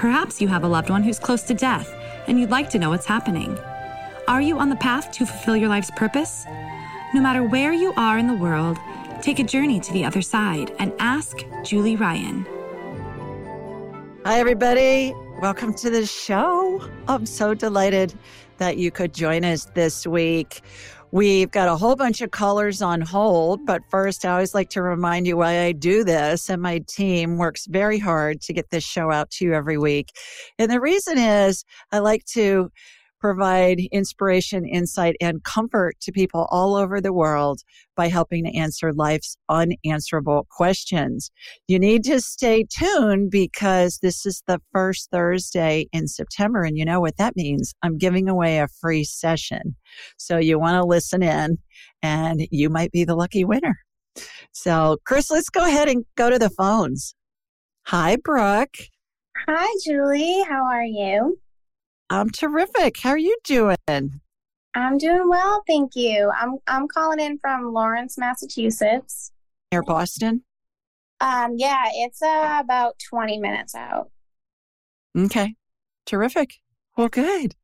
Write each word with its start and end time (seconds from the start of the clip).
Perhaps 0.00 0.40
you 0.40 0.48
have 0.48 0.64
a 0.64 0.66
loved 0.66 0.88
one 0.88 1.02
who's 1.02 1.18
close 1.18 1.42
to 1.42 1.52
death 1.52 1.94
and 2.26 2.40
you'd 2.40 2.48
like 2.48 2.70
to 2.70 2.78
know 2.78 2.88
what's 2.88 3.04
happening. 3.04 3.58
Are 4.28 4.40
you 4.40 4.58
on 4.58 4.70
the 4.70 4.76
path 4.76 5.12
to 5.12 5.26
fulfill 5.26 5.58
your 5.58 5.68
life's 5.68 5.90
purpose? 5.90 6.46
No 7.12 7.20
matter 7.20 7.42
where 7.42 7.74
you 7.74 7.92
are 7.98 8.16
in 8.16 8.26
the 8.26 8.32
world, 8.32 8.78
take 9.20 9.40
a 9.40 9.44
journey 9.44 9.78
to 9.78 9.92
the 9.92 10.06
other 10.06 10.22
side 10.22 10.74
and 10.78 10.94
ask 11.00 11.44
Julie 11.64 11.96
Ryan. 11.96 12.46
Hi, 14.24 14.40
everybody. 14.40 15.12
Welcome 15.42 15.74
to 15.74 15.90
the 15.90 16.06
show. 16.06 16.82
I'm 17.06 17.26
so 17.26 17.52
delighted 17.52 18.14
that 18.56 18.78
you 18.78 18.90
could 18.90 19.12
join 19.12 19.44
us 19.44 19.66
this 19.66 20.06
week. 20.06 20.62
We've 21.12 21.50
got 21.50 21.68
a 21.68 21.76
whole 21.76 21.96
bunch 21.96 22.20
of 22.20 22.30
callers 22.30 22.80
on 22.80 23.00
hold, 23.00 23.66
but 23.66 23.82
first, 23.90 24.24
I 24.24 24.30
always 24.30 24.54
like 24.54 24.70
to 24.70 24.82
remind 24.82 25.26
you 25.26 25.36
why 25.36 25.62
I 25.62 25.72
do 25.72 26.04
this. 26.04 26.48
And 26.48 26.62
my 26.62 26.78
team 26.86 27.36
works 27.36 27.66
very 27.66 27.98
hard 27.98 28.40
to 28.42 28.52
get 28.52 28.70
this 28.70 28.84
show 28.84 29.10
out 29.10 29.30
to 29.32 29.44
you 29.44 29.52
every 29.52 29.76
week. 29.76 30.12
And 30.58 30.70
the 30.70 30.80
reason 30.80 31.18
is 31.18 31.64
I 31.90 31.98
like 31.98 32.24
to 32.26 32.70
provide 33.20 33.80
inspiration, 33.92 34.64
insight, 34.64 35.16
and 35.20 35.44
comfort 35.44 36.00
to 36.00 36.12
people 36.12 36.48
all 36.50 36.74
over 36.74 37.00
the 37.00 37.12
world 37.12 37.60
by 37.96 38.08
helping 38.08 38.44
to 38.44 38.56
answer 38.56 38.92
life's 38.92 39.36
unanswerable 39.48 40.46
questions. 40.50 41.30
You 41.68 41.78
need 41.78 42.04
to 42.04 42.20
stay 42.20 42.64
tuned 42.64 43.30
because 43.30 43.98
this 44.02 44.24
is 44.24 44.42
the 44.46 44.60
first 44.72 45.10
Thursday 45.10 45.86
in 45.92 46.08
September. 46.08 46.62
And 46.64 46.78
you 46.78 46.84
know 46.84 47.00
what 47.00 47.16
that 47.18 47.36
means? 47.36 47.74
I'm 47.82 47.98
giving 47.98 48.28
away 48.28 48.58
a 48.58 48.68
free 48.68 49.04
session. 49.04 49.76
So 50.16 50.38
you 50.38 50.58
want 50.58 50.76
to 50.76 50.84
listen 50.84 51.22
in 51.22 51.58
and 52.02 52.46
you 52.50 52.70
might 52.70 52.92
be 52.92 53.04
the 53.04 53.14
lucky 53.14 53.44
winner. 53.44 53.76
So, 54.52 54.96
Chris, 55.06 55.30
let's 55.30 55.50
go 55.50 55.64
ahead 55.64 55.88
and 55.88 56.04
go 56.16 56.30
to 56.30 56.38
the 56.38 56.50
phones. 56.50 57.14
Hi, 57.86 58.16
Brooke. 58.16 58.76
Hi, 59.46 59.68
Julie. 59.84 60.42
How 60.48 60.64
are 60.64 60.84
you? 60.84 61.38
I'm 62.10 62.28
terrific. 62.30 62.96
How 63.00 63.10
are 63.10 63.18
you 63.18 63.36
doing? 63.44 63.76
I'm 64.74 64.98
doing 64.98 65.28
well, 65.28 65.62
thank 65.66 65.94
you. 65.94 66.30
I'm 66.36 66.58
I'm 66.66 66.88
calling 66.88 67.20
in 67.20 67.38
from 67.38 67.72
Lawrence, 67.72 68.18
Massachusetts. 68.18 69.32
Near 69.72 69.82
Boston? 69.82 70.42
Um, 71.20 71.54
yeah, 71.56 71.84
it's 71.92 72.20
uh, 72.22 72.58
about 72.60 72.96
20 73.10 73.38
minutes 73.38 73.74
out. 73.74 74.10
Okay. 75.16 75.54
Terrific. 76.06 76.54
Well, 76.96 77.08
good. 77.08 77.54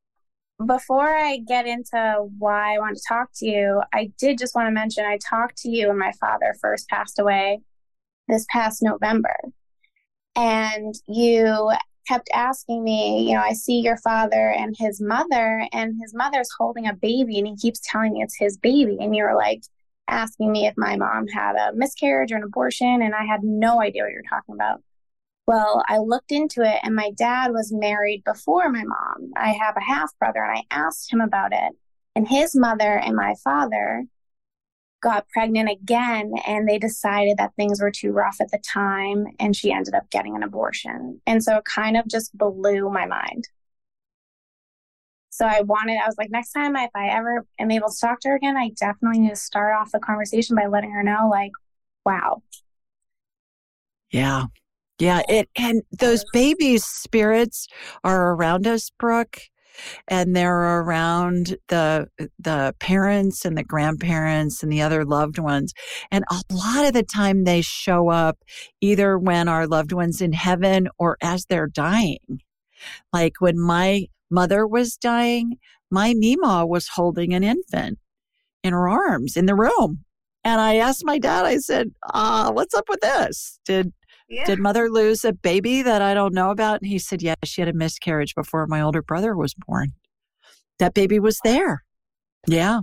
Before 0.65 1.09
I 1.17 1.39
get 1.39 1.67
into 1.67 2.29
why 2.39 2.75
I 2.75 2.79
want 2.79 2.97
to 2.97 3.03
talk 3.09 3.31
to 3.37 3.47
you, 3.47 3.83
I 3.93 4.11
did 4.19 4.39
just 4.39 4.55
want 4.55 4.69
to 4.69 4.73
mention 4.73 5.05
I 5.05 5.19
talked 5.19 5.59
to 5.59 5.71
you 5.71 5.89
when 5.89 5.99
my 5.99 6.13
father 6.21 6.55
first 6.61 6.89
passed 6.89 7.19
away 7.19 7.61
this 8.29 8.47
past 8.51 8.83
November. 8.83 9.35
And 10.35 10.95
you 11.09 11.73
kept 12.07 12.29
asking 12.33 12.85
me, 12.85 13.29
you 13.29 13.35
know, 13.35 13.41
I 13.41 13.53
see 13.53 13.81
your 13.81 13.97
father 13.99 14.51
and 14.51 14.75
his 14.79 15.01
mother, 15.01 15.67
and 15.73 15.95
his 16.01 16.15
mother's 16.15 16.51
holding 16.59 16.87
a 16.87 16.95
baby, 16.95 17.39
and 17.39 17.47
he 17.47 17.57
keeps 17.57 17.81
telling 17.83 18.13
me 18.13 18.23
it's 18.23 18.37
his 18.39 18.57
baby. 18.57 18.99
And 19.01 19.15
you 19.15 19.25
were 19.25 19.37
like 19.37 19.63
asking 20.09 20.53
me 20.53 20.67
if 20.67 20.75
my 20.77 20.97
mom 20.97 21.27
had 21.29 21.57
a 21.57 21.73
miscarriage 21.75 22.33
or 22.33 22.37
an 22.37 22.43
abortion, 22.43 23.03
and 23.03 23.15
I 23.15 23.25
had 23.25 23.43
no 23.43 23.81
idea 23.81 24.03
what 24.03 24.13
you're 24.13 24.23
talking 24.29 24.55
about. 24.55 24.83
Well, 25.47 25.85
I 25.89 25.99
looked 25.99 26.33
into 26.33 26.63
it, 26.63 26.81
and 26.83 26.95
my 26.95 27.11
dad 27.17 27.53
was 27.53 27.73
married 27.73 28.25
before 28.25 28.69
my 28.71 28.83
mom. 28.85 29.31
I 29.37 29.51
have 29.51 29.77
a 29.77 29.85
half 29.85 30.11
brother, 30.19 30.43
and 30.43 30.59
I 30.59 30.63
asked 30.71 31.13
him 31.13 31.21
about 31.21 31.53
it. 31.53 31.73
And 32.15 32.27
his 32.27 32.57
mother 32.57 32.99
and 32.99 33.15
my 33.15 33.35
father 33.45 34.05
got 35.03 35.29
pregnant 35.29 35.71
again 35.71 36.33
and 36.47 36.69
they 36.69 36.79
decided 36.79 37.37
that 37.39 37.55
things 37.55 37.81
were 37.81 37.91
too 37.91 38.13
rough 38.13 38.37
at 38.41 38.51
the 38.51 38.59
time 38.59 39.27
and 39.39 39.55
she 39.55 39.73
ended 39.73 39.95
up 39.95 40.11
getting 40.11 40.35
an 40.37 40.43
abortion. 40.43 41.21
And 41.27 41.43
so 41.43 41.57
it 41.57 41.65
kind 41.65 41.97
of 41.97 42.07
just 42.09 42.37
blew 42.37 42.91
my 42.91 43.07
mind. 43.07 43.49
So 45.31 45.45
I 45.47 45.61
wanted, 45.61 45.99
I 46.03 46.07
was 46.07 46.17
like, 46.17 46.31
next 46.31 46.53
time 46.53 46.77
if 46.77 46.91
I 46.95 47.09
ever 47.09 47.45
am 47.59 47.71
able 47.71 47.91
to 47.91 48.01
talk 48.01 48.21
to 48.21 48.31
her 48.31 48.37
again, 48.37 48.57
I 48.57 48.71
definitely 48.71 49.21
need 49.21 49.31
to 49.31 49.37
start 49.37 49.75
off 49.75 49.93
the 49.93 49.99
conversation 49.99 50.57
by 50.57 50.67
letting 50.67 50.93
her 50.93 51.03
know, 51.03 51.29
like, 51.31 51.53
wow. 52.07 52.43
Yeah. 54.11 54.45
Yeah. 54.99 55.21
It 55.29 55.51
and 55.57 55.83
those 55.93 56.25
babies' 56.33 56.87
spirits 56.87 57.69
are 58.03 58.33
around 58.33 58.67
us, 58.67 58.91
Brooke 58.99 59.41
and 60.09 60.35
they're 60.35 60.81
around 60.81 61.57
the 61.69 62.09
the 62.39 62.75
parents 62.79 63.45
and 63.45 63.57
the 63.57 63.65
grandparents 63.65 64.63
and 64.63 64.73
the 64.73 64.83
other 64.83 65.05
loved 65.05 65.39
ones 65.39 65.73
and 66.11 66.25
a 66.31 66.41
lot 66.55 66.87
of 66.87 66.93
the 66.93 67.03
time 67.03 67.45
they 67.45 67.63
show 67.63 68.09
up 68.09 68.39
either 68.81 69.19
when 69.19 69.49
our 69.49 69.67
loved 69.67 69.93
ones 69.93 70.21
in 70.21 70.33
heaven 70.33 70.89
or 70.99 71.17
as 71.23 71.47
they're 71.47 71.67
dying. 71.67 72.41
Like 73.13 73.41
when 73.41 73.59
my 73.59 74.07
mother 74.31 74.67
was 74.67 74.97
dying 74.97 75.59
my 75.91 76.15
mima 76.15 76.67
was 76.67 76.89
holding 76.89 77.33
an 77.33 77.45
infant 77.45 77.99
in 78.65 78.73
her 78.73 78.89
arms 78.89 79.37
in 79.37 79.47
the 79.47 79.55
room 79.55 80.05
and 80.43 80.61
i 80.61 80.77
asked 80.77 81.05
my 81.05 81.19
dad 81.19 81.45
i 81.45 81.59
said 81.59 81.93
uh, 82.13 82.51
what's 82.51 82.75
up 82.75 82.89
with 82.89 83.01
this? 83.01 83.61
Did 83.65 83.93
yeah. 84.29 84.45
Did 84.45 84.59
mother 84.59 84.91
lose 84.91 85.25
a 85.25 85.33
baby 85.33 85.83
that 85.83 86.03
I 86.03 86.15
don't 86.15 86.35
know 86.35 86.51
about? 86.51 86.81
And 86.81 86.89
he 86.89 86.99
said, 86.99 87.23
Yeah, 87.23 87.35
she 87.45 87.61
had 87.61 87.69
a 87.69 87.73
miscarriage 87.73 88.35
before 88.35 88.67
my 88.67 88.81
older 88.81 89.03
brother 89.03 89.37
was 89.37 89.55
born. 89.55 89.93
That 90.79 90.95
baby 90.95 91.19
was 91.19 91.39
there. 91.45 91.85
Yeah. 92.47 92.81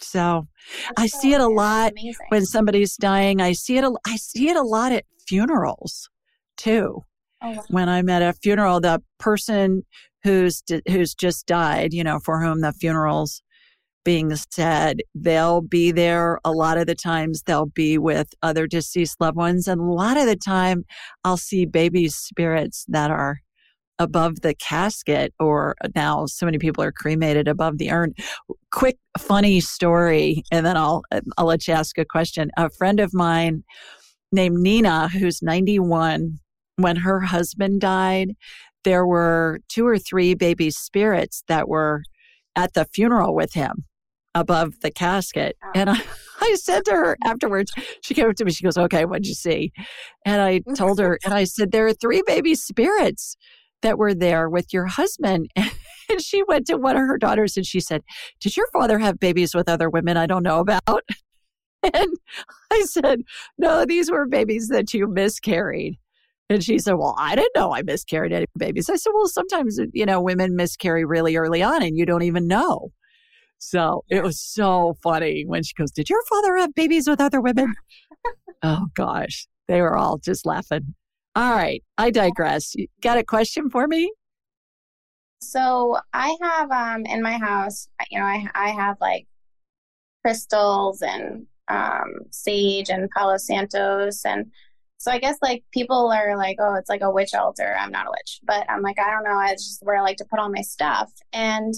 So 0.00 0.46
That's 0.88 1.00
I 1.02 1.06
so 1.06 1.18
see 1.18 1.32
it 1.32 1.40
a 1.40 1.48
lot 1.48 1.92
amazing. 1.92 2.26
when 2.28 2.44
somebody's 2.44 2.96
dying. 2.96 3.40
I 3.40 3.52
see 3.52 3.78
it. 3.78 3.84
A, 3.84 3.92
I 4.06 4.16
see 4.16 4.48
it 4.48 4.56
a 4.56 4.62
lot 4.62 4.92
at 4.92 5.04
funerals 5.26 6.10
too. 6.56 7.04
Oh, 7.42 7.50
wow. 7.50 7.64
When 7.68 7.88
I'm 7.88 8.08
at 8.08 8.22
a 8.22 8.32
funeral, 8.34 8.80
the 8.80 9.02
person 9.18 9.84
who's 10.22 10.62
who's 10.88 11.14
just 11.14 11.46
died, 11.46 11.92
you 11.92 12.04
know, 12.04 12.18
for 12.18 12.42
whom 12.42 12.60
the 12.60 12.72
funerals 12.72 13.42
being 14.04 14.34
said, 14.36 15.00
they'll 15.14 15.62
be 15.62 15.90
there 15.90 16.38
a 16.44 16.52
lot 16.52 16.78
of 16.78 16.86
the 16.86 16.94
times, 16.94 17.42
they'll 17.42 17.66
be 17.66 17.98
with 17.98 18.28
other 18.42 18.66
deceased 18.66 19.20
loved 19.20 19.36
ones. 19.36 19.66
And 19.66 19.80
a 19.80 19.84
lot 19.84 20.16
of 20.16 20.26
the 20.26 20.36
time, 20.36 20.84
I'll 21.24 21.36
see 21.36 21.64
baby 21.64 22.08
spirits 22.08 22.84
that 22.88 23.10
are 23.10 23.38
above 23.98 24.40
the 24.40 24.54
casket, 24.54 25.32
or 25.38 25.76
now 25.94 26.26
so 26.26 26.44
many 26.44 26.58
people 26.58 26.82
are 26.82 26.92
cremated 26.92 27.48
above 27.48 27.78
the 27.78 27.90
urn. 27.90 28.12
Quick, 28.70 28.98
funny 29.18 29.60
story, 29.60 30.42
and 30.50 30.66
then 30.66 30.76
I'll, 30.76 31.02
uh, 31.12 31.20
I'll 31.38 31.46
let 31.46 31.66
you 31.66 31.74
ask 31.74 31.96
a 31.96 32.04
question. 32.04 32.50
A 32.56 32.70
friend 32.70 33.00
of 33.00 33.14
mine 33.14 33.62
named 34.32 34.58
Nina, 34.58 35.08
who's 35.08 35.42
91, 35.42 36.38
when 36.76 36.96
her 36.96 37.20
husband 37.20 37.80
died, 37.80 38.32
there 38.82 39.06
were 39.06 39.60
two 39.68 39.86
or 39.86 39.98
three 39.98 40.34
baby 40.34 40.70
spirits 40.70 41.44
that 41.48 41.68
were 41.68 42.02
at 42.56 42.74
the 42.74 42.84
funeral 42.92 43.34
with 43.34 43.54
him 43.54 43.84
above 44.34 44.80
the 44.80 44.90
casket. 44.90 45.56
And 45.74 45.90
I, 45.90 46.00
I 46.40 46.56
said 46.56 46.84
to 46.86 46.92
her 46.92 47.16
afterwards, 47.24 47.72
she 48.02 48.14
came 48.14 48.28
up 48.28 48.36
to 48.36 48.44
me, 48.44 48.52
she 48.52 48.64
goes, 48.64 48.76
Okay, 48.76 49.04
what'd 49.04 49.26
you 49.26 49.34
see? 49.34 49.72
And 50.24 50.40
I 50.40 50.60
told 50.74 50.98
her, 50.98 51.18
and 51.24 51.34
I 51.34 51.44
said, 51.44 51.72
There 51.72 51.86
are 51.86 51.92
three 51.92 52.22
baby 52.26 52.54
spirits 52.54 53.36
that 53.82 53.98
were 53.98 54.14
there 54.14 54.48
with 54.48 54.72
your 54.72 54.86
husband. 54.86 55.50
And 56.10 56.20
she 56.20 56.42
went 56.42 56.66
to 56.66 56.76
one 56.76 56.96
of 56.96 57.02
her 57.02 57.16
daughters 57.16 57.56
and 57.56 57.64
she 57.64 57.80
said, 57.80 58.02
Did 58.38 58.58
your 58.58 58.66
father 58.74 58.98
have 58.98 59.18
babies 59.18 59.54
with 59.54 59.70
other 59.70 59.88
women 59.88 60.18
I 60.18 60.26
don't 60.26 60.42
know 60.42 60.60
about? 60.60 61.02
And 61.82 62.08
I 62.70 62.82
said, 62.82 63.20
No, 63.58 63.84
these 63.84 64.10
were 64.10 64.26
babies 64.26 64.68
that 64.68 64.92
you 64.92 65.08
miscarried. 65.08 65.98
And 66.50 66.62
she 66.62 66.78
said, 66.78 66.94
Well, 66.94 67.14
I 67.18 67.34
didn't 67.34 67.54
know 67.54 67.74
I 67.74 67.82
miscarried 67.82 68.32
any 68.32 68.46
babies. 68.58 68.90
I 68.90 68.96
said, 68.96 69.12
Well, 69.14 69.28
sometimes, 69.28 69.78
you 69.92 70.06
know, 70.06 70.20
women 70.20 70.56
miscarry 70.56 71.04
really 71.04 71.36
early 71.36 71.62
on 71.62 71.82
and 71.82 71.96
you 71.96 72.06
don't 72.06 72.22
even 72.22 72.46
know. 72.46 72.90
So 73.64 74.04
it 74.10 74.22
was 74.22 74.38
so 74.38 74.96
funny 75.02 75.44
when 75.46 75.62
she 75.62 75.72
goes, 75.72 75.90
Did 75.90 76.10
your 76.10 76.22
father 76.28 76.56
have 76.58 76.74
babies 76.74 77.08
with 77.08 77.20
other 77.20 77.40
women? 77.40 77.74
oh 78.62 78.86
gosh, 78.94 79.46
they 79.68 79.80
were 79.80 79.96
all 79.96 80.18
just 80.18 80.44
laughing. 80.44 80.94
All 81.34 81.50
right, 81.50 81.82
I 81.96 82.10
digress. 82.10 82.74
You 82.74 82.88
got 83.00 83.16
a 83.18 83.24
question 83.24 83.70
for 83.70 83.88
me? 83.88 84.12
So 85.40 85.98
I 86.12 86.36
have 86.42 86.70
um 86.70 87.06
in 87.06 87.22
my 87.22 87.38
house, 87.38 87.88
you 88.10 88.18
know, 88.18 88.26
I 88.26 88.46
I 88.54 88.68
have 88.68 88.96
like 89.00 89.26
crystals 90.22 91.00
and 91.00 91.46
um 91.68 92.12
sage 92.30 92.90
and 92.90 93.08
Palo 93.16 93.38
Santos 93.38 94.26
and 94.26 94.52
So 94.98 95.10
I 95.10 95.18
guess 95.18 95.38
like 95.40 95.64
people 95.72 96.12
are 96.12 96.36
like, 96.36 96.56
oh, 96.60 96.74
it's 96.74 96.90
like 96.90 97.02
a 97.02 97.10
witch 97.10 97.34
altar. 97.34 97.74
I'm 97.78 97.90
not 97.90 98.06
a 98.06 98.10
witch, 98.10 98.40
but 98.44 98.68
I'm 98.70 98.82
like, 98.82 98.98
I 98.98 99.10
don't 99.10 99.24
know. 99.24 99.40
It's 99.46 99.66
just 99.66 99.82
where 99.82 99.96
I 99.96 100.02
like 100.02 100.18
to 100.18 100.26
put 100.26 100.38
all 100.38 100.50
my 100.50 100.62
stuff. 100.62 101.10
And 101.32 101.74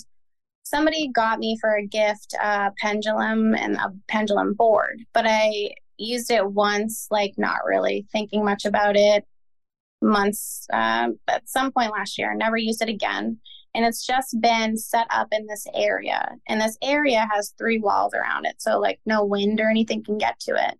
somebody 0.66 1.08
got 1.08 1.38
me 1.38 1.56
for 1.60 1.76
a 1.76 1.86
gift 1.86 2.34
a 2.42 2.72
pendulum 2.76 3.54
and 3.54 3.76
a 3.76 3.92
pendulum 4.08 4.52
board, 4.54 5.00
but 5.12 5.24
I 5.26 5.70
used 5.96 6.30
it 6.30 6.50
once, 6.50 7.06
like 7.10 7.34
not 7.38 7.64
really 7.64 8.06
thinking 8.10 8.44
much 8.44 8.64
about 8.64 8.96
it. 8.96 9.24
Months 10.02 10.66
um, 10.72 11.18
at 11.28 11.48
some 11.48 11.72
point 11.72 11.92
last 11.92 12.18
year, 12.18 12.34
never 12.34 12.56
used 12.56 12.82
it 12.82 12.88
again. 12.88 13.38
And 13.74 13.84
it's 13.84 14.04
just 14.04 14.40
been 14.40 14.76
set 14.76 15.06
up 15.10 15.28
in 15.32 15.46
this 15.46 15.66
area. 15.74 16.30
And 16.48 16.60
this 16.60 16.76
area 16.82 17.28
has 17.32 17.54
three 17.56 17.78
walls 17.78 18.14
around 18.14 18.46
it. 18.46 18.56
So, 18.58 18.78
like, 18.78 19.00
no 19.06 19.24
wind 19.24 19.60
or 19.60 19.68
anything 19.70 20.02
can 20.02 20.18
get 20.18 20.40
to 20.40 20.52
it. 20.52 20.78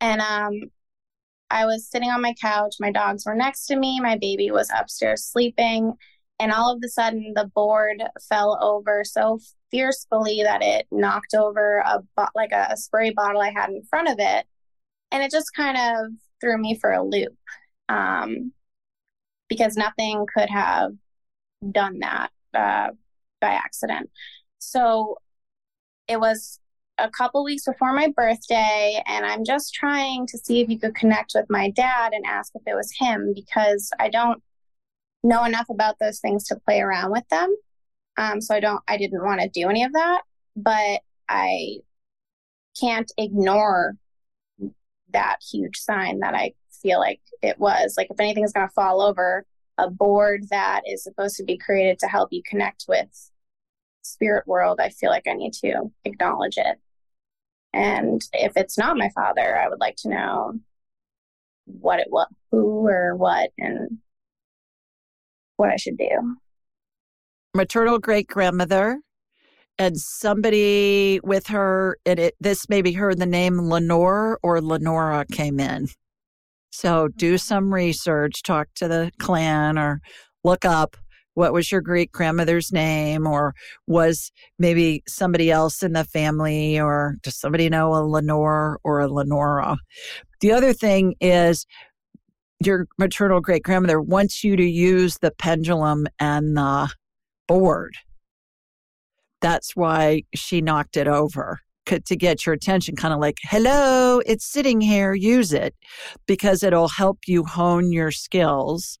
And 0.00 0.20
um, 0.20 0.70
I 1.50 1.66
was 1.66 1.88
sitting 1.88 2.10
on 2.10 2.22
my 2.22 2.34
couch. 2.40 2.76
My 2.80 2.90
dogs 2.90 3.26
were 3.26 3.34
next 3.34 3.66
to 3.66 3.76
me. 3.76 4.00
My 4.00 4.16
baby 4.16 4.50
was 4.50 4.70
upstairs 4.74 5.24
sleeping 5.24 5.94
and 6.40 6.52
all 6.52 6.74
of 6.74 6.80
a 6.84 6.88
sudden 6.88 7.32
the 7.34 7.50
board 7.54 8.02
fell 8.28 8.58
over 8.62 9.04
so 9.04 9.38
fiercely 9.70 10.42
that 10.42 10.62
it 10.62 10.86
knocked 10.90 11.34
over 11.34 11.78
a 11.78 12.02
like 12.34 12.52
a, 12.52 12.68
a, 12.70 12.76
spray 12.76 13.10
bottle 13.10 13.40
I 13.40 13.50
had 13.50 13.70
in 13.70 13.82
front 13.84 14.08
of 14.08 14.16
it, 14.18 14.46
and 15.12 15.22
it 15.22 15.30
just 15.30 15.54
kind 15.54 15.76
of 15.76 16.12
threw 16.40 16.58
me 16.58 16.78
for 16.80 16.92
a 16.92 17.02
loop 17.02 17.36
um, 17.88 18.52
because 19.48 19.76
nothing 19.76 20.26
could 20.34 20.50
have 20.50 20.92
done 21.70 22.00
that 22.00 22.30
uh, 22.54 22.90
by 23.40 23.50
accident. 23.50 24.10
So 24.58 25.18
it 26.08 26.20
was 26.20 26.60
a 26.98 27.10
couple 27.10 27.44
weeks 27.44 27.64
before 27.64 27.92
my 27.92 28.12
birthday, 28.16 29.02
and 29.06 29.24
I'm 29.24 29.44
just 29.44 29.74
trying 29.74 30.26
to 30.28 30.38
see 30.38 30.60
if 30.60 30.68
you 30.68 30.78
could 30.78 30.94
connect 30.94 31.32
with 31.34 31.46
my 31.48 31.70
dad 31.70 32.12
and 32.12 32.24
ask 32.26 32.52
if 32.54 32.62
it 32.66 32.74
was 32.74 32.92
him 32.98 33.32
because 33.34 33.90
I 33.98 34.08
don't 34.08 34.42
know 35.24 35.44
enough 35.44 35.66
about 35.70 35.98
those 35.98 36.20
things 36.20 36.44
to 36.44 36.56
play 36.56 36.80
around 36.80 37.10
with 37.10 37.26
them. 37.28 37.54
Um, 38.16 38.40
so 38.40 38.54
I 38.54 38.60
don't, 38.60 38.82
I 38.86 38.96
didn't 38.96 39.24
want 39.24 39.40
to 39.40 39.48
do 39.48 39.68
any 39.68 39.82
of 39.82 39.92
that, 39.94 40.22
but 40.54 41.00
I 41.28 41.78
can't 42.78 43.10
ignore 43.18 43.96
that 45.12 45.38
huge 45.50 45.78
sign 45.78 46.20
that 46.20 46.34
I 46.34 46.52
feel 46.82 47.00
like 47.00 47.20
it 47.42 47.58
was. 47.58 47.94
Like 47.96 48.08
if 48.10 48.20
anything 48.20 48.44
is 48.44 48.52
going 48.52 48.68
to 48.68 48.74
fall 48.74 49.00
over, 49.00 49.44
a 49.78 49.90
board 49.90 50.44
that 50.50 50.82
is 50.86 51.02
supposed 51.02 51.36
to 51.36 51.44
be 51.44 51.58
created 51.58 51.98
to 51.98 52.06
help 52.06 52.28
you 52.32 52.42
connect 52.48 52.84
with 52.88 53.30
spirit 54.02 54.46
world, 54.46 54.78
I 54.80 54.90
feel 54.90 55.10
like 55.10 55.26
I 55.26 55.32
need 55.32 55.52
to 55.54 55.90
acknowledge 56.04 56.58
it. 56.58 56.78
And 57.72 58.22
if 58.32 58.52
it's 58.56 58.78
not 58.78 58.96
my 58.96 59.08
father, 59.14 59.58
I 59.58 59.68
would 59.68 59.80
like 59.80 59.96
to 59.98 60.08
know 60.08 60.60
what 61.64 61.98
it 61.98 62.08
was, 62.08 62.28
who 62.52 62.86
or 62.86 63.16
what, 63.16 63.50
and 63.58 63.98
what 65.56 65.70
I 65.70 65.76
should 65.76 65.96
do. 65.96 66.36
Maternal 67.54 67.98
great 67.98 68.26
grandmother 68.26 68.98
and 69.78 69.98
somebody 69.98 71.20
with 71.22 71.46
her 71.48 71.98
and 72.06 72.18
it 72.18 72.34
this 72.40 72.68
maybe 72.68 72.92
heard 72.92 73.18
the 73.18 73.26
name 73.26 73.58
Lenore 73.60 74.38
or 74.42 74.60
Lenora 74.60 75.24
came 75.30 75.60
in. 75.60 75.88
So 76.70 77.08
do 77.08 77.34
mm-hmm. 77.34 77.36
some 77.38 77.72
research, 77.72 78.42
talk 78.42 78.68
to 78.76 78.88
the 78.88 79.12
clan 79.18 79.78
or 79.78 80.00
look 80.42 80.64
up 80.64 80.96
what 81.34 81.52
was 81.52 81.70
your 81.70 81.80
great 81.80 82.12
grandmother's 82.12 82.72
name 82.72 83.26
or 83.26 83.54
was 83.86 84.32
maybe 84.58 85.02
somebody 85.06 85.50
else 85.50 85.82
in 85.82 85.92
the 85.92 86.04
family 86.04 86.80
or 86.80 87.16
does 87.22 87.36
somebody 87.36 87.68
know 87.68 87.94
a 87.94 88.02
Lenore 88.06 88.78
or 88.84 89.00
a 89.00 89.08
Lenora? 89.08 89.76
The 90.40 90.52
other 90.52 90.72
thing 90.72 91.14
is 91.20 91.66
your 92.60 92.86
maternal 92.98 93.40
great 93.40 93.62
grandmother 93.62 94.00
wants 94.00 94.44
you 94.44 94.56
to 94.56 94.64
use 94.64 95.18
the 95.18 95.30
pendulum 95.30 96.06
and 96.18 96.56
the 96.56 96.90
board. 97.46 97.94
That's 99.40 99.76
why 99.76 100.22
she 100.34 100.60
knocked 100.60 100.96
it 100.96 101.06
over 101.08 101.60
to 101.86 102.16
get 102.16 102.46
your 102.46 102.54
attention, 102.54 102.96
kind 102.96 103.12
of 103.12 103.20
like, 103.20 103.36
hello, 103.42 104.20
it's 104.24 104.46
sitting 104.46 104.80
here, 104.80 105.12
use 105.12 105.52
it 105.52 105.74
because 106.26 106.62
it'll 106.62 106.88
help 106.88 107.18
you 107.26 107.44
hone 107.44 107.92
your 107.92 108.10
skills. 108.10 108.98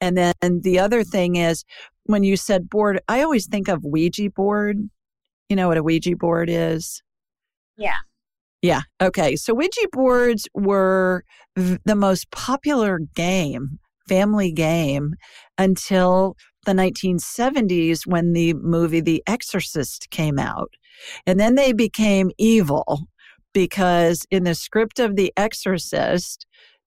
And 0.00 0.18
then 0.18 0.34
the 0.62 0.78
other 0.78 1.02
thing 1.02 1.36
is 1.36 1.64
when 2.04 2.22
you 2.22 2.36
said 2.36 2.68
board, 2.68 3.00
I 3.08 3.22
always 3.22 3.46
think 3.46 3.68
of 3.68 3.82
Ouija 3.84 4.28
board. 4.30 4.78
You 5.48 5.56
know 5.56 5.68
what 5.68 5.78
a 5.78 5.82
Ouija 5.82 6.16
board 6.16 6.50
is? 6.50 7.02
Yeah. 7.78 7.96
Yeah. 8.64 8.80
Okay. 9.02 9.36
So 9.36 9.52
Ouija 9.52 9.88
boards 9.92 10.48
were 10.54 11.22
the 11.54 11.94
most 11.94 12.30
popular 12.30 12.98
game, 13.14 13.78
family 14.08 14.52
game, 14.52 15.16
until 15.58 16.34
the 16.64 16.72
1970s 16.72 18.06
when 18.06 18.32
the 18.32 18.54
movie 18.54 19.02
The 19.02 19.22
Exorcist 19.26 20.08
came 20.10 20.38
out. 20.38 20.72
And 21.26 21.38
then 21.38 21.56
they 21.56 21.74
became 21.74 22.30
evil 22.38 23.02
because 23.52 24.24
in 24.30 24.44
the 24.44 24.54
script 24.54 24.98
of 24.98 25.16
The 25.16 25.30
Exorcist, 25.36 26.46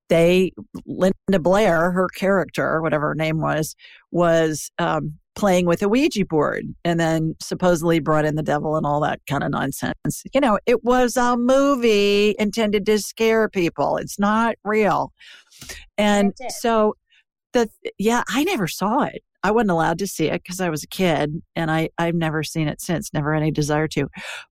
they 0.09 0.53
Linda 0.87 1.39
Blair, 1.39 1.91
her 1.91 2.07
character, 2.07 2.81
whatever 2.81 3.09
her 3.09 3.15
name 3.15 3.39
was, 3.39 3.75
was 4.09 4.71
um, 4.79 5.19
playing 5.37 5.67
with 5.67 5.81
a 5.81 5.87
Ouija 5.87 6.25
board 6.25 6.65
and 6.83 6.99
then 6.99 7.35
supposedly 7.39 7.99
brought 7.99 8.25
in 8.25 8.35
the 8.35 8.43
devil 8.43 8.75
and 8.75 8.85
all 8.85 8.99
that 9.01 9.21
kind 9.29 9.43
of 9.43 9.51
nonsense. 9.51 10.23
You 10.33 10.41
know, 10.41 10.59
it 10.65 10.83
was 10.83 11.15
a 11.15 11.37
movie 11.37 12.35
intended 12.39 12.85
to 12.87 12.99
scare 12.99 13.47
people. 13.47 13.97
It's 13.97 14.19
not 14.19 14.55
real. 14.65 15.13
And 15.97 16.33
so 16.49 16.95
the 17.53 17.69
yeah, 17.97 18.23
I 18.27 18.43
never 18.43 18.67
saw 18.67 19.03
it. 19.03 19.21
I 19.43 19.51
wasn't 19.51 19.71
allowed 19.71 19.99
to 19.99 20.07
see 20.07 20.25
it 20.25 20.43
because 20.43 20.59
I 20.59 20.69
was 20.69 20.83
a 20.83 20.87
kid 20.87 21.41
and 21.55 21.69
I, 21.71 21.89
I've 21.97 22.15
never 22.15 22.43
seen 22.43 22.67
it 22.67 22.81
since, 22.81 23.13
never 23.13 23.33
any 23.33 23.51
desire 23.51 23.87
to. 23.89 24.07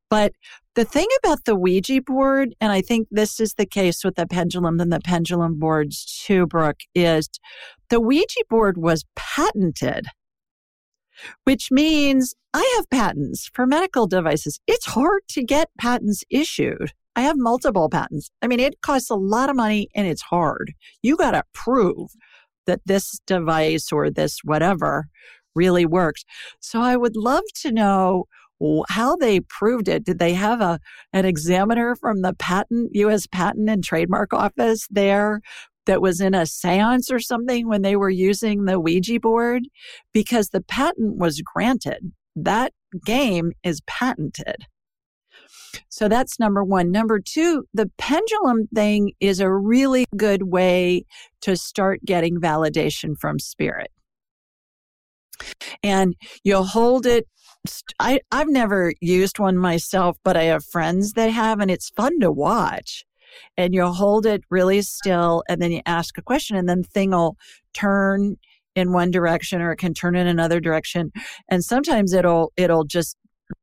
But 0.09 0.33
the 0.77 0.85
thing 0.85 1.09
about 1.23 1.45
the 1.45 1.57
Ouija 1.57 2.01
board, 2.03 2.55
and 2.61 2.71
I 2.71 2.81
think 2.81 3.09
this 3.11 3.41
is 3.41 3.55
the 3.55 3.67
case 3.67 4.05
with 4.05 4.15
the 4.15 4.27
pendulum 4.27 4.79
and 4.81 4.93
the 4.93 5.01
pendulum 5.01 5.59
boards 5.59 6.23
too, 6.25 6.47
Brooke, 6.47 6.81
is 6.95 7.29
the 7.91 8.01
Ouija 8.01 8.41
board 8.49 8.79
was 8.79 9.05
patented, 9.17 10.07
which 11.45 11.71
means 11.71 12.35
I 12.55 12.75
have 12.77 12.91
patents 12.91 13.51
for 13.53 13.67
medical 13.67 14.07
devices. 14.07 14.61
It's 14.67 14.87
hard 14.87 15.23
to 15.31 15.43
get 15.43 15.71
patents 15.79 16.25
issued. 16.31 16.93
I 17.15 17.23
have 17.23 17.37
multiple 17.39 17.89
patents. 17.89 18.31
I 18.43 18.47
mean, 18.47 18.61
it 18.61 18.81
costs 18.83 19.11
a 19.11 19.15
lot 19.15 19.49
of 19.49 19.57
money 19.57 19.89
and 19.95 20.07
it's 20.07 20.23
hard. 20.23 20.75
You 21.03 21.17
got 21.17 21.33
to 21.33 21.45
prove 21.55 22.11
that 22.67 22.81
this 22.85 23.21
device 23.27 23.91
or 23.91 24.11
this 24.11 24.41
whatever 24.45 25.07
really 25.55 25.87
works. 25.87 26.25
So 26.61 26.81
I 26.81 26.97
would 26.97 27.17
love 27.17 27.45
to 27.63 27.73
know 27.73 28.25
how 28.89 29.17
they 29.17 29.41
proved 29.41 29.89
it. 29.89 30.05
Did 30.05 30.19
they 30.19 30.35
have 30.35 30.61
a 30.61 30.79
an 31.13 31.25
examiner 31.25 31.95
from 31.95 32.23
the 32.23 32.35
patent 32.35 32.91
U.S. 32.95 33.27
Patent 33.27 33.69
and 33.69 33.85
Trademark 33.85 34.33
Office 34.33 34.87
there 34.91 35.41
that 35.87 36.03
was 36.03 36.21
in 36.21 36.35
a 36.35 36.43
séance 36.43 37.11
or 37.11 37.19
something 37.19 37.69
when 37.69 37.83
they 37.83 37.97
were 37.97 38.11
using 38.11 38.65
the 38.65 38.79
Ouija 38.79 39.21
board? 39.21 39.63
Because 40.13 40.51
the 40.51 40.61
patent 40.61 41.17
was 41.17 41.41
granted. 41.41 42.13
That 42.35 42.73
game 43.05 43.53
is 43.63 43.81
patented. 43.87 44.67
So 45.89 46.09
that's 46.09 46.39
number 46.39 46.65
one. 46.65 46.91
Number 46.91 47.21
two, 47.21 47.65
the 47.75 47.91
pendulum 47.99 48.67
thing 48.75 49.13
is 49.21 49.41
a 49.41 49.53
really 49.53 50.07
good 50.17 50.45
way 50.45 51.05
to 51.43 51.57
start 51.57 52.01
getting 52.05 52.41
validation 52.41 53.15
from 53.19 53.39
spirit. 53.39 53.91
And 55.83 56.15
you'll 56.45 56.65
hold 56.65 57.05
it 57.05 57.27
I, 57.99 58.21
I've 58.31 58.49
never 58.49 58.93
used 59.01 59.39
one 59.39 59.57
myself, 59.57 60.17
but 60.25 60.37
I 60.37 60.45
have 60.45 60.65
friends 60.65 61.13
that 61.13 61.31
have, 61.31 61.61
and 61.61 61.71
it's 61.71 61.91
fun 61.91 62.21
to 62.21 62.31
watch. 62.31 63.05
And 63.57 63.75
you'll 63.75 63.93
hold 63.93 64.27
it 64.27 64.43
really 64.51 64.83
still, 64.83 65.43
and 65.49 65.61
then 65.61 65.73
you 65.73 65.81
ask 65.87 66.19
a 66.19 66.23
question, 66.23 66.57
and 66.57 66.69
then 66.69 66.83
thing 66.83 67.11
will 67.11 67.37
turn 67.75 68.37
in 68.75 68.93
one 68.93 69.11
direction 69.11 69.63
or 69.63 69.73
it 69.73 69.79
can 69.79 69.95
turn 69.95 70.17
in 70.17 70.27
another 70.27 70.61
direction. 70.61 71.11
And 71.51 71.65
sometimes 71.65 72.13
it'll 72.13 72.53
it'll 72.57 72.85
just 72.85 73.17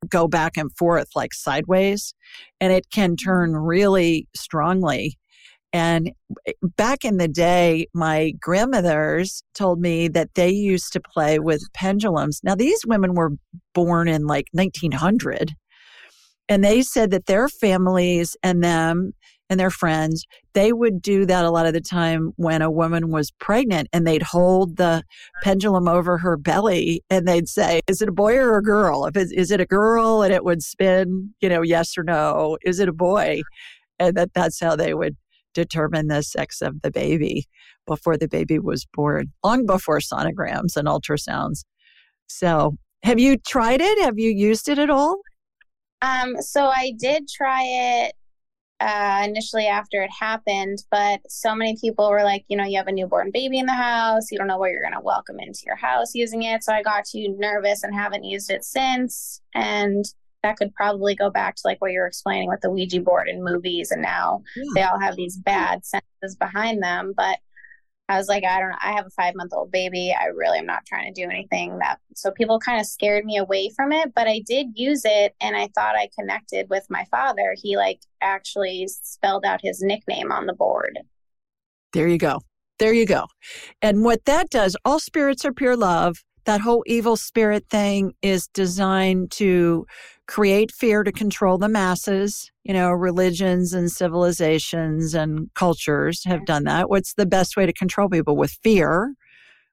go 0.10 0.28
back 0.28 0.58
and 0.58 0.72
forth 0.78 1.10
like 1.16 1.34
sideways, 1.34 2.14
and 2.60 2.74
it 2.74 2.90
can 2.92 3.16
turn 3.16 3.56
really 3.56 4.28
strongly 4.36 5.18
and 5.74 6.12
eh, 6.46 6.54
back 6.78 7.04
in 7.04 7.18
the 7.18 7.28
day, 7.28 7.88
my 7.94 8.34
grandmothers 8.40 9.44
told 9.56 9.82
me 9.82 10.08
that 10.10 10.36
they 10.36 10.50
used 10.52 10.94
to 10.94 11.02
play 11.02 11.40
with 11.40 11.68
pendulums. 11.74 12.40
Now, 12.44 12.56
these 12.56 12.80
women 12.86 13.16
were 13.16 13.32
born 13.74 14.08
in 14.08 14.28
like 14.28 14.46
1900. 14.52 15.54
And 16.48 16.64
they 16.64 16.84
said 16.84 17.10
that 17.12 17.26
their 17.26 17.50
families 17.50 18.38
and 18.44 18.64
them 18.64 19.14
and 19.50 19.60
their 19.60 19.70
friends, 19.70 20.26
they 20.54 20.74
would 20.74 21.02
do 21.02 21.26
that 21.26 21.46
a 21.46 21.52
lot 21.52 21.66
of 21.66 21.74
the 21.74 21.82
time 21.82 22.32
when 22.38 22.62
a 22.62 22.72
woman 22.72 23.10
was 23.10 23.32
pregnant 23.32 23.88
and 23.92 24.08
they'd 24.08 24.24
hold 24.24 24.78
the 24.78 25.04
pendulum 25.42 25.88
over 25.88 26.18
her 26.18 26.38
belly 26.38 27.04
and 27.10 27.28
they'd 27.28 27.50
say, 27.50 27.82
Is 27.88 28.02
it 28.02 28.10
a 28.10 28.14
boy 28.14 28.36
or 28.38 28.58
a 28.58 28.64
girl? 28.64 29.06
If 29.06 29.16
it's, 29.16 29.32
is 29.32 29.52
it 29.52 29.62
a 29.62 29.66
girl? 29.66 30.22
And 30.22 30.34
it 30.34 30.44
would 30.44 30.64
spin, 30.64 31.34
you 31.42 31.50
know, 31.50 31.62
yes 31.62 31.98
or 31.98 32.04
no. 32.04 32.58
Is 32.64 32.80
it 32.80 32.90
a 32.90 32.94
boy? 32.94 33.42
And 34.00 34.16
that 34.18 34.34
that's 34.34 34.60
how 34.60 34.76
they 34.76 34.94
would 34.94 35.16
determine 35.54 36.08
the 36.08 36.24
sex 36.24 36.62
of 36.62 36.82
the 36.82 36.92
baby 36.92 37.46
before 37.86 38.18
the 38.18 38.28
baby 38.28 38.60
was 38.60 38.88
born, 38.94 39.32
long 39.44 39.66
before 39.66 40.00
sonograms 40.00 40.78
and 40.78 40.88
ultrasounds. 40.88 41.64
So, 42.28 42.78
have 43.04 43.20
you 43.20 43.38
tried 43.38 43.82
it? 43.82 44.02
Have 44.02 44.18
you 44.18 44.30
used 44.30 44.70
it 44.70 44.80
at 44.80 44.90
all? 44.90 45.20
Um, 46.02 46.42
so 46.42 46.68
I 46.68 46.94
did 46.98 47.28
try 47.30 47.64
it 47.64 48.14
uh, 48.84 49.22
initially 49.24 49.68
after 49.68 50.04
it 50.04 50.12
happened, 50.12 50.84
but 50.92 51.22
so 51.30 51.56
many 51.56 51.78
people 51.80 52.10
were 52.10 52.24
like, 52.24 52.44
you 52.50 52.58
know, 52.58 52.66
you 52.66 52.78
have 52.78 52.88
a 52.88 52.92
newborn 52.92 53.32
baby 53.32 53.60
in 53.60 53.66
the 53.66 53.74
house, 53.74 54.32
you 54.32 54.38
don't 54.38 54.48
know 54.48 54.58
where 54.58 54.72
you're 54.72 54.82
going 54.82 54.94
to 54.94 55.00
welcome 55.00 55.40
into 55.40 55.62
your 55.66 55.78
house 55.78 56.14
using 56.14 56.44
it. 56.44 56.64
So 56.64 56.74
I 56.74 56.84
got 56.84 57.06
too 57.06 57.34
nervous 57.40 57.84
and 57.84 57.96
haven't 57.96 58.26
used 58.26 58.52
it 58.52 58.66
since. 58.66 59.42
And 59.56 60.04
that 60.42 60.58
could 60.58 60.76
probably 60.76 61.16
go 61.16 61.30
back 61.30 61.56
to 61.56 61.62
like 61.64 61.82
what 61.82 61.94
you're 61.94 62.08
explaining 62.08 62.50
with 62.50 62.60
the 62.60 62.70
Ouija 62.70 63.00
board 63.00 63.30
in 63.30 63.44
movies, 63.44 63.92
and 63.92 64.02
now 64.02 64.44
yeah. 64.58 64.64
they 64.76 64.82
all 64.84 65.00
have 65.00 65.16
these 65.16 65.38
bad 65.38 65.86
senses 65.86 66.36
behind 66.38 66.84
them. 66.84 67.14
But 67.16 67.40
I 68.14 68.18
was 68.18 68.28
like, 68.28 68.44
I 68.44 68.60
don't 68.60 68.70
know. 68.70 68.78
I 68.80 68.92
have 68.92 69.08
a 69.08 69.12
five 69.12 69.34
month 69.34 69.54
old 69.54 69.72
baby. 69.72 70.16
I 70.18 70.26
really 70.26 70.60
am 70.60 70.68
not 70.68 70.86
trying 70.86 71.12
to 71.12 71.22
do 71.22 71.28
anything 71.30 71.80
that. 71.80 72.00
So 72.16 72.30
people 72.30 72.60
kind 72.60 72.80
of 72.80 72.86
scared 72.86 73.26
me 73.26 73.38
away 73.38 73.72
from 73.76 73.92
it, 73.92 74.14
but 74.14 74.28
I 74.28 74.42
did 74.46 74.68
use 74.76 75.02
it 75.04 75.36
and 75.42 75.56
I 75.56 75.70
thought 75.74 75.96
I 75.96 76.10
connected 76.18 76.70
with 76.70 76.86
my 76.90 77.06
father. 77.10 77.56
He 77.60 77.76
like 77.76 78.02
actually 78.22 78.88
spelled 78.88 79.46
out 79.46 79.62
his 79.64 79.82
nickname 79.82 80.32
on 80.32 80.46
the 80.46 80.54
board. 80.54 81.00
There 81.94 82.08
you 82.08 82.20
go. 82.20 82.42
There 82.78 82.94
you 82.94 83.08
go. 83.08 83.26
And 83.82 84.04
what 84.04 84.26
that 84.26 84.50
does, 84.50 84.76
all 84.86 85.00
spirits 85.00 85.44
are 85.46 85.54
pure 85.54 85.76
love. 85.76 86.24
That 86.46 86.62
whole 86.62 86.84
evil 86.86 87.16
spirit 87.16 87.66
thing 87.70 88.14
is 88.22 88.48
designed 88.48 89.32
to 89.32 89.86
create 90.28 90.72
fear 90.72 91.04
to 91.04 91.12
control 91.12 91.58
the 91.58 91.70
masses. 91.70 92.52
You 92.64 92.74
know, 92.74 92.92
religions 92.92 93.74
and 93.74 93.92
civilizations 93.92 95.14
and 95.14 95.50
cultures 95.54 96.24
have 96.26 96.46
done 96.46 96.66
that. 96.66 96.90
What's 96.90 97.14
the 97.14 97.26
best 97.26 97.56
way 97.56 97.66
to 97.66 97.74
control 97.74 98.10
people? 98.10 98.36
With 98.36 98.58
fear. 98.64 99.14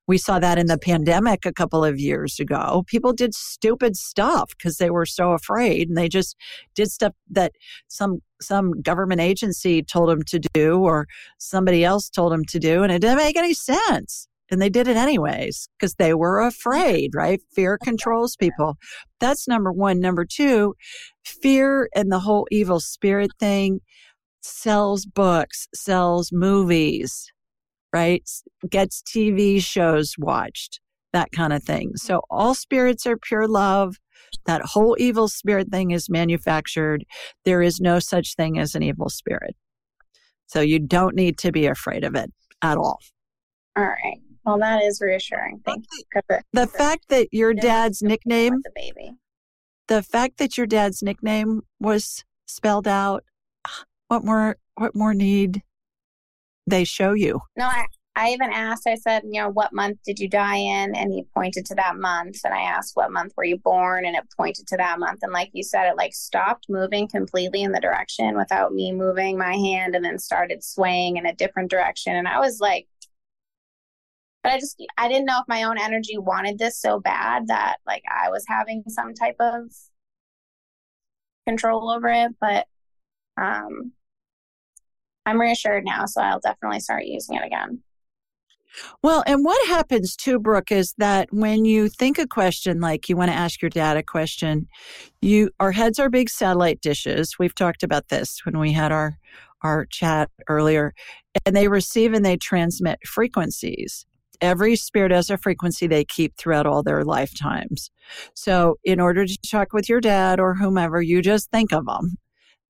We 0.07 0.19
saw 0.19 0.41
that 0.41 0.59
in 0.59 0.67
the 0.67 0.79
pandemic 0.79 1.47
a 1.47 1.53
couple 1.53 1.85
of 1.85 2.01
years 2.01 2.41
ago. 2.41 2.83
People 2.89 3.13
did 3.13 3.33
stupid 3.33 3.97
stuff 3.97 4.51
because 4.57 4.79
they 4.79 4.91
were 4.91 5.07
so 5.07 5.33
afraid 5.33 5.89
and 5.89 5.97
they 5.97 6.09
just 6.09 6.37
did 6.75 6.91
stuff 6.91 7.13
that 7.31 7.53
some 7.87 8.19
some 8.41 8.81
government 8.83 9.21
agency 9.21 9.85
told 9.85 10.09
them 10.09 10.25
to 10.25 10.41
do 10.53 10.81
or 10.81 11.07
somebody 11.39 11.85
else 11.85 12.11
told 12.11 12.33
them 12.33 12.45
to 12.47 12.59
do 12.59 12.83
and 12.83 12.91
it 12.91 13.01
didn't 13.01 13.19
make 13.19 13.37
any 13.37 13.55
sense 13.55 14.27
and 14.51 14.61
they 14.61 14.69
did 14.69 14.89
it 14.89 14.97
anyways 14.97 15.69
because 15.79 15.95
they 15.95 16.15
were 16.15 16.41
afraid, 16.41 17.13
right? 17.15 17.41
Fear 17.55 17.79
controls 17.83 18.37
people. 18.37 18.77
That's 19.21 19.47
number 19.47 19.73
one. 19.73 20.01
Number 20.01 20.25
two, 20.25 20.75
fear 21.25 21.89
and 21.95 22.11
the 22.11 22.21
whole 22.21 22.47
evil 22.51 22.81
spirit 22.81 23.31
thing 23.39 23.81
sells 24.43 25.07
books, 25.07 25.69
sells 25.75 26.31
movies, 26.33 27.31
right? 27.93 28.29
Gets 28.69 29.03
TV 29.03 29.63
shows 29.63 30.15
watched, 30.19 30.81
that 31.13 31.31
kind 31.33 31.53
of 31.53 31.63
thing. 31.63 31.93
So 31.97 32.17
mm-hmm. 32.19 32.37
all 32.37 32.55
spirits 32.55 33.07
are 33.07 33.17
pure 33.17 33.47
love. 33.47 33.97
That 34.47 34.63
whole 34.63 34.97
evil 34.99 35.29
spirit 35.29 35.69
thing 35.71 35.91
is 35.91 36.09
manufactured. 36.09 37.05
There 37.45 37.63
is 37.63 37.81
no 37.81 37.99
such 37.99 38.37
thing 38.37 38.59
as 38.59 38.75
an 38.75 38.83
evil 38.83 39.09
spirit. 39.09 39.57
So 40.47 40.61
you 40.61 40.79
don't 40.79 41.15
need 41.15 41.39
to 41.39 41.53
be 41.53 41.67
afraid 41.67 42.05
of 42.05 42.15
it 42.15 42.33
at 42.63 42.77
all. 42.77 42.99
All 43.77 43.85
right. 43.85 44.21
Well, 44.45 44.59
that 44.59 44.83
is 44.83 45.01
reassuring. 45.01 45.61
Thank 45.65 45.85
you. 45.93 46.23
The, 46.29 46.43
the 46.53 46.67
fact 46.67 47.09
that 47.09 47.29
your 47.33 47.55
dad's 47.55 48.03
nickname, 48.03 48.61
the 48.65 48.73
baby, 48.75 49.13
the 49.89 50.03
fact 50.03 50.39
that 50.39 50.57
your 50.57 50.67
dad's 50.67 51.03
nickname 51.03 51.63
was 51.79 52.25
spelled 52.47 52.89
out. 52.89 53.25
What 54.09 54.25
more? 54.25 54.57
What 54.77 54.97
more 54.97 55.15
need 55.15 55.63
they 56.67 56.85
show 56.85 57.13
you? 57.13 57.41
No, 57.57 57.67
I, 57.67 57.85
I 58.17 58.31
even 58.31 58.51
asked. 58.51 58.87
I 58.87 58.95
said, 58.95 59.23
you 59.25 59.41
know, 59.41 59.51
what 59.51 59.73
month 59.73 59.99
did 60.05 60.19
you 60.19 60.29
die 60.29 60.57
in? 60.57 60.97
And 60.97 61.13
he 61.13 61.25
pointed 61.35 61.65
to 61.67 61.75
that 61.77 61.97
month. 61.97 62.39
And 62.45 62.55
I 62.55 62.63
asked, 62.63 62.97
what 62.97 63.13
month 63.13 63.35
were 63.37 63.45
you 63.45 63.59
born? 63.59 64.05
And 64.05 64.17
it 64.17 64.25
pointed 64.37 64.67
to 64.69 64.77
that 64.79 64.99
month. 64.99 65.21
And 65.23 65.33
like 65.33 65.51
you 65.53 65.63
said, 65.63 65.87
it 65.87 65.97
like 65.97 66.15
stopped 66.15 66.67
moving 66.69 67.09
completely 67.09 67.63
in 67.63 67.73
the 67.73 67.81
direction 67.81 68.37
without 68.37 68.73
me 68.73 68.93
moving 68.93 69.39
my 69.39 69.55
hand, 69.55 69.95
and 69.95 70.05
then 70.05 70.19
started 70.19 70.65
swaying 70.65 71.19
in 71.19 71.27
a 71.27 71.35
different 71.35 71.71
direction. 71.71 72.17
And 72.17 72.27
I 72.27 72.41
was 72.41 72.59
like 72.59 72.89
but 74.43 74.53
I 74.53 74.59
just 74.59 74.83
I 74.97 75.09
didn't 75.09 75.27
know 75.27 75.39
if 75.41 75.49
my 75.49 75.65
own 75.65 75.79
energy 75.79 76.19
wanted 76.19 76.59
this 76.59 76.81
so 76.81 77.01
bad 77.01 77.49
that 77.49 77.77
like 77.87 78.03
I 78.11 78.31
was 78.31 78.45
having 78.49 78.83
some 78.89 79.15
type 79.15 79.37
of 79.41 79.65
control 81.47 81.91
over 81.91 82.09
it, 82.09 82.33
but 82.41 82.67
um 83.41 83.93
I'm 85.27 85.41
reassured 85.41 85.85
now, 85.85 86.07
so 86.07 86.23
I'll 86.23 86.41
definitely 86.41 86.81
start 86.81 87.05
using 87.05 87.37
it 87.37 87.45
again. 87.45 87.83
Well, 89.03 89.23
and 89.27 89.45
what 89.45 89.67
happens 89.69 90.17
too, 90.17 90.39
Brooke, 90.39 90.73
is 90.73 90.95
that 90.99 91.29
when 91.33 91.65
you 91.65 91.89
think 91.89 92.19
a 92.19 92.27
question 92.27 92.81
like 92.81 93.09
you 93.09 93.17
want 93.17 93.31
to 93.31 93.37
ask 93.37 93.61
your 93.61 93.69
dad 93.69 93.97
a 93.97 94.03
question, 94.03 94.69
you 95.21 95.51
our 95.61 95.73
heads 95.73 95.99
are 95.99 96.09
big 96.09 96.31
satellite 96.31 96.81
dishes. 96.81 97.37
We've 97.39 97.55
talked 97.55 97.83
about 97.83 98.09
this 98.09 98.41
when 98.45 98.59
we 98.59 98.73
had 98.73 98.93
our 98.93 99.19
our 99.63 99.87
chat 99.87 100.31
earlier, 100.49 100.95
and 101.45 101.55
they 101.55 101.69
receive 101.69 102.15
and 102.15 102.25
they 102.25 102.37
transmit 102.37 102.99
frequencies 103.07 104.07
every 104.41 104.77
spirit 104.77 105.13
has 105.13 105.31
a 105.31 105.39
frequency 105.39 105.87
they 105.87 106.05
keep 106.05 106.37
throughout 106.37 106.67
all 106.67 106.83
their 106.83 107.05
lifetimes. 107.05 107.91
So, 108.35 108.77
in 108.85 109.01
order 109.01 109.27
to 109.27 109.39
talk 109.49 109.73
with 109.73 109.89
your 109.89 110.01
dad 110.01 110.41
or 110.41 110.55
whomever, 110.55 111.01
you 111.03 111.23
just 111.23 111.51
think 111.51 111.73
of 111.73 111.87
them. 111.87 112.17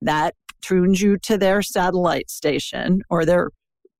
That 0.03 0.35
tunes 0.63 1.01
you 1.01 1.19
to 1.19 1.39
their 1.39 1.63
satellite 1.63 2.31
station 2.31 3.03
or 3.09 3.25
their 3.25 3.51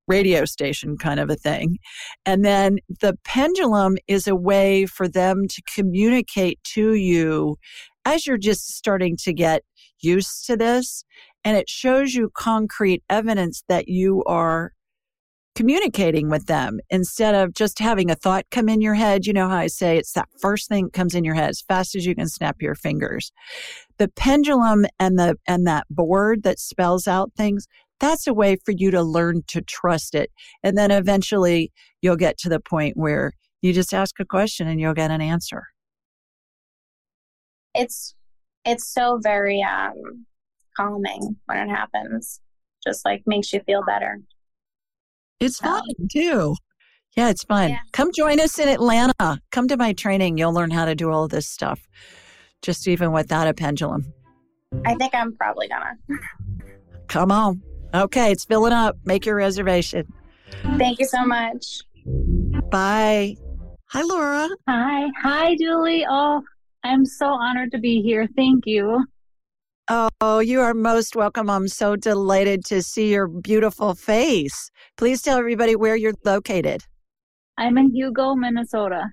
radio 0.07 0.45
station 0.45 0.97
kind 0.99 1.21
of 1.21 1.31
a 1.31 1.37
thing. 1.37 1.79
And 2.27 2.45
then 2.45 2.79
the 3.01 3.17
pendulum 3.25 3.97
is 4.09 4.27
a 4.27 4.35
way 4.35 4.87
for 4.87 5.07
them 5.09 5.47
to 5.49 5.63
communicate 5.73 6.59
to 6.75 6.95
you 6.95 7.57
as 8.05 8.27
you're 8.27 8.39
just 8.39 8.77
starting 8.77 9.17
to 9.19 9.33
get 9.33 9.63
used 10.01 10.47
to 10.47 10.57
this. 10.57 11.05
And 11.45 11.57
it 11.57 11.69
shows 11.69 12.15
you 12.15 12.31
concrete 12.35 13.03
evidence 13.09 13.63
that 13.69 13.89
you 13.89 14.25
are 14.25 14.73
communicating 15.61 16.31
with 16.31 16.47
them 16.47 16.81
instead 16.89 17.35
of 17.35 17.53
just 17.53 17.79
having 17.79 18.11
a 18.11 18.15
thought 18.15 18.47
come 18.51 18.67
in 18.67 18.81
your 18.81 18.95
head. 18.95 19.27
You 19.27 19.35
know 19.35 19.47
how 19.47 19.59
I 19.59 19.67
say 19.67 19.99
it's 19.99 20.15
that 20.15 20.31
first 20.41 20.71
thing 20.71 20.87
that 20.87 20.95
comes 20.95 21.15
in 21.15 21.23
your 21.23 21.35
head 21.35 21.51
as 21.51 21.61
fast 21.61 21.95
as 21.95 22.07
you 22.07 22.15
can 22.15 22.29
snap 22.29 22.63
your 22.63 22.75
fingers. 22.75 23.31
The 23.99 24.09
pendulum 24.09 24.87
and 24.99 25.19
the 25.19 25.37
and 25.47 25.67
that 25.67 25.85
board 25.91 26.45
that 26.45 26.59
spells 26.59 27.07
out 27.07 27.33
things, 27.37 27.67
that's 27.99 28.27
a 28.27 28.33
way 28.33 28.57
for 28.65 28.73
you 28.73 28.91
to 28.91 29.03
learn 29.03 29.43
to 29.49 29.61
trust 29.61 30.15
it. 30.15 30.31
And 30.63 30.79
then 30.79 30.91
eventually 30.91 31.71
you'll 32.01 32.17
get 32.17 32.39
to 32.39 32.49
the 32.49 32.61
point 32.61 32.97
where 32.97 33.33
you 33.61 33.75
just 33.75 33.93
ask 33.93 34.19
a 34.19 34.25
question 34.25 34.67
and 34.67 34.81
you'll 34.81 34.95
get 34.95 35.11
an 35.11 35.21
answer. 35.21 35.65
It's 37.75 38.15
it's 38.65 38.91
so 38.91 39.21
very 39.23 39.63
um 39.63 40.25
calming 40.75 41.37
when 41.45 41.59
it 41.59 41.69
happens. 41.69 42.41
Just 42.83 43.05
like 43.05 43.25
makes 43.27 43.53
you 43.53 43.61
feel 43.67 43.83
better. 43.87 44.21
It's 45.41 45.59
fun 45.59 45.83
too. 46.13 46.55
Yeah, 47.17 47.31
it's 47.31 47.43
fun. 47.45 47.71
Yeah. 47.71 47.79
Come 47.93 48.13
join 48.13 48.39
us 48.39 48.59
in 48.59 48.69
Atlanta. 48.69 49.41
Come 49.51 49.67
to 49.69 49.77
my 49.77 49.93
training. 49.93 50.39
You'll 50.39 50.53
learn 50.53 50.71
how 50.71 50.85
to 50.85 50.95
do 50.95 51.11
all 51.11 51.27
this 51.27 51.49
stuff, 51.49 51.89
just 52.63 52.87
even 52.87 53.11
without 53.13 53.49
a 53.49 53.55
pendulum. 53.55 54.13
I 54.87 54.95
think 54.95 55.15
I'm 55.15 55.35
probably 55.37 55.67
gonna. 55.69 55.97
Come 57.09 57.33
on. 57.33 57.63
Okay, 57.93 58.31
it's 58.31 58.45
filling 58.45 58.73
up. 58.73 58.97
Make 59.05 59.27
your 59.27 59.35
reservation. 59.35 60.07
Thank 60.79 61.01
you 61.01 61.07
so 61.07 61.25
much. 61.25 61.81
Bye. 62.71 63.35
Hi, 63.89 64.03
Laura. 64.03 64.49
Hi. 64.69 65.09
Hi, 65.23 65.57
Julie. 65.57 66.07
Oh, 66.09 66.43
I'm 66.85 67.05
so 67.05 67.27
honored 67.27 67.73
to 67.73 67.79
be 67.79 68.01
here. 68.01 68.29
Thank 68.37 68.65
you. 68.67 69.05
Oh, 69.93 70.39
you 70.39 70.61
are 70.61 70.73
most 70.73 71.17
welcome. 71.17 71.51
I'm 71.51 71.67
so 71.67 71.97
delighted 71.97 72.65
to 72.67 72.81
see 72.81 73.11
your 73.11 73.27
beautiful 73.27 73.97
face. 73.97 74.71
Please 74.97 75.21
tell 75.21 75.37
everybody 75.37 75.75
where 75.75 75.97
you're 75.97 76.15
located. 76.25 76.83
I'm 77.59 77.77
in 77.77 77.93
Hugo, 77.93 78.37
Minnesota. 78.37 79.11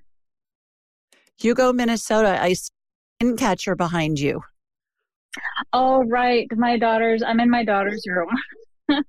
Hugo, 1.36 1.72
Minnesota. 1.72 2.40
I 2.40 2.52
see 2.52 2.70
catcher 3.36 3.74
behind 3.74 4.20
you. 4.20 4.40
Oh, 5.72 6.04
right. 6.04 6.46
My 6.56 6.78
daughter's, 6.78 7.24
I'm 7.24 7.40
in 7.40 7.50
my 7.50 7.64
daughter's 7.64 8.04
room. 8.06 8.30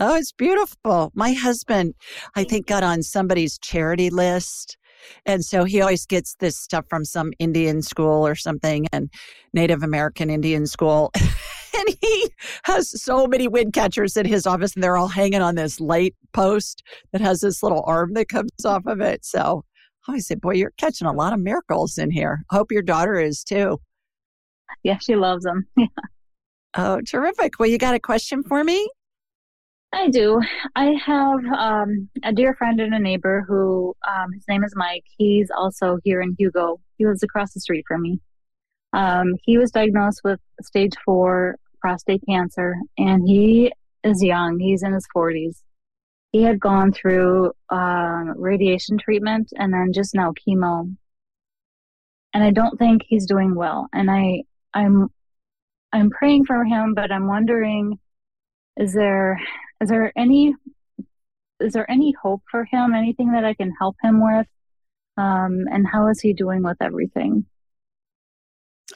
oh, 0.00 0.16
it's 0.16 0.32
beautiful. 0.32 1.12
My 1.14 1.34
husband, 1.34 1.92
I 2.34 2.44
think, 2.44 2.66
got 2.66 2.82
on 2.82 3.02
somebody's 3.02 3.58
charity 3.58 4.08
list 4.08 4.78
and 5.26 5.44
so 5.44 5.64
he 5.64 5.80
always 5.80 6.06
gets 6.06 6.34
this 6.36 6.56
stuff 6.56 6.84
from 6.88 7.04
some 7.04 7.32
Indian 7.38 7.82
school 7.82 8.26
or 8.26 8.34
something 8.34 8.86
and 8.92 9.10
Native 9.52 9.82
American 9.82 10.30
Indian 10.30 10.66
school. 10.66 11.10
and 11.16 11.96
he 12.00 12.30
has 12.64 13.02
so 13.02 13.26
many 13.26 13.48
wind 13.48 13.72
catchers 13.72 14.16
in 14.16 14.26
his 14.26 14.46
office 14.46 14.74
and 14.74 14.82
they're 14.82 14.96
all 14.96 15.08
hanging 15.08 15.42
on 15.42 15.54
this 15.54 15.80
light 15.80 16.14
post 16.32 16.82
that 17.12 17.20
has 17.20 17.40
this 17.40 17.62
little 17.62 17.82
arm 17.86 18.14
that 18.14 18.28
comes 18.28 18.50
off 18.64 18.86
of 18.86 19.00
it. 19.00 19.24
So 19.24 19.64
I 20.08 20.18
said, 20.18 20.40
Boy, 20.40 20.54
you're 20.54 20.72
catching 20.76 21.06
a 21.06 21.12
lot 21.12 21.32
of 21.32 21.40
miracles 21.40 21.98
in 21.98 22.10
here. 22.10 22.44
I 22.50 22.56
hope 22.56 22.70
your 22.70 22.82
daughter 22.82 23.18
is 23.18 23.42
too. 23.42 23.78
Yeah, 24.82 24.98
she 24.98 25.16
loves 25.16 25.44
them. 25.44 25.66
oh, 26.76 27.00
terrific. 27.02 27.58
Well, 27.58 27.68
you 27.68 27.78
got 27.78 27.94
a 27.94 28.00
question 28.00 28.42
for 28.42 28.64
me? 28.64 28.88
I 29.94 30.08
do. 30.08 30.40
I 30.74 30.96
have 31.06 31.44
um, 31.56 32.08
a 32.24 32.32
dear 32.32 32.54
friend 32.54 32.80
and 32.80 32.92
a 32.92 32.98
neighbor 32.98 33.44
who 33.46 33.94
um, 34.06 34.32
his 34.32 34.44
name 34.48 34.64
is 34.64 34.74
Mike. 34.74 35.04
He's 35.16 35.50
also 35.56 35.98
here 36.02 36.20
in 36.20 36.34
Hugo. 36.36 36.80
He 36.98 37.06
lives 37.06 37.22
across 37.22 37.54
the 37.54 37.60
street 37.60 37.84
from 37.86 38.02
me. 38.02 38.20
Um, 38.92 39.34
he 39.44 39.56
was 39.56 39.70
diagnosed 39.70 40.22
with 40.24 40.40
stage 40.62 40.94
four 41.04 41.58
prostate 41.80 42.22
cancer, 42.28 42.74
and 42.98 43.26
he 43.26 43.72
is 44.02 44.20
young. 44.20 44.58
He's 44.58 44.82
in 44.82 44.92
his 44.92 45.06
40s. 45.14 45.62
He 46.32 46.42
had 46.42 46.58
gone 46.58 46.92
through 46.92 47.52
um, 47.70 48.34
radiation 48.36 48.98
treatment 48.98 49.52
and 49.56 49.72
then 49.72 49.92
just 49.92 50.12
now 50.12 50.32
chemo. 50.32 50.92
And 52.32 52.42
I 52.42 52.50
don't 52.50 52.76
think 52.78 53.02
he's 53.06 53.26
doing 53.26 53.54
well. 53.54 53.86
And 53.92 54.10
I, 54.10 54.42
I'm, 54.74 55.08
I'm 55.92 56.10
praying 56.10 56.46
for 56.46 56.64
him, 56.64 56.94
but 56.94 57.12
I'm 57.12 57.28
wondering, 57.28 58.00
is 58.76 58.92
there 58.92 59.40
is 59.80 59.88
there 59.88 60.12
any 60.16 60.54
is 61.60 61.72
there 61.72 61.90
any 61.90 62.14
hope 62.20 62.42
for 62.50 62.64
him? 62.64 62.94
Anything 62.94 63.32
that 63.32 63.44
I 63.44 63.54
can 63.54 63.72
help 63.78 63.96
him 64.02 64.22
with? 64.22 64.46
Um, 65.16 65.66
and 65.70 65.86
how 65.86 66.08
is 66.08 66.20
he 66.20 66.32
doing 66.32 66.62
with 66.62 66.76
everything? 66.80 67.46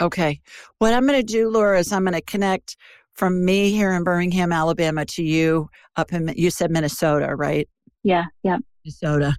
Okay. 0.00 0.40
What 0.78 0.92
I'm 0.92 1.06
going 1.06 1.18
to 1.18 1.26
do, 1.26 1.49
Laura, 1.49 1.78
is 1.78 1.92
I'm 1.92 2.04
going 2.04 2.14
to 2.14 2.20
connect 2.20 2.76
from 3.14 3.44
me 3.44 3.70
here 3.70 3.92
in 3.92 4.04
Birmingham, 4.04 4.52
Alabama, 4.52 5.04
to 5.06 5.23
you 5.23 5.68
up 5.97 6.12
in 6.12 6.32
you 6.37 6.50
said 6.50 6.70
Minnesota, 6.70 7.35
right? 7.35 7.68
Yeah. 8.02 8.25
Yeah. 8.42 8.58
Minnesota. 8.85 9.35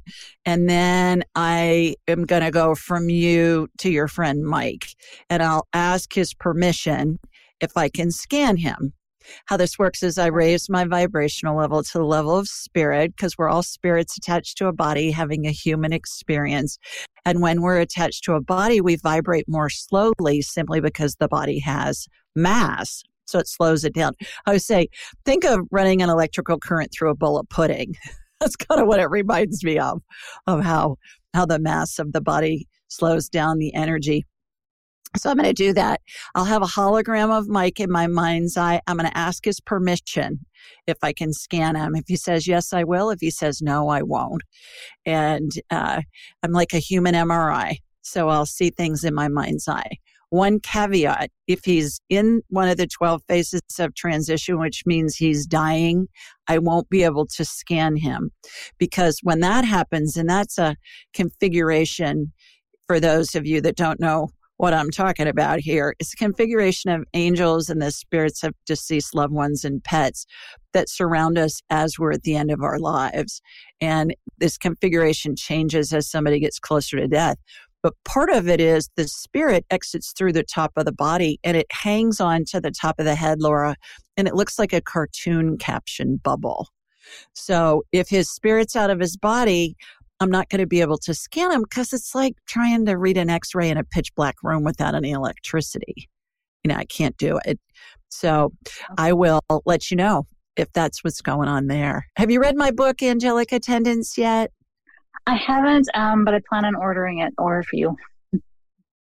And 0.45 0.69
then 0.69 1.23
I 1.35 1.95
am 2.07 2.25
going 2.25 2.43
to 2.43 2.51
go 2.51 2.75
from 2.75 3.09
you 3.09 3.67
to 3.79 3.89
your 3.89 4.07
friend 4.07 4.43
Mike, 4.43 4.87
and 5.29 5.41
I'll 5.41 5.67
ask 5.73 6.13
his 6.13 6.33
permission 6.33 7.19
if 7.61 7.75
I 7.75 7.89
can 7.89 8.11
scan 8.11 8.57
him. 8.57 8.93
How 9.45 9.57
this 9.57 9.77
works 9.77 10.03
is 10.03 10.17
I 10.17 10.27
raise 10.27 10.69
my 10.69 10.85
vibrational 10.85 11.57
level 11.57 11.83
to 11.83 11.97
the 11.97 12.05
level 12.05 12.37
of 12.37 12.47
spirit 12.47 13.15
because 13.15 13.37
we're 13.37 13.49
all 13.49 13.63
spirits 13.63 14.17
attached 14.17 14.57
to 14.57 14.67
a 14.67 14.73
body 14.73 15.11
having 15.11 15.45
a 15.45 15.51
human 15.51 15.93
experience. 15.93 16.77
And 17.25 17.41
when 17.41 17.61
we're 17.61 17.79
attached 17.79 18.23
to 18.25 18.33
a 18.33 18.41
body, 18.41 18.81
we 18.81 18.95
vibrate 18.95 19.47
more 19.47 19.69
slowly 19.69 20.41
simply 20.41 20.79
because 20.79 21.15
the 21.15 21.27
body 21.27 21.59
has 21.59 22.07
mass. 22.35 23.03
So 23.25 23.39
it 23.39 23.47
slows 23.47 23.83
it 23.83 23.93
down. 23.93 24.13
I 24.45 24.53
would 24.53 24.63
say, 24.63 24.89
think 25.25 25.45
of 25.45 25.59
running 25.69 26.01
an 26.01 26.09
electrical 26.09 26.57
current 26.57 26.91
through 26.91 27.11
a 27.11 27.15
bowl 27.15 27.37
of 27.37 27.47
pudding. 27.49 27.95
That's 28.39 28.55
kind 28.55 28.81
of 28.81 28.87
what 28.87 28.99
it 28.99 29.09
reminds 29.09 29.63
me 29.63 29.77
of, 29.77 30.01
of 30.47 30.63
how, 30.63 30.95
how 31.33 31.45
the 31.45 31.59
mass 31.59 31.99
of 31.99 32.13
the 32.13 32.21
body 32.21 32.67
slows 32.87 33.29
down 33.29 33.59
the 33.59 33.73
energy. 33.75 34.25
So 35.17 35.29
I'm 35.29 35.37
going 35.37 35.47
to 35.47 35.53
do 35.53 35.73
that. 35.73 36.01
I'll 36.35 36.45
have 36.45 36.61
a 36.61 36.67
hologram 36.67 37.35
of 37.35 37.47
Mike 37.47 37.79
in 37.79 37.91
my 37.91 38.05
mind's 38.05 38.57
eye. 38.57 38.79
I'm 38.85 38.97
going 38.97 39.09
to 39.09 39.17
ask 39.17 39.43
his 39.43 39.59
permission 39.59 40.45
if 40.85 40.97
I 41.01 41.13
can 41.13 41.33
scan 41.33 41.75
him. 41.75 41.95
If 41.95 42.05
he 42.07 42.15
says 42.15 42.47
yes, 42.47 42.73
I 42.73 42.83
will. 42.83 43.09
If 43.09 43.19
he 43.19 43.31
says 43.31 43.61
no, 43.61 43.89
I 43.89 44.03
won't. 44.03 44.43
And 45.05 45.51
uh, 45.71 46.01
I'm 46.43 46.51
like 46.51 46.73
a 46.73 46.79
human 46.79 47.15
MRI. 47.15 47.77
So 48.01 48.29
I'll 48.29 48.45
see 48.45 48.69
things 48.69 49.03
in 49.03 49.15
my 49.15 49.27
mind's 49.27 49.67
eye. 49.67 49.97
One 50.29 50.59
caveat 50.59 51.31
if 51.47 51.65
he's 51.65 51.99
in 52.09 52.43
one 52.49 52.69
of 52.69 52.77
the 52.77 52.85
12 52.85 53.23
phases 53.27 53.61
of 53.79 53.95
transition, 53.95 54.59
which 54.59 54.83
means 54.85 55.15
he's 55.15 55.47
dying, 55.47 56.07
I 56.47 56.59
won't 56.59 56.87
be 56.89 57.03
able 57.03 57.25
to 57.25 57.43
scan 57.43 57.95
him 57.95 58.29
because 58.77 59.19
when 59.23 59.39
that 59.39 59.65
happens, 59.65 60.15
and 60.15 60.29
that's 60.29 60.59
a 60.59 60.75
configuration 61.15 62.31
for 62.85 62.99
those 62.99 63.33
of 63.33 63.47
you 63.47 63.59
that 63.61 63.75
don't 63.75 63.99
know 63.99 64.29
what 64.59 64.73
I'm 64.73 64.91
talking 64.91 65.25
about 65.25 65.61
here 65.61 65.95
is 65.99 66.09
the 66.11 66.17
configuration 66.17 66.91
of 66.91 67.05
angels 67.13 67.69
and 67.69 67.81
the 67.81 67.91
spirits 67.91 68.43
of 68.43 68.53
deceased 68.65 69.15
loved 69.15 69.31
ones 69.31 69.63
and 69.63 69.81
pets 69.81 70.25
that 70.73 70.89
surround 70.89 71.37
us 71.37 71.61
as 71.69 71.97
we're 71.97 72.11
at 72.11 72.23
the 72.23 72.35
end 72.35 72.51
of 72.51 72.61
our 72.61 72.77
lives. 72.77 73.41
And 73.79 74.13
this 74.37 74.57
configuration 74.57 75.37
changes 75.37 75.93
as 75.93 76.11
somebody 76.11 76.41
gets 76.41 76.59
closer 76.59 76.97
to 76.97 77.07
death. 77.07 77.37
But 77.81 77.93
part 78.03 78.29
of 78.31 78.49
it 78.49 78.59
is 78.59 78.89
the 78.97 79.07
spirit 79.07 79.65
exits 79.71 80.11
through 80.11 80.33
the 80.33 80.43
top 80.43 80.73
of 80.75 80.83
the 80.83 80.91
body 80.91 81.39
and 81.45 81.55
it 81.55 81.67
hangs 81.71 82.19
on 82.19 82.43
to 82.49 82.59
the 82.59 82.71
top 82.71 82.99
of 82.99 83.05
the 83.05 83.15
head, 83.15 83.39
Laura, 83.39 83.77
and 84.17 84.27
it 84.27 84.35
looks 84.35 84.59
like 84.59 84.73
a 84.73 84.81
cartoon 84.81 85.57
caption 85.57 86.17
bubble. 86.17 86.67
So 87.33 87.83
if 87.93 88.09
his 88.09 88.29
spirit's 88.29 88.75
out 88.75 88.89
of 88.89 88.99
his 88.99 89.15
body, 89.15 89.77
I'm 90.19 90.29
not 90.29 90.49
going 90.49 90.59
to 90.59 90.67
be 90.67 90.81
able 90.81 90.97
to 90.99 91.13
scan 91.13 91.49
them 91.49 91.63
because 91.63 91.93
it's 91.93 92.13
like 92.13 92.33
trying 92.45 92.85
to 92.85 92.97
read 92.97 93.17
an 93.17 93.29
x 93.29 93.55
ray 93.55 93.69
in 93.69 93.77
a 93.77 93.83
pitch 93.83 94.13
black 94.15 94.35
room 94.43 94.63
without 94.63 94.95
any 94.95 95.11
electricity. 95.11 96.09
You 96.63 96.69
know, 96.69 96.75
I 96.75 96.85
can't 96.85 97.17
do 97.17 97.39
it. 97.45 97.59
So 98.09 98.51
I 98.97 99.13
will 99.13 99.41
let 99.65 99.91
you 99.91 99.97
know 99.97 100.23
if 100.57 100.71
that's 100.73 101.03
what's 101.03 101.21
going 101.21 101.47
on 101.47 101.67
there. 101.67 102.05
Have 102.17 102.31
you 102.31 102.41
read 102.41 102.57
my 102.57 102.71
book, 102.71 103.01
Angelic 103.01 103.51
Attendants, 103.51 104.17
yet? 104.17 104.51
I 105.25 105.35
haven't, 105.35 105.87
um, 105.93 106.25
but 106.25 106.33
I 106.33 106.41
plan 106.49 106.65
on 106.65 106.75
ordering 106.75 107.19
it 107.19 107.33
or 107.37 107.63
for 107.63 107.75
you. 107.75 107.95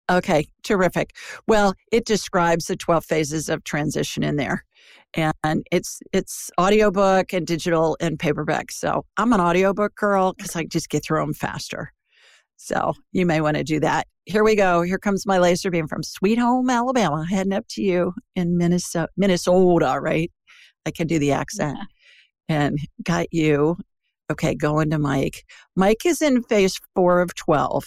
Okay, 0.09 0.47
terrific. 0.63 1.11
Well, 1.47 1.73
it 1.91 2.05
describes 2.05 2.65
the 2.65 2.75
12 2.75 3.05
phases 3.05 3.49
of 3.49 3.63
transition 3.63 4.23
in 4.23 4.35
there 4.35 4.63
and 5.13 5.65
it's 5.71 6.01
it's 6.13 6.51
audiobook 6.59 7.33
and 7.33 7.47
digital 7.47 7.97
and 7.99 8.19
paperback. 8.19 8.71
So 8.71 9.05
I'm 9.17 9.33
an 9.33 9.41
audiobook 9.41 9.95
girl 9.95 10.33
because 10.33 10.55
I 10.55 10.65
just 10.65 10.89
get 10.89 11.03
through 11.03 11.21
them 11.21 11.33
faster. 11.33 11.91
So 12.57 12.93
you 13.11 13.25
may 13.25 13.41
want 13.41 13.57
to 13.57 13.63
do 13.63 13.79
that. 13.81 14.07
Here 14.25 14.43
we 14.43 14.55
go. 14.55 14.81
Here 14.81 14.97
comes 14.97 15.25
my 15.25 15.37
laser 15.37 15.69
beam 15.69 15.87
from 15.87 16.03
Sweet 16.03 16.39
Home, 16.39 16.69
Alabama, 16.69 17.25
heading 17.29 17.53
up 17.53 17.65
to 17.69 17.81
you 17.81 18.13
in 18.35 18.57
Minnesota, 18.57 19.09
Minnesota, 19.17 19.99
right? 20.01 20.31
I 20.85 20.91
can 20.91 21.07
do 21.07 21.19
the 21.19 21.31
accent. 21.31 21.77
Yeah. 21.77 21.85
And 22.47 22.77
got 23.01 23.33
you. 23.33 23.75
Okay, 24.31 24.53
going 24.53 24.91
to 24.91 24.99
Mike. 24.99 25.45
Mike 25.75 26.05
is 26.05 26.21
in 26.21 26.43
phase 26.43 26.79
four 26.93 27.19
of 27.19 27.33
12 27.33 27.85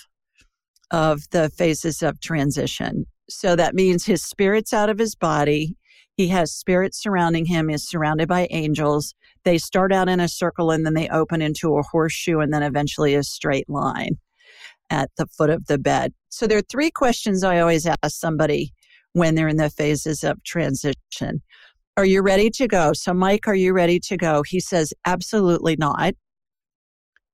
of 0.90 1.30
the 1.30 1.48
phases 1.50 2.02
of 2.02 2.18
transition. 2.20 3.06
So 3.30 3.54
that 3.54 3.76
means 3.76 4.04
his 4.04 4.24
spirit's 4.24 4.72
out 4.72 4.90
of 4.90 4.98
his 4.98 5.14
body. 5.14 5.76
He 6.18 6.26
has 6.28 6.52
spirits 6.52 7.00
surrounding 7.00 7.46
him, 7.46 7.70
is 7.70 7.88
surrounded 7.88 8.26
by 8.26 8.48
angels. 8.50 9.14
They 9.44 9.56
start 9.56 9.92
out 9.92 10.08
in 10.08 10.18
a 10.18 10.26
circle 10.26 10.72
and 10.72 10.84
then 10.84 10.94
they 10.94 11.08
open 11.08 11.40
into 11.40 11.76
a 11.76 11.82
horseshoe 11.82 12.40
and 12.40 12.52
then 12.52 12.64
eventually 12.64 13.14
a 13.14 13.22
straight 13.22 13.70
line 13.70 14.18
at 14.90 15.10
the 15.16 15.26
foot 15.26 15.48
of 15.48 15.66
the 15.66 15.78
bed. 15.78 16.12
So 16.28 16.48
there 16.48 16.58
are 16.58 16.62
three 16.62 16.90
questions 16.90 17.44
I 17.44 17.60
always 17.60 17.86
ask 17.86 17.98
somebody 18.08 18.72
when 19.12 19.36
they're 19.36 19.46
in 19.46 19.58
the 19.58 19.70
phases 19.70 20.24
of 20.24 20.42
transition. 20.42 21.40
Are 21.96 22.04
you 22.04 22.20
ready 22.20 22.50
to 22.50 22.66
go? 22.66 22.94
So, 22.94 23.14
Mike, 23.14 23.46
are 23.46 23.54
you 23.54 23.72
ready 23.72 24.00
to 24.00 24.16
go? 24.16 24.42
He 24.42 24.58
says, 24.58 24.92
absolutely 25.06 25.76
not. 25.76 26.14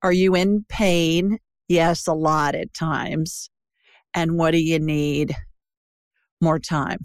Are 0.03 0.13
you 0.13 0.35
in 0.35 0.67
pain? 0.69 1.39
Yes, 1.69 2.07
a 2.07 2.13
lot 2.13 2.55
at 2.55 2.75
times. 2.75 3.49
And 4.13 4.37
what 4.37 4.51
do 4.51 4.59
you 4.59 4.79
need? 4.79 5.35
More 6.43 6.59
time. 6.59 6.99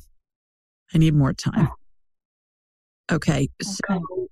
I 0.94 0.98
need 0.98 1.14
more 1.14 1.34
time. 1.34 1.70
Oh. 3.12 3.16
Okay. 3.16 3.32
okay. 3.32 3.50
So 3.62 4.28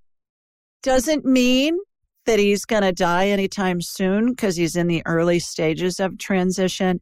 doesn't 0.84 1.26
mean 1.26 1.78
that 2.26 2.40
he's 2.40 2.66
going 2.66 2.84
to 2.84 2.92
die 2.92 3.28
anytime 3.30 3.82
soon 3.82 4.30
because 4.30 4.56
he's 4.56 4.76
in 4.76 4.88
the 4.88 5.02
early 5.06 5.40
stages 5.40 6.00
of 6.00 6.18
transition. 6.18 7.00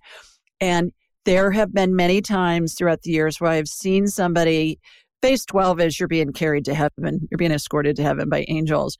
And 0.61 0.91
there 1.25 1.51
have 1.51 1.73
been 1.73 1.95
many 1.95 2.21
times 2.21 2.75
throughout 2.75 3.01
the 3.01 3.11
years 3.11 3.41
where 3.41 3.51
I've 3.51 3.67
seen 3.67 4.07
somebody 4.07 4.79
phase 5.21 5.45
12 5.45 5.81
as 5.81 5.99
you're 5.99 6.07
being 6.07 6.31
carried 6.31 6.65
to 6.65 6.73
heaven, 6.73 7.27
you're 7.29 7.37
being 7.37 7.51
escorted 7.51 7.95
to 7.97 8.03
heaven 8.03 8.29
by 8.29 8.45
angels. 8.47 8.97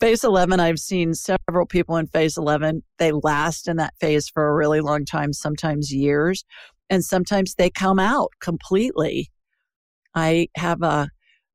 Phase 0.00 0.22
11, 0.22 0.60
I've 0.60 0.78
seen 0.78 1.14
several 1.14 1.66
people 1.66 1.96
in 1.96 2.06
phase 2.08 2.36
11. 2.36 2.82
They 2.98 3.12
last 3.12 3.68
in 3.68 3.76
that 3.78 3.94
phase 4.00 4.28
for 4.28 4.48
a 4.48 4.54
really 4.54 4.80
long 4.80 5.04
time, 5.04 5.32
sometimes 5.32 5.92
years, 5.92 6.44
and 6.90 7.04
sometimes 7.04 7.54
they 7.54 7.70
come 7.70 7.98
out 7.98 8.30
completely 8.40 9.30
I 10.18 10.48
have 10.56 10.82
a, 10.82 11.08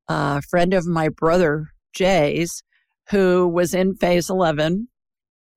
a 0.08 0.42
friend 0.44 0.74
of 0.74 0.86
my 0.86 1.10
brother, 1.10 1.68
Jay's, 1.94 2.64
who 3.10 3.48
was 3.48 3.74
in 3.74 3.96
phase 3.96 4.30
11. 4.30 4.88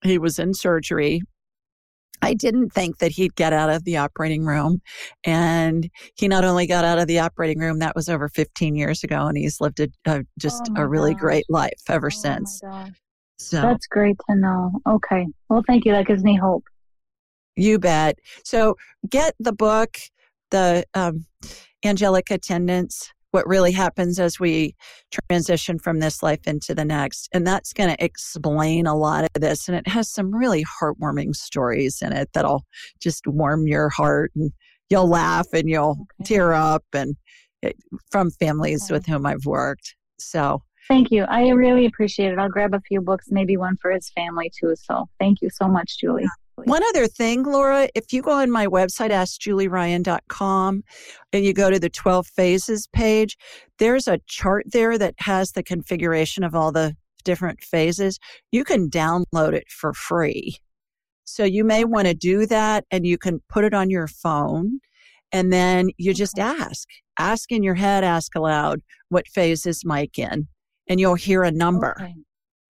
He 0.04 0.18
was 0.18 0.38
in 0.38 0.54
surgery. 0.54 1.22
I 2.22 2.34
didn't 2.34 2.70
think 2.70 2.98
that 2.98 3.12
he'd 3.12 3.34
get 3.34 3.52
out 3.52 3.70
of 3.70 3.84
the 3.84 3.98
operating 3.98 4.44
room. 4.44 4.80
And 5.24 5.88
he 6.16 6.28
not 6.28 6.44
only 6.44 6.66
got 6.66 6.84
out 6.84 6.98
of 6.98 7.06
the 7.06 7.18
operating 7.18 7.58
room, 7.58 7.78
that 7.78 7.94
was 7.94 8.08
over 8.08 8.28
15 8.28 8.74
years 8.74 9.04
ago, 9.04 9.26
and 9.26 9.36
he's 9.36 9.60
lived 9.60 9.80
a, 9.80 9.88
a 10.06 10.24
just 10.38 10.62
oh 10.76 10.82
a 10.82 10.88
really 10.88 11.12
gosh. 11.12 11.20
great 11.20 11.44
life 11.48 11.80
ever 11.88 12.08
oh 12.08 12.10
since. 12.10 12.60
So 13.38 13.60
that's 13.60 13.86
great 13.86 14.16
to 14.28 14.36
know. 14.36 14.70
Okay. 14.88 15.26
Well, 15.48 15.62
thank 15.66 15.84
you. 15.84 15.92
That 15.92 16.06
gives 16.06 16.24
me 16.24 16.36
hope. 16.36 16.64
You 17.54 17.78
bet. 17.78 18.18
So 18.44 18.76
get 19.08 19.34
the 19.38 19.52
book, 19.52 19.96
the 20.50 20.84
um, 20.94 21.26
angelic 21.86 22.30
attendants, 22.30 23.12
what 23.30 23.46
really 23.46 23.72
happens 23.72 24.18
as 24.18 24.40
we 24.40 24.74
transition 25.28 25.78
from 25.78 25.98
this 25.98 26.22
life 26.22 26.46
into 26.46 26.74
the 26.74 26.84
next. 26.84 27.28
And 27.32 27.46
that's 27.46 27.72
going 27.72 27.90
to 27.90 28.04
explain 28.04 28.86
a 28.86 28.96
lot 28.96 29.24
of 29.24 29.40
this. 29.40 29.68
And 29.68 29.76
it 29.76 29.86
has 29.88 30.10
some 30.10 30.34
really 30.34 30.64
heartwarming 30.64 31.34
stories 31.34 32.00
in 32.02 32.12
it 32.12 32.30
that'll 32.32 32.64
just 33.00 33.26
warm 33.26 33.66
your 33.66 33.90
heart 33.90 34.32
and 34.34 34.52
you'll 34.88 35.08
laugh 35.08 35.46
and 35.52 35.68
you'll 35.68 35.96
okay. 36.20 36.24
tear 36.24 36.52
up 36.52 36.84
and 36.92 37.16
it, 37.62 37.76
from 38.10 38.30
families 38.30 38.84
okay. 38.84 38.94
with 38.94 39.06
whom 39.06 39.26
I've 39.26 39.44
worked. 39.44 39.96
So 40.18 40.62
Thank 40.88 41.10
you. 41.10 41.24
I 41.24 41.48
really 41.48 41.84
appreciate 41.84 42.32
it. 42.32 42.38
I'll 42.38 42.48
grab 42.48 42.72
a 42.72 42.80
few 42.80 43.00
books, 43.00 43.26
maybe 43.30 43.56
one 43.56 43.76
for 43.82 43.90
his 43.90 44.10
family 44.10 44.52
too. 44.58 44.74
So 44.76 45.08
thank 45.18 45.42
you 45.42 45.50
so 45.50 45.66
much, 45.66 45.98
Julie. 45.98 46.26
One 46.64 46.82
other 46.88 47.06
thing, 47.06 47.42
Laura, 47.42 47.88
if 47.94 48.12
you 48.12 48.22
go 48.22 48.32
on 48.32 48.50
my 48.50 48.66
website, 48.66 49.10
askjulieryan.com, 49.10 50.82
and 51.32 51.44
you 51.44 51.52
go 51.52 51.70
to 51.70 51.78
the 51.78 51.90
12 51.90 52.26
phases 52.26 52.88
page, 52.92 53.36
there's 53.78 54.08
a 54.08 54.20
chart 54.26 54.64
there 54.72 54.96
that 54.96 55.14
has 55.18 55.52
the 55.52 55.62
configuration 55.62 56.42
of 56.42 56.54
all 56.54 56.72
the 56.72 56.96
different 57.24 57.62
phases. 57.62 58.18
You 58.52 58.64
can 58.64 58.88
download 58.88 59.52
it 59.52 59.70
for 59.70 59.92
free. 59.92 60.56
So 61.24 61.44
you 61.44 61.64
may 61.64 61.84
want 61.84 62.06
to 62.06 62.14
do 62.14 62.46
that 62.46 62.84
and 62.90 63.06
you 63.06 63.18
can 63.18 63.40
put 63.48 63.64
it 63.64 63.74
on 63.74 63.90
your 63.90 64.06
phone 64.06 64.78
and 65.32 65.52
then 65.52 65.90
you 65.98 66.14
just 66.14 66.38
ask. 66.38 66.88
Ask 67.18 67.50
in 67.50 67.62
your 67.62 67.74
head, 67.74 68.04
ask 68.04 68.34
aloud, 68.34 68.80
what 69.08 69.28
phase 69.28 69.66
is 69.66 69.84
Mike 69.84 70.18
in? 70.18 70.46
And 70.88 71.00
you'll 71.00 71.16
hear 71.16 71.42
a 71.42 71.50
number. 71.50 71.96
Okay. 72.00 72.14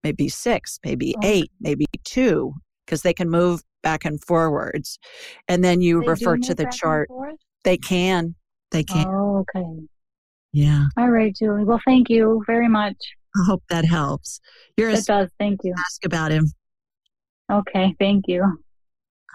Maybe 0.03 0.29
six, 0.29 0.79
maybe 0.85 1.15
okay. 1.19 1.33
eight, 1.33 1.53
maybe 1.61 1.87
two, 2.05 2.55
because 2.85 3.03
they 3.03 3.13
can 3.13 3.29
move 3.29 3.63
back 3.87 4.05
and 4.05 4.21
forwards. 4.25 4.99
And 5.47 5.63
then 5.63 5.81
you 5.81 6.01
they 6.01 6.09
refer 6.09 6.37
to 6.39 6.55
the 6.57 6.67
chart. 6.75 7.09
They 7.63 7.79
can. 7.79 8.35
They 8.73 8.83
can. 8.83 9.07
Oh, 9.07 9.45
okay. 9.55 9.87
Yeah. 10.53 10.87
All 10.97 11.11
right, 11.11 11.33
Julie. 11.37 11.63
Well, 11.63 11.81
thank 11.87 12.11
you 12.11 12.43
very 12.49 12.69
much. 12.69 12.97
I 13.37 13.45
hope 13.47 13.63
that 13.69 13.85
helps. 13.85 14.41
You're 14.77 14.91
it 14.91 15.05
does. 15.07 15.31
Thank 15.39 15.61
you. 15.63 15.73
Ask 15.79 16.05
about 16.05 16.33
him. 16.33 16.51
Okay. 17.53 17.95
Thank 18.01 18.25
you. 18.27 18.43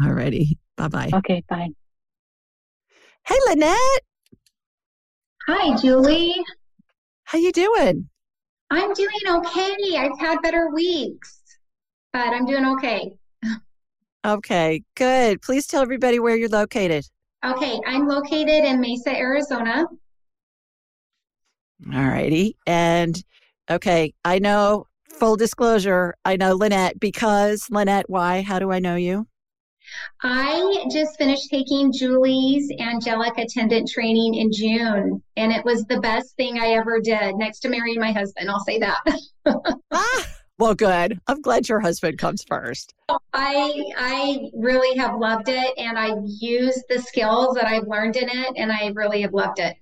All 0.03 0.11
righty. 0.11 0.59
Bye 0.75 0.89
bye. 0.89 1.11
Okay. 1.13 1.43
Bye. 1.47 1.69
Hey, 3.25 3.37
Lynette. 3.47 4.03
Hi, 5.47 5.77
Julie. 5.79 6.35
How 7.23 7.37
you 7.37 7.53
doing? 7.53 8.09
I'm 8.69 8.93
doing 8.93 9.25
okay. 9.29 9.97
I've 9.97 10.19
had 10.19 10.41
better 10.41 10.69
weeks, 10.73 11.41
but 12.11 12.27
I'm 12.33 12.45
doing 12.45 12.65
okay. 12.65 13.13
Okay, 14.23 14.83
good. 14.95 15.41
Please 15.41 15.65
tell 15.65 15.81
everybody 15.81 16.19
where 16.19 16.35
you're 16.35 16.49
located. 16.49 17.05
Okay, 17.43 17.79
I'm 17.87 18.07
located 18.07 18.63
in 18.65 18.79
Mesa, 18.79 19.17
Arizona. 19.17 19.85
All 21.91 22.05
righty. 22.05 22.55
And 22.67 23.21
okay, 23.69 24.13
I 24.23 24.37
know, 24.37 24.85
full 25.09 25.35
disclosure, 25.35 26.13
I 26.23 26.35
know 26.35 26.53
Lynette 26.53 26.99
because 26.99 27.67
Lynette, 27.71 28.09
why? 28.09 28.43
How 28.43 28.59
do 28.59 28.71
I 28.71 28.79
know 28.79 28.95
you? 28.95 29.27
I 30.21 30.85
just 30.91 31.17
finished 31.17 31.49
taking 31.49 31.91
Julie's 31.91 32.71
angelic 32.79 33.37
attendant 33.37 33.89
training 33.89 34.35
in 34.35 34.51
June, 34.51 35.21
and 35.35 35.51
it 35.51 35.65
was 35.65 35.83
the 35.85 35.99
best 35.99 36.35
thing 36.37 36.59
I 36.59 36.73
ever 36.73 36.99
did 36.99 37.35
next 37.35 37.61
to 37.61 37.69
marrying 37.69 37.99
my 37.99 38.11
husband. 38.11 38.49
I'll 38.49 38.63
say 38.63 38.77
that. 38.79 38.99
ah, 39.91 40.27
well, 40.61 40.75
good. 40.75 41.19
I'm 41.27 41.41
glad 41.41 41.67
your 41.67 41.79
husband 41.79 42.19
comes 42.19 42.43
first. 42.43 42.93
I 43.33 43.83
I 43.97 44.49
really 44.53 44.97
have 44.97 45.17
loved 45.17 45.49
it, 45.49 45.73
and 45.77 45.97
I 45.97 46.13
use 46.25 46.83
the 46.87 46.99
skills 46.99 47.55
that 47.55 47.65
I've 47.65 47.87
learned 47.87 48.15
in 48.15 48.29
it, 48.29 48.53
and 48.55 48.71
I 48.71 48.91
really 48.93 49.21
have 49.23 49.33
loved 49.33 49.59
it 49.59 49.75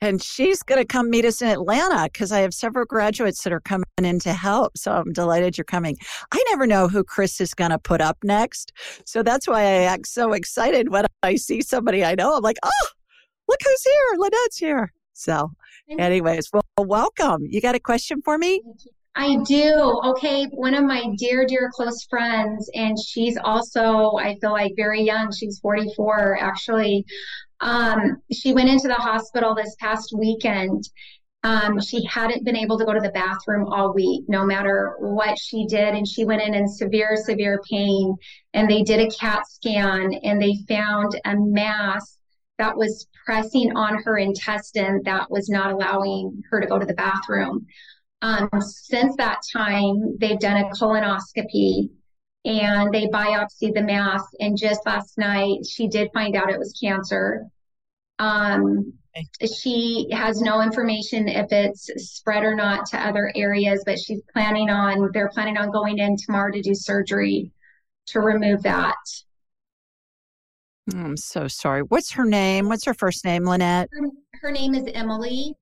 and 0.00 0.22
she's 0.22 0.62
going 0.62 0.80
to 0.80 0.86
come 0.86 1.10
meet 1.10 1.24
us 1.24 1.42
in 1.42 1.48
Atlanta 1.48 2.04
because 2.04 2.32
I 2.32 2.40
have 2.40 2.54
several 2.54 2.86
graduates 2.86 3.44
that 3.44 3.52
are 3.52 3.60
coming 3.60 3.84
in 3.98 4.18
to 4.20 4.32
help. 4.32 4.76
So 4.78 4.92
I'm 4.92 5.12
delighted 5.12 5.58
you're 5.58 5.64
coming. 5.64 5.96
I 6.32 6.42
never 6.50 6.66
know 6.66 6.88
who 6.88 7.04
Chris 7.04 7.40
is 7.40 7.52
going 7.52 7.70
to 7.70 7.78
put 7.78 8.00
up 8.00 8.16
next. 8.24 8.72
So 9.04 9.22
that's 9.22 9.46
why 9.46 9.60
I 9.60 9.82
act 9.82 10.06
so 10.06 10.32
excited 10.32 10.90
when 10.90 11.04
I 11.22 11.36
see 11.36 11.60
somebody 11.60 12.02
I 12.02 12.14
know. 12.14 12.34
I'm 12.34 12.42
like, 12.42 12.56
oh, 12.62 12.88
look 13.48 13.60
who's 13.62 13.82
here. 13.82 14.18
Lynette's 14.18 14.56
here. 14.56 14.92
So, 15.12 15.50
anyways, 15.98 16.48
well, 16.50 16.62
welcome. 16.78 17.44
You 17.46 17.60
got 17.60 17.74
a 17.74 17.80
question 17.80 18.22
for 18.22 18.38
me? 18.38 18.62
I 19.20 19.36
do. 19.44 20.00
Okay. 20.02 20.46
One 20.46 20.72
of 20.72 20.84
my 20.84 21.04
dear, 21.18 21.44
dear 21.44 21.70
close 21.74 22.06
friends, 22.08 22.70
and 22.74 22.98
she's 22.98 23.36
also, 23.44 24.16
I 24.16 24.38
feel 24.40 24.52
like, 24.52 24.72
very 24.76 25.02
young. 25.02 25.30
She's 25.30 25.58
44, 25.58 26.38
actually. 26.40 27.04
Um, 27.60 28.22
she 28.32 28.54
went 28.54 28.70
into 28.70 28.88
the 28.88 28.94
hospital 28.94 29.54
this 29.54 29.76
past 29.78 30.14
weekend. 30.16 30.84
Um, 31.42 31.78
she 31.82 32.02
hadn't 32.06 32.46
been 32.46 32.56
able 32.56 32.78
to 32.78 32.86
go 32.86 32.94
to 32.94 33.00
the 33.00 33.10
bathroom 33.10 33.66
all 33.66 33.92
week, 33.92 34.24
no 34.26 34.46
matter 34.46 34.96
what 35.00 35.38
she 35.38 35.66
did. 35.66 35.94
And 35.94 36.08
she 36.08 36.24
went 36.24 36.40
in 36.40 36.54
in 36.54 36.66
severe, 36.66 37.14
severe 37.16 37.60
pain. 37.70 38.16
And 38.54 38.70
they 38.70 38.82
did 38.82 39.00
a 39.00 39.10
CAT 39.10 39.46
scan 39.46 40.14
and 40.22 40.40
they 40.40 40.54
found 40.66 41.20
a 41.26 41.34
mass 41.36 42.18
that 42.56 42.74
was 42.74 43.06
pressing 43.26 43.76
on 43.76 44.02
her 44.02 44.16
intestine 44.16 45.02
that 45.04 45.30
was 45.30 45.50
not 45.50 45.72
allowing 45.72 46.42
her 46.50 46.58
to 46.58 46.66
go 46.66 46.78
to 46.78 46.86
the 46.86 46.94
bathroom. 46.94 47.66
Um, 48.22 48.48
since 48.60 49.16
that 49.16 49.40
time, 49.52 50.16
they've 50.18 50.38
done 50.38 50.58
a 50.58 50.68
colonoscopy 50.70 51.88
and 52.44 52.92
they 52.92 53.06
biopsied 53.06 53.74
the 53.74 53.82
mass. 53.82 54.22
And 54.40 54.58
just 54.58 54.84
last 54.86 55.16
night, 55.18 55.66
she 55.68 55.88
did 55.88 56.10
find 56.12 56.36
out 56.36 56.50
it 56.50 56.58
was 56.58 56.78
cancer. 56.82 57.46
Um, 58.18 58.92
she 59.44 60.06
has 60.12 60.40
no 60.40 60.60
information 60.62 61.28
if 61.28 61.50
it's 61.50 61.90
spread 61.96 62.44
or 62.44 62.54
not 62.54 62.86
to 62.86 62.98
other 62.98 63.32
areas, 63.34 63.82
but 63.84 63.98
she's 63.98 64.20
planning 64.32 64.70
on, 64.70 65.10
they're 65.12 65.30
planning 65.30 65.56
on 65.56 65.70
going 65.70 65.98
in 65.98 66.16
tomorrow 66.16 66.52
to 66.52 66.60
do 66.60 66.74
surgery 66.74 67.50
to 68.06 68.20
remove 68.20 68.62
that. 68.62 68.96
I'm 70.92 71.16
so 71.16 71.48
sorry. 71.48 71.82
What's 71.82 72.12
her 72.12 72.24
name? 72.24 72.68
What's 72.68 72.84
her 72.84 72.94
first 72.94 73.24
name, 73.24 73.44
Lynette? 73.44 73.88
Her, 73.92 74.08
her 74.42 74.50
name 74.50 74.74
is 74.74 74.84
Emily. 74.92 75.54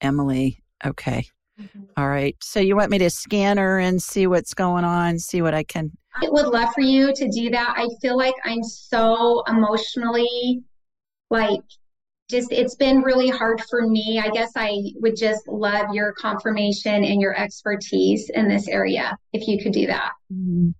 Emily. 0.00 0.62
Okay. 0.84 1.26
Mm-hmm. 1.60 1.82
All 1.96 2.08
right. 2.08 2.36
So 2.40 2.60
you 2.60 2.76
want 2.76 2.90
me 2.90 2.98
to 2.98 3.10
scan 3.10 3.58
her 3.58 3.78
and 3.78 4.02
see 4.02 4.26
what's 4.26 4.54
going 4.54 4.84
on, 4.84 5.18
see 5.18 5.42
what 5.42 5.54
I 5.54 5.64
can. 5.64 5.90
I 6.14 6.28
would 6.28 6.46
love 6.46 6.72
for 6.74 6.80
you 6.80 7.12
to 7.14 7.28
do 7.28 7.50
that. 7.50 7.74
I 7.76 7.88
feel 8.00 8.16
like 8.16 8.34
I'm 8.44 8.62
so 8.62 9.42
emotionally 9.46 10.62
like 11.30 11.60
just 12.28 12.52
it's 12.52 12.74
been 12.74 13.00
really 13.00 13.28
hard 13.28 13.60
for 13.70 13.86
me. 13.86 14.20
I 14.22 14.28
guess 14.30 14.52
I 14.54 14.76
would 14.96 15.16
just 15.16 15.48
love 15.48 15.86
your 15.92 16.12
confirmation 16.12 17.04
and 17.04 17.20
your 17.20 17.38
expertise 17.38 18.30
in 18.30 18.48
this 18.48 18.68
area 18.68 19.16
if 19.32 19.48
you 19.48 19.58
could 19.58 19.72
do 19.72 19.86
that. 19.86 20.12
Mm-hmm. 20.32 20.70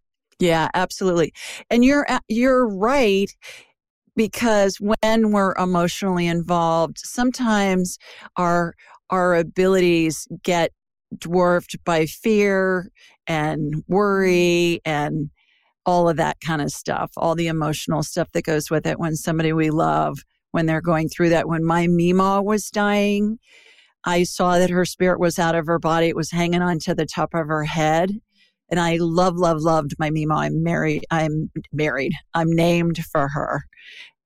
Yeah, 0.41 0.69
absolutely. 0.75 1.33
And 1.71 1.85
you're 1.85 2.07
you're 2.29 2.69
right 2.69 3.35
because 4.14 4.77
when 4.79 5.33
we're 5.33 5.55
emotionally 5.57 6.27
involved, 6.27 6.99
sometimes 6.99 7.99
our 8.37 8.75
our 9.11 9.37
abilities 9.37 10.27
get 10.42 10.73
dwarfed 11.16 11.77
by 11.85 12.07
fear 12.07 12.90
and 13.27 13.83
worry 13.88 14.81
and 14.85 15.31
all 15.87 16.09
of 16.09 16.18
that 16.18 16.38
kind 16.40 16.61
of 16.61 16.71
stuff, 16.71 17.11
all 17.16 17.35
the 17.35 17.47
emotional 17.47 18.03
stuff 18.03 18.29
that 18.33 18.44
goes 18.44 18.71
with 18.71 18.87
it 18.87 18.99
when 18.99 19.16
somebody 19.16 19.53
we 19.53 19.71
love, 19.71 20.18
when 20.51 20.66
they're 20.66 20.83
going 20.83 21.09
through 21.09 21.31
that. 21.31 21.49
When 21.49 21.64
my 21.64 21.87
Mima 21.87 22.42
was 22.42 22.71
dying, 22.71 23.38
I 24.05 24.25
saw 24.25 24.59
that 24.59 24.71
her 24.71 24.85
spirit 24.85 25.18
was 25.18 25.38
out 25.38 25.55
of 25.55 25.66
her 25.66 25.79
body. 25.79 26.09
It 26.09 26.16
was 26.16 26.31
hanging 26.31 26.62
on 26.62 26.79
to 26.81 26.94
the 26.94 27.07
top 27.07 27.35
of 27.35 27.47
her 27.49 27.64
head. 27.64 28.12
And 28.71 28.79
I 28.79 28.99
love, 29.01 29.37
love, 29.37 29.62
loved 29.62 29.94
my 29.99 30.11
Mima. 30.11 30.35
I'm 30.35 30.62
married. 30.62 31.07
I'm 31.11 31.51
married. 31.73 32.12
I'm 32.35 32.53
named 32.53 32.99
for 33.11 33.29
her. 33.29 33.62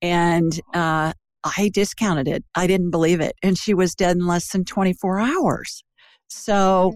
And 0.00 0.60
uh, 0.74 1.12
I 1.44 1.70
discounted 1.72 2.28
it. 2.28 2.44
I 2.54 2.66
didn't 2.66 2.90
believe 2.90 3.20
it. 3.20 3.34
And 3.42 3.58
she 3.58 3.74
was 3.74 3.94
dead 3.94 4.16
in 4.16 4.26
less 4.26 4.50
than 4.52 4.64
24 4.64 5.20
hours. 5.20 5.82
So 6.28 6.94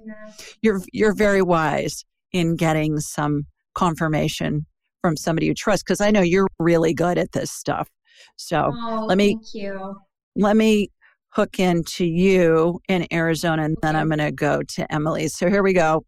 you're 0.62 0.80
you're 0.92 1.14
very 1.14 1.42
wise 1.42 2.04
in 2.32 2.56
getting 2.56 2.98
some 3.00 3.42
confirmation 3.74 4.66
from 5.02 5.16
somebody 5.16 5.46
you 5.46 5.54
trust 5.54 5.84
because 5.84 6.00
I 6.00 6.10
know 6.10 6.22
you're 6.22 6.48
really 6.58 6.94
good 6.94 7.18
at 7.18 7.32
this 7.32 7.50
stuff. 7.50 7.88
So 8.36 8.72
oh, 8.74 9.04
let 9.06 9.18
me 9.18 9.34
thank 9.34 9.54
you. 9.54 9.96
Let 10.36 10.56
me 10.56 10.90
hook 11.30 11.60
into 11.60 12.06
you 12.06 12.80
in 12.88 13.06
Arizona 13.12 13.64
and 13.64 13.76
then 13.82 13.94
I'm 13.94 14.08
going 14.08 14.18
to 14.18 14.32
go 14.32 14.62
to 14.62 14.92
Emily. 14.92 15.28
So 15.28 15.50
here 15.50 15.62
we 15.62 15.74
go. 15.74 16.04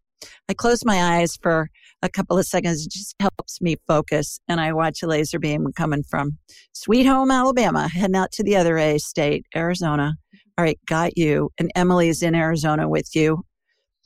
I 0.49 0.53
close 0.53 0.83
my 0.83 1.17
eyes 1.17 1.37
for 1.41 1.69
a 2.01 2.09
couple 2.09 2.37
of 2.37 2.45
seconds. 2.45 2.85
It 2.85 2.91
just 2.91 3.15
helps 3.19 3.61
me 3.61 3.75
focus. 3.87 4.39
And 4.47 4.59
I 4.59 4.73
watch 4.73 5.03
a 5.03 5.07
laser 5.07 5.39
beam 5.39 5.67
coming 5.75 6.03
from 6.03 6.37
Sweet 6.73 7.05
Home, 7.05 7.31
Alabama, 7.31 7.87
heading 7.87 8.15
out 8.15 8.31
to 8.33 8.43
the 8.43 8.55
other 8.55 8.77
A 8.77 8.97
state, 8.97 9.45
Arizona. 9.55 10.15
Mm-hmm. 10.33 10.49
All 10.57 10.65
right, 10.65 10.79
got 10.85 11.17
you. 11.17 11.49
And 11.59 11.71
Emily's 11.75 12.21
in 12.21 12.35
Arizona 12.35 12.87
with 12.87 13.15
you. 13.15 13.43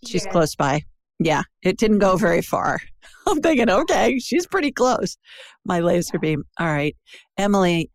She's 0.05 0.25
close 0.25 0.55
by. 0.55 0.81
Yeah, 1.19 1.43
it 1.63 1.77
didn't 1.77 1.99
go 1.99 2.17
very 2.17 2.41
far. 2.41 2.79
I'm 3.27 3.39
thinking, 3.41 3.69
okay, 3.69 4.19
she's 4.19 4.45
pretty 4.45 4.71
close. 4.71 5.17
My 5.65 5.79
laser 5.79 6.19
beam. 6.19 6.43
All 6.59 6.67
right. 6.67 6.95
Emily, 7.37 7.89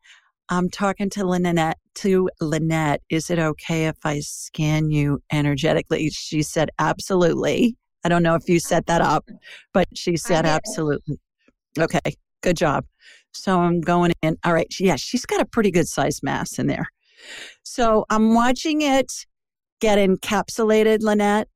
I'm 0.49 0.71
talking 0.71 1.11
to 1.11 1.27
Lynette. 1.27 1.79
To 1.97 2.31
Lynette, 2.41 3.03
is 3.11 3.29
it 3.29 3.39
okay 3.39 3.87
if 3.87 3.97
I 4.05 4.21
scan 4.21 4.91
you 4.91 5.21
energetically? 5.33 6.09
She 6.11 6.43
said, 6.43 6.71
absolutely. 6.79 7.77
I 8.05 8.09
don't 8.09 8.23
know 8.23 8.35
if 8.35 8.49
you 8.49 8.61
set 8.61 8.87
that 8.87 9.01
up, 9.01 9.29
but 9.75 9.87
she 9.95 10.17
said 10.17 10.47
absolutely. 10.47 11.19
Okay, 11.79 12.17
good 12.43 12.57
job. 12.57 12.85
So 13.33 13.61
I'm 13.61 13.81
going 13.81 14.13
in. 14.23 14.37
All 14.45 14.53
right. 14.53 14.73
Yeah, 14.79 14.97
she's 14.97 15.27
got 15.27 15.41
a 15.41 15.45
pretty 15.45 15.71
good 15.71 15.89
size 15.89 16.23
mass 16.23 16.59
in 16.59 16.67
there. 16.67 16.87
So 17.63 18.05
I'm 18.11 18.35
watching 18.35 18.83
it 18.83 19.13
get 19.81 19.99
encapsulated, 19.99 21.03
Lynette, 21.03 21.49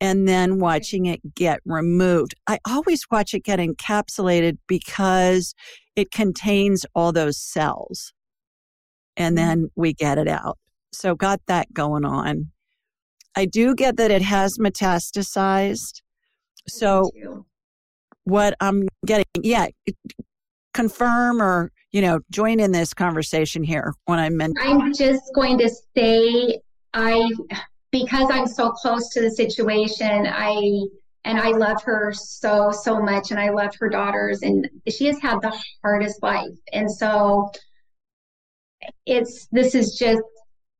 and 0.00 0.26
then 0.26 0.58
watching 0.58 1.06
it 1.06 1.34
get 1.34 1.60
removed. 1.64 2.34
I 2.46 2.58
always 2.66 3.04
watch 3.10 3.34
it 3.34 3.44
get 3.44 3.58
encapsulated 3.58 4.58
because 4.66 5.54
it 5.94 6.10
contains 6.10 6.84
all 6.94 7.12
those 7.12 7.38
cells 7.38 8.12
and 9.16 9.36
mm-hmm. 9.36 9.46
then 9.46 9.70
we 9.76 9.92
get 9.92 10.18
it 10.18 10.28
out. 10.28 10.58
So 10.92 11.14
got 11.14 11.40
that 11.46 11.72
going 11.72 12.04
on. 12.04 12.51
I 13.34 13.46
do 13.46 13.74
get 13.74 13.96
that 13.96 14.10
it 14.10 14.22
has 14.22 14.58
metastasized. 14.58 16.02
Oh, 16.02 16.66
so 16.66 17.10
what 18.24 18.54
I'm 18.60 18.88
getting, 19.06 19.24
yeah, 19.42 19.66
confirm 20.74 21.42
or, 21.42 21.70
you 21.90 22.00
know, 22.00 22.20
join 22.30 22.60
in 22.60 22.72
this 22.72 22.94
conversation 22.94 23.62
here 23.62 23.94
Lynette. 24.08 24.80
I'm 24.80 24.94
just 24.94 25.22
going 25.34 25.58
to 25.58 25.70
say, 25.96 26.60
I, 26.94 27.28
because 27.90 28.28
I'm 28.30 28.46
so 28.46 28.70
close 28.70 29.08
to 29.10 29.20
the 29.20 29.30
situation, 29.30 30.26
I, 30.26 30.54
and 31.24 31.38
I 31.38 31.50
love 31.50 31.82
her 31.84 32.12
so, 32.12 32.70
so 32.70 33.00
much. 33.00 33.30
And 33.30 33.40
I 33.40 33.50
love 33.50 33.74
her 33.80 33.88
daughters 33.88 34.42
and 34.42 34.68
she 34.88 35.06
has 35.06 35.20
had 35.20 35.40
the 35.40 35.56
hardest 35.82 36.22
life. 36.22 36.58
And 36.72 36.90
so 36.90 37.50
it's, 39.06 39.46
this 39.52 39.74
is 39.74 39.96
just 39.96 40.22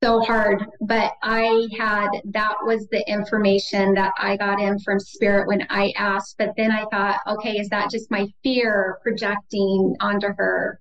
so 0.03 0.21
hard, 0.21 0.65
but 0.81 1.13
I 1.23 1.69
had 1.79 2.09
that 2.33 2.57
was 2.65 2.89
the 2.89 3.09
information 3.09 3.95
that 3.95 4.13
I 4.19 4.37
got 4.37 4.61
in 4.61 4.79
from 4.81 4.99
spirit 4.99 5.47
when 5.47 5.65
I 5.71 5.93
asked. 5.97 6.37
But 6.39 6.51
then 6.57 6.73
I 6.73 6.85
thought, 6.91 7.21
okay, 7.27 7.53
is 7.53 7.69
that 7.69 7.91
just 7.91 8.11
my 8.11 8.27
fear 8.43 8.99
projecting 9.03 9.95
onto 10.01 10.29
her? 10.37 10.81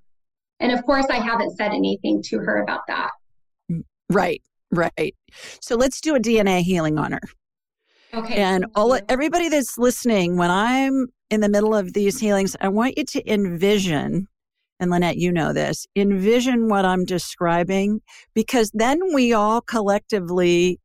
And 0.60 0.72
of 0.72 0.84
course, 0.86 1.06
I 1.10 1.18
haven't 1.18 1.56
said 1.56 1.72
anything 1.72 2.22
to 2.24 2.40
her 2.40 2.62
about 2.62 2.82
that. 2.88 3.12
Right, 4.10 4.42
right. 4.72 5.16
So 5.62 5.76
let's 5.76 6.02
do 6.02 6.16
a 6.16 6.20
DNA 6.20 6.62
healing 6.62 6.98
on 6.98 7.14
her. 7.14 7.22
Okay. 8.14 8.36
And 8.36 8.66
all 8.76 8.98
everybody 9.08 9.50
that's 9.50 9.78
listening, 9.78 10.36
when 10.36 10.52
I'm 10.52 11.08
in 11.30 11.42
the 11.42 11.50
middle 11.50 11.74
of 11.74 11.94
these 11.94 12.20
healings, 12.20 12.56
I 12.60 12.68
want 12.68 12.98
you 12.98 13.06
to 13.06 13.32
envision 13.32 14.28
and 14.82 14.90
Lynette, 14.90 15.18
you 15.18 15.32
know 15.32 15.54
this, 15.54 15.86
envision 15.96 16.68
what 16.68 16.86
I'm 16.86 17.06
describing 17.06 18.02
because 18.34 18.72
then 18.74 19.00
we 19.14 19.32
all 19.32 19.62
collectively 19.62 20.80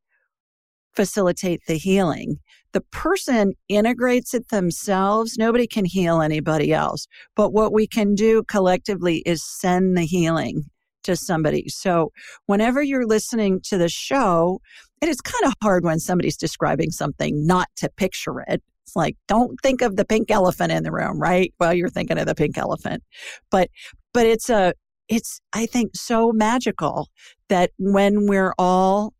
facilitate 0.94 1.62
the 1.66 1.78
healing. 1.78 2.38
The 2.72 2.82
person 2.82 3.54
integrates 3.68 4.34
it 4.34 4.50
themselves. 4.50 5.38
Nobody 5.38 5.66
can 5.66 5.86
heal 5.86 6.20
anybody 6.20 6.74
else. 6.74 7.06
But 7.34 7.54
what 7.54 7.72
we 7.72 7.86
can 7.86 8.14
do 8.14 8.44
collectively 8.44 9.22
is 9.24 9.42
send 9.42 9.96
the 9.96 10.04
healing 10.04 10.64
to 11.04 11.16
somebody. 11.16 11.68
So 11.68 12.12
whenever 12.44 12.82
you're 12.82 13.06
listening 13.06 13.60
to 13.64 13.78
the 13.78 13.88
show, 13.88 14.60
it 15.00 15.08
is 15.08 15.20
kind 15.22 15.44
of 15.46 15.54
hard 15.62 15.84
when 15.84 16.00
somebody's 16.00 16.36
describing 16.36 16.90
something 16.90 17.46
not 17.46 17.68
to 17.76 17.88
picture 17.96 18.40
it. 18.46 18.62
It's 18.86 18.94
like, 18.94 19.16
don't 19.26 19.60
think 19.62 19.82
of 19.82 19.96
the 19.96 20.04
pink 20.04 20.30
elephant 20.30 20.70
in 20.70 20.84
the 20.84 20.92
room, 20.92 21.18
right? 21.18 21.52
Well, 21.58 21.74
you're 21.74 21.88
thinking 21.88 22.18
of 22.18 22.26
the 22.26 22.36
pink 22.36 22.56
elephant. 22.56 23.02
But, 23.50 23.68
but 24.14 24.26
it's 24.26 24.48
a, 24.48 24.74
it's, 25.08 25.40
I 25.52 25.66
think, 25.66 25.96
so 25.96 26.32
magical 26.32 27.08
that 27.48 27.72
when 27.78 28.26
we're 28.26 28.54
all 28.58 29.12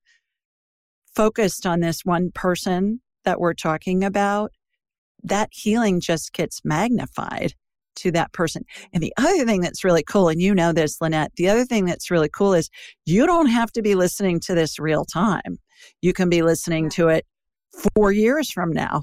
focused 1.16 1.66
on 1.66 1.81
this 1.81 2.05
one 2.05 2.31
person 2.33 3.00
that 3.24 3.40
we're 3.40 3.55
talking 3.55 4.05
about, 4.05 4.52
that 5.24 5.48
healing 5.50 6.00
just 6.00 6.33
gets 6.33 6.61
magnified 6.64 7.55
to 7.96 8.12
that 8.12 8.33
person. 8.33 8.62
And 8.92 9.02
the 9.02 9.12
other 9.16 9.44
thing 9.44 9.62
that's 9.62 9.83
really 9.83 10.05
cool, 10.05 10.29
and 10.29 10.40
you 10.40 10.55
know 10.55 10.72
this, 10.72 11.00
Lynette, 11.00 11.33
the 11.37 11.48
other 11.48 11.64
thing 11.64 11.87
that's 11.87 12.11
really 12.11 12.29
cool 12.29 12.55
is 12.55 12.70
you 13.05 13.26
don't 13.26 13.48
have 13.48 13.72
to 13.72 13.83
be 13.83 13.96
listening 13.96 14.38
to 14.40 14.55
this 14.55 14.79
real 14.79 15.05
time. 15.05 15.59
You 16.02 16.12
can 16.12 16.29
be 16.29 16.42
listening 16.42 16.88
to 16.90 17.09
it 17.09 17.26
four 17.94 18.12
years 18.12 18.50
from 18.52 18.70
now 18.70 19.02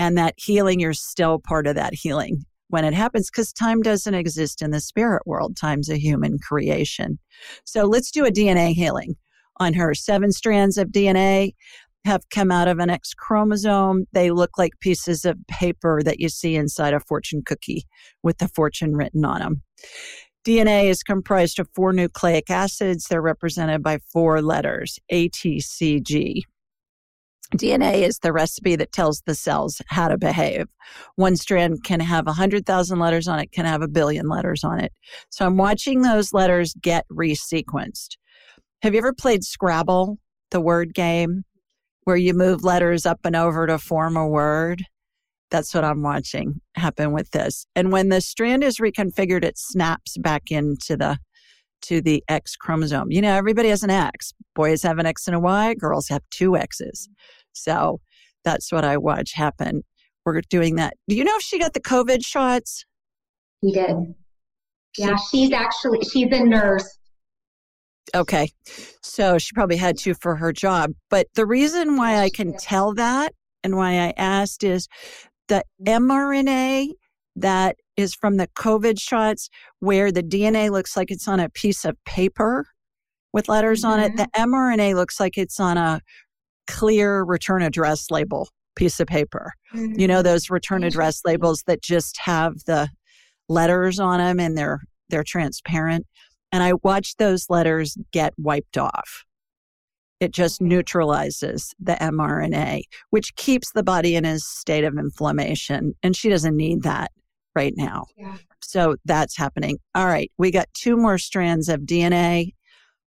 and 0.00 0.16
that 0.16 0.34
healing, 0.38 0.80
you're 0.80 0.94
still 0.94 1.38
part 1.38 1.66
of 1.66 1.74
that 1.74 1.92
healing 1.92 2.42
when 2.68 2.86
it 2.86 2.94
happens 2.94 3.30
because 3.30 3.52
time 3.52 3.82
doesn't 3.82 4.14
exist 4.14 4.62
in 4.62 4.70
the 4.70 4.80
spirit 4.80 5.22
world. 5.26 5.56
Time's 5.56 5.90
a 5.90 5.98
human 5.98 6.38
creation. 6.38 7.18
So 7.64 7.84
let's 7.84 8.10
do 8.10 8.24
a 8.24 8.30
DNA 8.30 8.72
healing 8.72 9.14
on 9.58 9.74
her. 9.74 9.94
Seven 9.94 10.32
strands 10.32 10.78
of 10.78 10.88
DNA 10.88 11.52
have 12.06 12.22
come 12.30 12.50
out 12.50 12.66
of 12.66 12.78
an 12.78 12.88
X 12.88 13.12
chromosome. 13.12 14.06
They 14.12 14.30
look 14.30 14.56
like 14.56 14.80
pieces 14.80 15.26
of 15.26 15.36
paper 15.48 16.00
that 16.02 16.18
you 16.18 16.30
see 16.30 16.56
inside 16.56 16.94
a 16.94 17.00
fortune 17.00 17.42
cookie 17.44 17.84
with 18.22 18.38
the 18.38 18.48
fortune 18.48 18.96
written 18.96 19.26
on 19.26 19.40
them. 19.40 19.62
DNA 20.46 20.86
is 20.86 21.02
comprised 21.02 21.58
of 21.58 21.68
four 21.74 21.92
nucleic 21.92 22.48
acids. 22.48 23.04
They're 23.04 23.20
represented 23.20 23.82
by 23.82 23.98
four 24.10 24.40
letters 24.40 24.98
A, 25.10 25.28
T, 25.28 25.60
C, 25.60 26.00
G. 26.00 26.46
DNA 27.56 28.02
is 28.06 28.18
the 28.18 28.32
recipe 28.32 28.76
that 28.76 28.92
tells 28.92 29.22
the 29.26 29.34
cells 29.34 29.82
how 29.88 30.08
to 30.08 30.16
behave. 30.16 30.66
One 31.16 31.36
strand 31.36 31.82
can 31.84 32.00
have 32.00 32.26
100,000 32.26 32.98
letters 32.98 33.26
on 33.26 33.40
it, 33.40 33.52
can 33.52 33.64
have 33.64 33.82
a 33.82 33.88
billion 33.88 34.28
letters 34.28 34.62
on 34.62 34.80
it. 34.80 34.92
So 35.30 35.44
I'm 35.44 35.56
watching 35.56 36.02
those 36.02 36.32
letters 36.32 36.74
get 36.80 37.06
resequenced. 37.10 38.16
Have 38.82 38.94
you 38.94 38.98
ever 38.98 39.12
played 39.12 39.44
Scrabble, 39.44 40.18
the 40.50 40.60
word 40.60 40.94
game, 40.94 41.44
where 42.04 42.16
you 42.16 42.34
move 42.34 42.64
letters 42.64 43.04
up 43.04 43.20
and 43.24 43.36
over 43.36 43.66
to 43.66 43.78
form 43.78 44.16
a 44.16 44.26
word? 44.26 44.84
That's 45.50 45.74
what 45.74 45.84
I'm 45.84 46.02
watching 46.02 46.60
happen 46.76 47.12
with 47.12 47.32
this. 47.32 47.66
And 47.74 47.90
when 47.90 48.08
the 48.08 48.20
strand 48.20 48.62
is 48.62 48.78
reconfigured, 48.78 49.44
it 49.44 49.58
snaps 49.58 50.16
back 50.16 50.50
into 50.50 50.96
the 50.96 51.18
to 51.82 52.00
the 52.00 52.22
X 52.28 52.56
chromosome. 52.56 53.10
You 53.10 53.22
know, 53.22 53.34
everybody 53.34 53.68
has 53.68 53.82
an 53.82 53.90
X. 53.90 54.32
Boys 54.54 54.82
have 54.82 54.98
an 54.98 55.06
X 55.06 55.26
and 55.26 55.36
a 55.36 55.40
Y, 55.40 55.74
girls 55.74 56.08
have 56.08 56.22
two 56.30 56.56
X's. 56.56 57.08
So 57.52 58.00
that's 58.44 58.72
what 58.72 58.84
I 58.84 58.96
watch 58.96 59.32
happen. 59.32 59.82
We're 60.24 60.40
doing 60.42 60.76
that. 60.76 60.94
Do 61.08 61.16
you 61.16 61.24
know 61.24 61.36
if 61.36 61.42
she 61.42 61.58
got 61.58 61.72
the 61.72 61.80
COVID 61.80 62.24
shots? 62.24 62.84
He 63.62 63.72
did. 63.72 63.96
Yeah, 64.98 65.16
she's 65.30 65.52
actually 65.52 66.00
she's 66.02 66.28
a 66.30 66.44
nurse. 66.44 66.98
Okay. 68.14 68.50
So 69.02 69.38
she 69.38 69.52
probably 69.54 69.76
had 69.76 69.96
to 69.98 70.14
for 70.14 70.36
her 70.36 70.52
job. 70.52 70.92
But 71.10 71.28
the 71.34 71.46
reason 71.46 71.96
why 71.96 72.18
I 72.18 72.30
can 72.30 72.56
tell 72.56 72.94
that 72.94 73.34
and 73.62 73.76
why 73.76 73.92
I 73.92 74.14
asked 74.16 74.64
is 74.64 74.88
the 75.48 75.64
mRNA 75.86 76.88
that 77.40 77.76
is 77.96 78.14
from 78.14 78.36
the 78.36 78.48
COVID 78.48 79.00
shots 79.00 79.48
where 79.80 80.10
the 80.10 80.22
DNA 80.22 80.70
looks 80.70 80.96
like 80.96 81.10
it's 81.10 81.28
on 81.28 81.40
a 81.40 81.48
piece 81.50 81.84
of 81.84 81.96
paper 82.04 82.66
with 83.32 83.48
letters 83.48 83.82
mm-hmm. 83.82 83.92
on 83.92 84.00
it. 84.00 84.16
The 84.16 84.28
mm-hmm. 84.34 84.54
mRNA 84.54 84.94
looks 84.94 85.20
like 85.20 85.38
it's 85.38 85.60
on 85.60 85.76
a 85.76 86.00
clear 86.66 87.22
return 87.24 87.62
address 87.62 88.10
label 88.10 88.48
piece 88.76 89.00
of 89.00 89.06
paper. 89.06 89.52
Mm-hmm. 89.74 89.98
You 89.98 90.08
know, 90.08 90.16
mm-hmm. 90.16 90.24
those 90.24 90.50
return 90.50 90.84
address 90.84 91.22
labels 91.24 91.64
that 91.66 91.82
just 91.82 92.18
have 92.18 92.54
the 92.66 92.88
letters 93.48 93.98
on 93.98 94.18
them 94.18 94.40
and 94.40 94.56
they're 94.56 94.80
they're 95.08 95.24
transparent. 95.24 96.06
And 96.52 96.62
I 96.62 96.74
watch 96.82 97.16
those 97.16 97.46
letters 97.48 97.96
get 98.12 98.32
wiped 98.38 98.78
off. 98.78 99.24
It 100.20 100.32
just 100.32 100.60
neutralizes 100.60 101.74
the 101.80 101.94
mRNA, 101.94 102.82
which 103.10 103.34
keeps 103.36 103.72
the 103.72 103.82
body 103.82 104.14
in 104.14 104.24
a 104.24 104.38
state 104.38 104.84
of 104.84 104.98
inflammation. 104.98 105.94
And 106.02 106.14
she 106.14 106.28
doesn't 106.28 106.56
need 106.56 106.82
that 106.82 107.10
right 107.54 107.74
now. 107.76 108.06
Yeah. 108.16 108.36
So 108.62 108.96
that's 109.04 109.36
happening. 109.36 109.78
All 109.94 110.06
right. 110.06 110.30
We 110.38 110.50
got 110.50 110.68
two 110.74 110.96
more 110.96 111.18
strands 111.18 111.68
of 111.68 111.80
DNA 111.80 112.54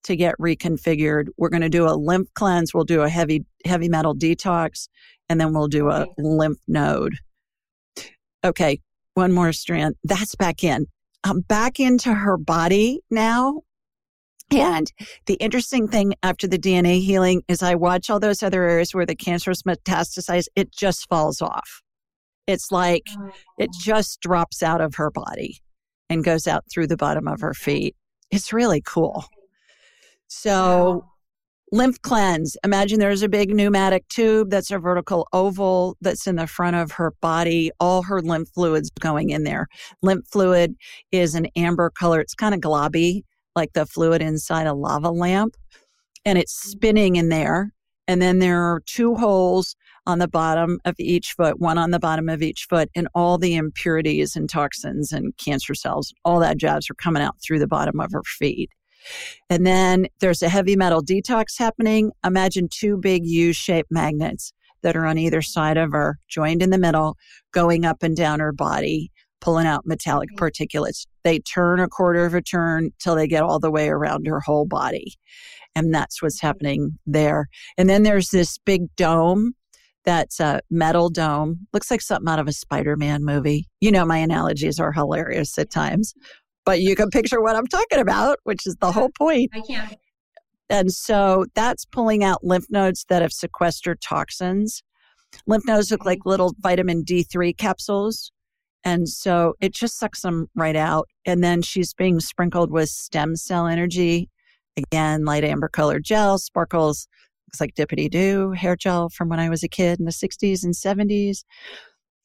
to 0.03 0.15
get 0.15 0.35
reconfigured. 0.39 1.27
We're 1.37 1.49
going 1.49 1.61
to 1.61 1.69
do 1.69 1.87
a 1.87 1.95
lymph 1.95 2.33
cleanse. 2.33 2.73
We'll 2.73 2.83
do 2.83 3.01
a 3.01 3.09
heavy, 3.09 3.45
heavy 3.65 3.89
metal 3.89 4.15
detox, 4.15 4.87
and 5.29 5.39
then 5.39 5.53
we'll 5.53 5.67
do 5.67 5.89
a 5.89 6.07
lymph 6.17 6.59
node. 6.67 7.15
Okay. 8.43 8.81
One 9.13 9.31
more 9.31 9.53
strand. 9.53 9.95
That's 10.03 10.35
back 10.35 10.63
in. 10.63 10.87
I'm 11.23 11.41
back 11.41 11.79
into 11.79 12.13
her 12.13 12.37
body 12.37 12.99
now. 13.09 13.61
And 14.51 14.91
the 15.25 15.35
interesting 15.35 15.87
thing 15.87 16.15
after 16.21 16.47
the 16.47 16.59
DNA 16.59 17.01
healing 17.01 17.43
is 17.47 17.63
I 17.63 17.75
watch 17.75 18.09
all 18.09 18.19
those 18.19 18.43
other 18.43 18.63
areas 18.63 18.93
where 18.93 19.05
the 19.05 19.15
cancerous 19.15 19.63
metastasized, 19.63 20.47
it 20.55 20.71
just 20.71 21.07
falls 21.07 21.41
off. 21.41 21.81
It's 22.47 22.71
like 22.71 23.07
it 23.57 23.69
oh. 23.73 23.79
just 23.79 24.21
drops 24.21 24.61
out 24.63 24.81
of 24.81 24.95
her 24.95 25.11
body 25.11 25.59
and 26.09 26.23
goes 26.23 26.47
out 26.47 26.63
through 26.71 26.87
the 26.87 26.97
bottom 26.97 27.27
of 27.27 27.41
her 27.41 27.53
feet. 27.53 27.95
It's 28.31 28.51
really 28.51 28.81
cool. 28.81 29.25
So, 30.27 31.05
lymph 31.71 32.01
cleanse. 32.01 32.57
Imagine 32.63 32.99
there's 32.99 33.23
a 33.23 33.29
big 33.29 33.53
pneumatic 33.53 34.07
tube 34.09 34.49
that's 34.49 34.71
a 34.71 34.79
vertical 34.79 35.27
oval 35.33 35.95
that's 36.01 36.27
in 36.27 36.35
the 36.35 36.47
front 36.47 36.75
of 36.75 36.91
her 36.93 37.13
body, 37.21 37.71
all 37.79 38.03
her 38.03 38.21
lymph 38.21 38.49
fluids 38.53 38.89
going 38.99 39.29
in 39.29 39.43
there. 39.43 39.67
Lymph 40.01 40.25
fluid 40.27 40.75
is 41.11 41.35
an 41.35 41.47
amber 41.55 41.89
color, 41.89 42.19
it's 42.19 42.35
kind 42.35 42.53
of 42.53 42.61
globby, 42.61 43.23
like 43.55 43.73
the 43.73 43.85
fluid 43.85 44.21
inside 44.21 44.67
a 44.67 44.73
lava 44.73 45.09
lamp, 45.09 45.55
and 46.25 46.37
it's 46.37 46.53
mm. 46.53 46.71
spinning 46.71 47.15
in 47.15 47.29
there. 47.29 47.71
And 48.07 48.21
then 48.21 48.39
there 48.39 48.61
are 48.61 48.81
two 48.85 49.15
holes 49.15 49.75
on 50.05 50.19
the 50.19 50.27
bottom 50.27 50.79
of 50.85 50.95
each 50.99 51.33
foot, 51.33 51.59
one 51.59 51.77
on 51.77 51.91
the 51.91 51.99
bottom 51.99 52.29
of 52.29 52.41
each 52.41 52.65
foot, 52.69 52.89
and 52.95 53.07
all 53.15 53.37
the 53.37 53.55
impurities 53.55 54.35
and 54.35 54.49
toxins 54.49 55.11
and 55.11 55.35
cancer 55.37 55.73
cells, 55.73 56.13
all 56.25 56.39
that 56.39 56.57
jazz 56.57 56.89
are 56.89 56.95
coming 56.95 57.23
out 57.23 57.35
through 57.41 57.59
the 57.59 57.67
bottom 57.67 57.99
of 57.99 58.11
her 58.11 58.23
feet. 58.23 58.69
And 59.49 59.65
then 59.65 60.07
there's 60.19 60.41
a 60.41 60.49
heavy 60.49 60.75
metal 60.75 61.03
detox 61.03 61.57
happening. 61.57 62.11
Imagine 62.25 62.67
two 62.69 62.97
big 62.97 63.25
U 63.25 63.53
shaped 63.53 63.91
magnets 63.91 64.53
that 64.81 64.95
are 64.95 65.05
on 65.05 65.17
either 65.17 65.41
side 65.41 65.77
of 65.77 65.91
her, 65.91 66.19
joined 66.27 66.61
in 66.61 66.69
the 66.69 66.77
middle, 66.77 67.17
going 67.51 67.85
up 67.85 68.03
and 68.03 68.15
down 68.15 68.39
her 68.39 68.51
body, 68.51 69.11
pulling 69.41 69.67
out 69.67 69.85
metallic 69.85 70.29
mm-hmm. 70.35 70.43
particulates. 70.43 71.05
They 71.23 71.39
turn 71.39 71.79
a 71.79 71.87
quarter 71.87 72.25
of 72.25 72.33
a 72.33 72.41
turn 72.41 72.91
till 72.99 73.15
they 73.15 73.27
get 73.27 73.43
all 73.43 73.59
the 73.59 73.71
way 73.71 73.89
around 73.89 74.27
her 74.27 74.41
whole 74.41 74.65
body. 74.65 75.13
And 75.75 75.93
that's 75.93 76.21
what's 76.21 76.37
mm-hmm. 76.37 76.47
happening 76.47 76.99
there. 77.05 77.47
And 77.77 77.89
then 77.89 78.03
there's 78.03 78.29
this 78.29 78.57
big 78.65 78.93
dome 78.95 79.53
that's 80.05 80.39
a 80.39 80.61
metal 80.69 81.09
dome. 81.09 81.67
Looks 81.73 81.89
like 81.89 82.01
something 82.01 82.31
out 82.31 82.39
of 82.39 82.47
a 82.47 82.53
Spider 82.53 82.95
Man 82.95 83.23
movie. 83.23 83.67
You 83.81 83.91
know, 83.91 84.05
my 84.05 84.17
analogies 84.17 84.79
are 84.79 84.91
hilarious 84.91 85.57
at 85.57 85.71
times, 85.71 86.13
but 86.65 86.81
you 86.81 86.95
can 86.95 87.09
picture 87.09 87.41
what 87.41 87.55
I'm 87.55 87.67
talking 87.67 87.99
about, 87.99 88.39
which 88.43 88.65
is 88.65 88.75
the 88.77 88.91
whole 88.91 89.09
point. 89.17 89.51
I 89.53 89.61
can. 89.61 89.95
And 90.69 90.91
so 90.91 91.45
that's 91.55 91.85
pulling 91.85 92.23
out 92.23 92.43
lymph 92.43 92.65
nodes 92.69 93.05
that 93.09 93.21
have 93.21 93.33
sequestered 93.33 94.01
toxins. 94.01 94.81
Lymph 95.45 95.65
nodes 95.65 95.91
look 95.91 96.05
like 96.05 96.25
little 96.25 96.55
vitamin 96.59 97.03
D3 97.03 97.55
capsules. 97.57 98.31
And 98.83 99.07
so 99.07 99.53
it 99.61 99.73
just 99.73 99.97
sucks 99.97 100.21
them 100.21 100.47
right 100.55 100.75
out. 100.75 101.07
And 101.25 101.43
then 101.43 101.61
she's 101.61 101.93
being 101.93 102.19
sprinkled 102.19 102.71
with 102.71 102.89
stem 102.89 103.35
cell 103.35 103.67
energy. 103.67 104.29
Again, 104.75 105.25
light 105.25 105.43
amber 105.43 105.69
colored 105.69 106.03
gel, 106.03 106.37
sparkles, 106.37 107.07
like 107.59 107.75
Dippity 107.75 108.09
Doo 108.09 108.51
hair 108.51 108.75
gel 108.75 109.09
from 109.09 109.29
when 109.29 109.39
I 109.39 109.49
was 109.49 109.63
a 109.63 109.67
kid 109.67 109.99
in 109.99 110.05
the 110.05 110.11
60s 110.11 110.63
and 110.63 110.73
70s. 110.73 111.43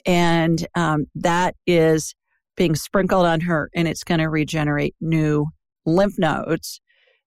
And 0.06 0.66
um, 0.74 1.06
that 1.14 1.54
is 1.66 2.14
being 2.56 2.74
sprinkled 2.74 3.26
on 3.26 3.40
her, 3.42 3.70
and 3.74 3.86
it's 3.86 4.04
going 4.04 4.20
to 4.20 4.28
regenerate 4.28 4.94
new 5.00 5.46
lymph 5.86 6.18
nodes. 6.18 6.80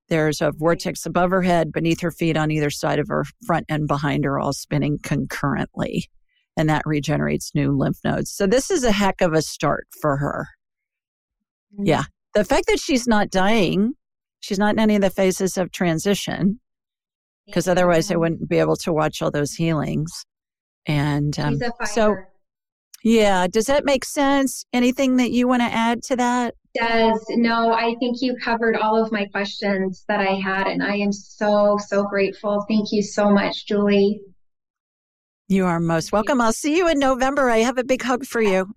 There's 0.10 0.42
a 0.42 0.52
vortex 0.52 1.06
above 1.06 1.32
her 1.32 1.42
head, 1.42 1.72
beneath 1.72 2.02
her 2.02 2.12
feet, 2.12 2.36
on 2.36 2.52
either 2.52 2.70
side 2.70 3.00
of 3.00 3.08
her, 3.08 3.24
front 3.46 3.66
and 3.70 3.88
behind 3.88 4.26
her, 4.26 4.40
all 4.40 4.52
spinning 4.52 5.00
concurrently. 5.02 6.10
And 6.58 6.70
that 6.70 6.84
regenerates 6.86 7.56
new 7.56 7.72
lymph 7.72 8.00
nodes. 8.04 8.30
So, 8.30 8.46
this 8.46 8.70
is 8.70 8.84
a 8.84 8.92
heck 8.92 9.22
of 9.22 9.32
a 9.34 9.42
start 9.42 9.88
for 10.02 10.18
her. 10.18 10.48
Mm-hmm. 11.74 11.86
Yeah. 11.86 12.04
The 12.34 12.44
fact 12.44 12.68
that 12.68 12.80
she's 12.80 13.08
not 13.08 13.30
dying, 13.30 13.94
she's 14.42 14.60
not 14.60 14.74
in 14.74 14.80
any 14.80 14.96
of 14.96 15.02
the 15.02 15.10
phases 15.10 15.58
of 15.58 15.72
transition, 15.72 16.60
because 17.52 17.68
otherwise 17.68 18.10
I 18.12 18.16
wouldn't 18.16 18.48
be 18.48 18.60
able 18.60 18.78
to 18.78 18.94
watch 18.94 19.22
all 19.22 19.30
those 19.30 19.54
healings. 19.54 20.26
And 20.88 21.38
um, 21.38 21.60
so, 21.86 22.16
yeah, 23.04 23.48
does 23.48 23.66
that 23.66 23.86
make 23.86 24.06
sense? 24.06 24.66
Anything 24.74 25.18
that 25.18 25.32
you 25.32 25.48
want 25.48 25.62
to 25.62 25.72
add 25.72 26.02
to 26.04 26.16
that? 26.16 26.56
Does 26.74 27.26
no, 27.30 27.74
I 27.74 27.96
think 28.00 28.22
you 28.22 28.36
covered 28.42 28.78
all 28.78 29.02
of 29.02 29.12
my 29.12 29.26
questions 29.26 30.06
that 30.08 30.22
I 30.22 30.36
had, 30.36 30.68
and 30.68 30.82
I 30.82 30.96
am 30.96 31.12
so, 31.12 31.78
so 31.86 32.04
grateful. 32.06 32.66
Thank 32.70 32.94
you 32.94 33.04
so 33.04 33.30
much, 33.30 33.68
Julie. 33.68 34.22
You 35.50 35.66
are 35.66 35.82
most 35.82 36.14
welcome. 36.14 36.40
I'll 36.40 36.54
see 36.54 36.78
you 36.78 36.88
in 36.88 36.98
November. 36.98 37.50
I 37.50 37.58
have 37.58 37.78
a 37.78 37.84
big 37.84 38.02
hug 38.02 38.26
for 38.26 38.42
you. 38.42 38.74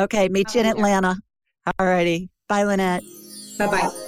Okay, 0.00 0.28
meet 0.30 0.54
you 0.54 0.62
in 0.62 0.66
Atlanta. 0.66 1.16
All 1.78 1.86
righty. 1.86 2.30
Bye, 2.48 2.64
Lynette. 2.64 3.02
Bye 3.58 3.66
bye. 3.66 4.07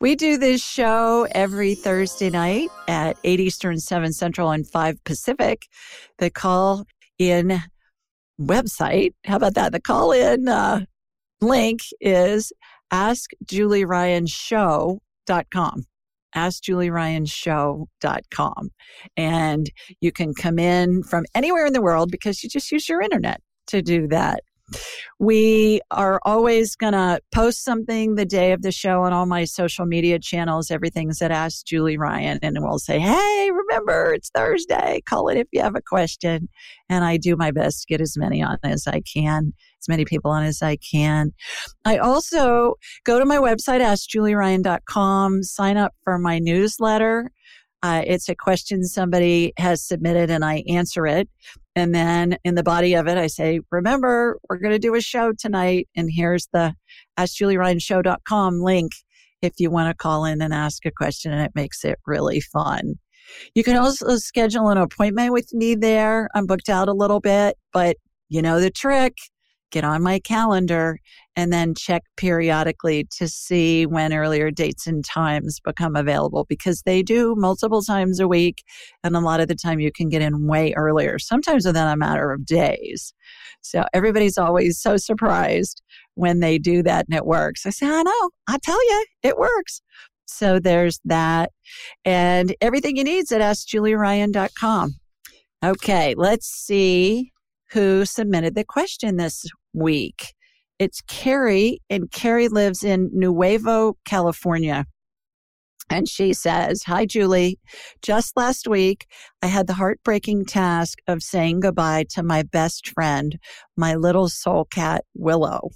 We 0.00 0.16
do 0.16 0.38
this 0.38 0.64
show 0.64 1.28
every 1.32 1.74
Thursday 1.74 2.30
night 2.30 2.70
at 2.88 3.18
8 3.22 3.38
Eastern, 3.38 3.78
7 3.78 4.14
Central, 4.14 4.50
and 4.50 4.66
5 4.66 5.04
Pacific. 5.04 5.66
The 6.16 6.30
call 6.30 6.86
in 7.18 7.60
website, 8.40 9.12
how 9.26 9.36
about 9.36 9.56
that? 9.56 9.72
The 9.72 9.80
call 9.80 10.12
in 10.12 10.48
uh, 10.48 10.86
link 11.42 11.80
is 12.00 12.50
askjulieryanshow.com 12.92 15.84
askjulieryanshow.com. 16.34 18.70
And 19.16 19.70
you 20.00 20.12
can 20.12 20.34
come 20.34 20.58
in 20.58 21.02
from 21.02 21.24
anywhere 21.34 21.64
in 21.66 21.72
the 21.72 21.82
world 21.82 22.10
because 22.10 22.42
you 22.42 22.48
just 22.48 22.72
use 22.72 22.88
your 22.88 23.02
internet 23.02 23.40
to 23.68 23.82
do 23.82 24.08
that. 24.08 24.42
We 25.18 25.80
are 25.90 26.20
always 26.24 26.76
going 26.76 26.92
to 26.92 27.20
post 27.32 27.64
something 27.64 28.14
the 28.14 28.24
day 28.24 28.52
of 28.52 28.62
the 28.62 28.72
show 28.72 29.02
on 29.02 29.12
all 29.12 29.26
my 29.26 29.44
social 29.44 29.86
media 29.86 30.18
channels. 30.18 30.70
Everything's 30.70 31.20
at 31.22 31.30
Ask 31.30 31.66
Julie 31.66 31.96
Ryan. 31.96 32.38
And 32.42 32.58
we'll 32.60 32.78
say, 32.78 32.98
hey, 32.98 33.50
remember, 33.52 34.12
it's 34.14 34.30
Thursday. 34.30 35.02
Call 35.06 35.28
it 35.28 35.36
if 35.36 35.48
you 35.52 35.60
have 35.60 35.76
a 35.76 35.82
question. 35.82 36.48
And 36.88 37.04
I 37.04 37.16
do 37.16 37.36
my 37.36 37.50
best 37.50 37.82
to 37.82 37.86
get 37.86 38.00
as 38.00 38.16
many 38.16 38.42
on 38.42 38.58
as 38.64 38.86
I 38.86 39.00
can, 39.00 39.52
as 39.80 39.88
many 39.88 40.04
people 40.04 40.30
on 40.30 40.44
as 40.44 40.62
I 40.62 40.76
can. 40.76 41.32
I 41.84 41.98
also 41.98 42.74
go 43.04 43.18
to 43.18 43.24
my 43.24 43.36
website, 43.36 43.80
askjulieryan.com, 43.80 45.42
sign 45.42 45.76
up 45.76 45.94
for 46.04 46.18
my 46.18 46.38
newsletter. 46.38 47.30
Uh, 47.82 48.02
it's 48.06 48.28
a 48.28 48.34
question 48.34 48.84
somebody 48.84 49.52
has 49.56 49.82
submitted 49.82 50.30
and 50.30 50.44
I 50.44 50.62
answer 50.68 51.06
it. 51.06 51.28
And 51.74 51.94
then 51.94 52.36
in 52.44 52.54
the 52.54 52.62
body 52.62 52.94
of 52.94 53.06
it, 53.06 53.16
I 53.16 53.26
say, 53.26 53.60
remember, 53.70 54.38
we're 54.48 54.58
going 54.58 54.72
to 54.72 54.78
do 54.78 54.94
a 54.94 55.00
show 55.00 55.32
tonight. 55.32 55.88
And 55.96 56.10
here's 56.12 56.48
the 56.52 56.74
askjulieryanshow.com 57.18 58.60
link 58.60 58.92
if 59.40 59.54
you 59.58 59.70
want 59.70 59.88
to 59.88 59.94
call 59.94 60.24
in 60.24 60.42
and 60.42 60.52
ask 60.52 60.84
a 60.84 60.90
question. 60.90 61.32
And 61.32 61.42
it 61.42 61.52
makes 61.54 61.84
it 61.84 61.98
really 62.06 62.40
fun. 62.40 62.98
You 63.54 63.64
can 63.64 63.76
also 63.76 64.16
schedule 64.16 64.68
an 64.68 64.78
appointment 64.78 65.32
with 65.32 65.52
me 65.54 65.74
there. 65.74 66.28
I'm 66.34 66.46
booked 66.46 66.68
out 66.68 66.88
a 66.88 66.92
little 66.92 67.20
bit, 67.20 67.56
but 67.72 67.96
you 68.28 68.42
know 68.42 68.60
the 68.60 68.70
trick 68.70 69.14
get 69.70 69.84
on 69.84 70.02
my 70.02 70.18
calendar 70.18 70.98
and 71.36 71.52
then 71.52 71.74
check 71.74 72.02
periodically 72.16 73.06
to 73.18 73.28
see 73.28 73.86
when 73.86 74.12
earlier 74.12 74.50
dates 74.50 74.86
and 74.86 75.04
times 75.04 75.60
become 75.60 75.96
available 75.96 76.44
because 76.48 76.82
they 76.82 77.02
do 77.02 77.34
multiple 77.36 77.82
times 77.82 78.20
a 78.20 78.28
week. 78.28 78.62
And 79.04 79.16
a 79.16 79.20
lot 79.20 79.40
of 79.40 79.48
the 79.48 79.54
time 79.54 79.80
you 79.80 79.92
can 79.92 80.08
get 80.08 80.22
in 80.22 80.46
way 80.46 80.72
earlier, 80.74 81.18
sometimes 81.18 81.66
within 81.66 81.86
a 81.86 81.96
matter 81.96 82.32
of 82.32 82.44
days. 82.44 83.14
So 83.62 83.84
everybody's 83.92 84.38
always 84.38 84.80
so 84.80 84.96
surprised 84.96 85.82
when 86.14 86.40
they 86.40 86.58
do 86.58 86.82
that 86.82 87.06
and 87.08 87.16
it 87.16 87.26
works. 87.26 87.66
I 87.66 87.70
say, 87.70 87.86
I 87.86 88.02
know, 88.02 88.30
I 88.48 88.58
tell 88.62 88.82
you, 88.82 89.06
it 89.22 89.38
works. 89.38 89.82
So 90.26 90.58
there's 90.58 91.00
that. 91.04 91.52
And 92.04 92.54
everything 92.60 92.96
you 92.96 93.04
need 93.04 93.24
is 93.24 93.32
at 93.32 93.40
askjulieryan.com. 93.40 94.94
Okay, 95.62 96.14
let's 96.16 96.46
see 96.46 97.32
who 97.72 98.04
submitted 98.04 98.54
the 98.54 98.64
question 98.64 99.16
this 99.16 99.44
week. 99.72 100.34
It's 100.78 101.02
Carrie, 101.02 101.80
and 101.90 102.10
Carrie 102.10 102.48
lives 102.48 102.82
in 102.82 103.10
Nuevo, 103.12 103.98
California. 104.04 104.86
And 105.90 106.08
she 106.08 106.32
says, 106.32 106.84
Hi, 106.84 107.04
Julie. 107.04 107.58
Just 108.00 108.36
last 108.36 108.68
week, 108.68 109.06
I 109.42 109.48
had 109.48 109.66
the 109.66 109.74
heartbreaking 109.74 110.44
task 110.46 110.98
of 111.08 111.22
saying 111.22 111.60
goodbye 111.60 112.06
to 112.10 112.22
my 112.22 112.44
best 112.44 112.88
friend, 112.88 113.38
my 113.76 113.94
little 113.96 114.28
soul 114.28 114.66
cat, 114.66 115.04
Willow. 115.14 115.70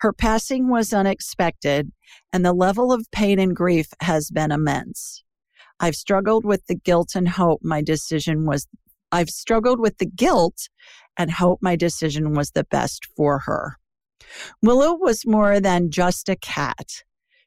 Her 0.00 0.12
passing 0.12 0.70
was 0.70 0.92
unexpected, 0.92 1.90
and 2.32 2.44
the 2.44 2.52
level 2.52 2.92
of 2.92 3.10
pain 3.10 3.40
and 3.40 3.54
grief 3.54 3.88
has 4.00 4.30
been 4.30 4.52
immense. 4.52 5.24
I've 5.80 5.96
struggled 5.96 6.44
with 6.44 6.66
the 6.66 6.76
guilt 6.76 7.16
and 7.16 7.28
hope 7.28 7.60
my 7.62 7.82
decision 7.82 8.46
was 8.46 8.68
I've 9.12 9.30
struggled 9.30 9.80
with 9.80 9.98
the 9.98 10.06
guilt 10.06 10.68
and 11.16 11.30
hope 11.30 11.58
my 11.62 11.76
decision 11.76 12.34
was 12.34 12.50
the 12.50 12.64
best 12.64 13.06
for 13.16 13.40
her. 13.40 13.76
Willow 14.62 14.94
was 14.94 15.26
more 15.26 15.60
than 15.60 15.90
just 15.90 16.28
a 16.28 16.36
cat. 16.36 17.02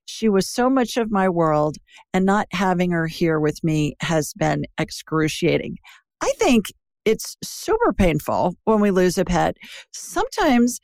She 0.05 0.28
was 0.28 0.49
so 0.49 0.70
much 0.70 0.97
of 0.97 1.12
my 1.12 1.30
world, 1.30 1.78
and 2.14 2.26
not 2.26 2.47
having 2.51 2.91
her 2.91 3.07
here 3.07 3.39
with 3.39 3.64
me 3.64 3.95
has 4.01 4.34
been 4.34 4.66
excruciating. 4.78 5.78
I 6.22 6.32
think 6.38 6.66
it's 7.05 7.38
super 7.43 7.93
painful 7.93 8.55
when 8.66 8.82
we 8.82 8.91
lose 8.91 9.18
a 9.18 9.26
pet. 9.26 9.55
Sometimes 9.93 10.80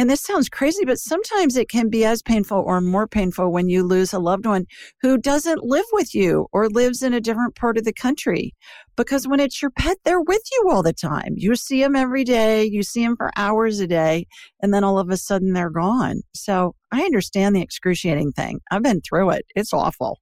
and 0.00 0.08
this 0.08 0.22
sounds 0.22 0.48
crazy, 0.48 0.86
but 0.86 0.98
sometimes 0.98 1.58
it 1.58 1.68
can 1.68 1.90
be 1.90 2.06
as 2.06 2.22
painful 2.22 2.56
or 2.56 2.80
more 2.80 3.06
painful 3.06 3.52
when 3.52 3.68
you 3.68 3.82
lose 3.82 4.14
a 4.14 4.18
loved 4.18 4.46
one 4.46 4.64
who 5.02 5.18
doesn't 5.18 5.62
live 5.62 5.84
with 5.92 6.14
you 6.14 6.46
or 6.52 6.70
lives 6.70 7.02
in 7.02 7.12
a 7.12 7.20
different 7.20 7.54
part 7.54 7.76
of 7.76 7.84
the 7.84 7.92
country. 7.92 8.54
Because 8.96 9.28
when 9.28 9.40
it's 9.40 9.60
your 9.60 9.70
pet, 9.70 9.98
they're 10.02 10.22
with 10.22 10.40
you 10.52 10.70
all 10.70 10.82
the 10.82 10.94
time. 10.94 11.34
You 11.36 11.54
see 11.54 11.82
them 11.82 11.94
every 11.94 12.24
day, 12.24 12.64
you 12.64 12.82
see 12.82 13.04
them 13.04 13.14
for 13.14 13.30
hours 13.36 13.78
a 13.78 13.86
day, 13.86 14.26
and 14.62 14.72
then 14.72 14.84
all 14.84 14.98
of 14.98 15.10
a 15.10 15.18
sudden 15.18 15.52
they're 15.52 15.68
gone. 15.68 16.22
So 16.34 16.74
I 16.90 17.02
understand 17.02 17.54
the 17.54 17.60
excruciating 17.60 18.32
thing. 18.32 18.60
I've 18.70 18.82
been 18.82 19.02
through 19.02 19.32
it, 19.32 19.44
it's 19.54 19.74
awful. 19.74 20.16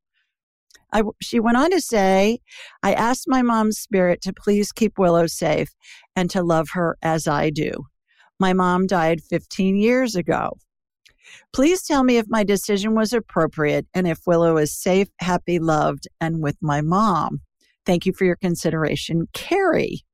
I, 0.92 1.04
she 1.22 1.38
went 1.38 1.56
on 1.56 1.70
to 1.70 1.80
say, 1.80 2.40
I 2.82 2.94
asked 2.94 3.26
my 3.28 3.42
mom's 3.42 3.78
spirit 3.78 4.22
to 4.22 4.32
please 4.32 4.72
keep 4.72 4.98
Willow 4.98 5.28
safe 5.28 5.68
and 6.16 6.28
to 6.30 6.42
love 6.42 6.70
her 6.72 6.98
as 7.00 7.28
I 7.28 7.50
do. 7.50 7.84
My 8.38 8.52
mom 8.52 8.86
died 8.86 9.20
15 9.22 9.76
years 9.76 10.14
ago. 10.14 10.56
Please 11.52 11.82
tell 11.82 12.04
me 12.04 12.16
if 12.16 12.26
my 12.28 12.44
decision 12.44 12.94
was 12.94 13.12
appropriate 13.12 13.86
and 13.94 14.06
if 14.06 14.20
Willow 14.26 14.56
is 14.56 14.76
safe, 14.76 15.08
happy, 15.18 15.58
loved, 15.58 16.08
and 16.20 16.42
with 16.42 16.56
my 16.60 16.80
mom. 16.80 17.40
Thank 17.84 18.06
you 18.06 18.12
for 18.12 18.24
your 18.24 18.36
consideration, 18.36 19.26
Carrie. 19.32 20.04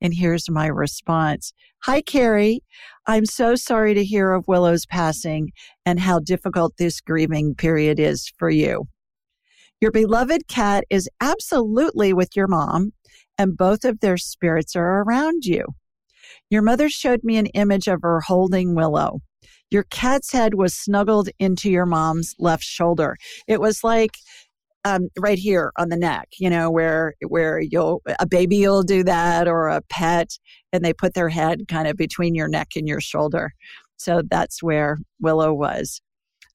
And 0.00 0.12
here's 0.12 0.50
my 0.50 0.66
response 0.66 1.52
Hi, 1.84 2.02
Carrie. 2.02 2.62
I'm 3.06 3.24
so 3.24 3.54
sorry 3.54 3.94
to 3.94 4.04
hear 4.04 4.32
of 4.32 4.46
Willow's 4.46 4.84
passing 4.84 5.50
and 5.86 5.98
how 5.98 6.18
difficult 6.18 6.76
this 6.76 7.00
grieving 7.00 7.54
period 7.54 7.98
is 7.98 8.30
for 8.38 8.50
you. 8.50 8.88
Your 9.80 9.90
beloved 9.90 10.46
cat 10.46 10.84
is 10.90 11.08
absolutely 11.22 12.12
with 12.12 12.36
your 12.36 12.48
mom, 12.48 12.92
and 13.38 13.56
both 13.56 13.86
of 13.86 14.00
their 14.00 14.18
spirits 14.18 14.76
are 14.76 15.02
around 15.02 15.46
you. 15.46 15.64
Your 16.50 16.62
mother 16.62 16.88
showed 16.88 17.22
me 17.22 17.36
an 17.36 17.46
image 17.46 17.86
of 17.86 18.02
her 18.02 18.20
holding 18.20 18.74
Willow. 18.74 19.20
Your 19.70 19.84
cat's 19.84 20.32
head 20.32 20.54
was 20.54 20.74
snuggled 20.74 21.28
into 21.38 21.70
your 21.70 21.86
mom's 21.86 22.34
left 22.40 22.64
shoulder. 22.64 23.16
It 23.46 23.60
was 23.60 23.84
like 23.84 24.18
um, 24.84 25.08
right 25.18 25.38
here 25.38 25.72
on 25.76 25.90
the 25.90 25.96
neck, 25.96 26.28
you 26.38 26.50
know, 26.50 26.70
where 26.70 27.14
where 27.28 27.60
you'll 27.60 28.02
a 28.18 28.26
baby 28.26 28.60
will 28.66 28.82
do 28.82 29.04
that 29.04 29.46
or 29.46 29.68
a 29.68 29.82
pet, 29.82 30.38
and 30.72 30.84
they 30.84 30.92
put 30.92 31.14
their 31.14 31.28
head 31.28 31.68
kind 31.68 31.86
of 31.86 31.96
between 31.96 32.34
your 32.34 32.48
neck 32.48 32.70
and 32.74 32.88
your 32.88 33.00
shoulder. 33.00 33.52
So 33.96 34.22
that's 34.28 34.62
where 34.62 34.98
Willow 35.20 35.52
was. 35.52 36.00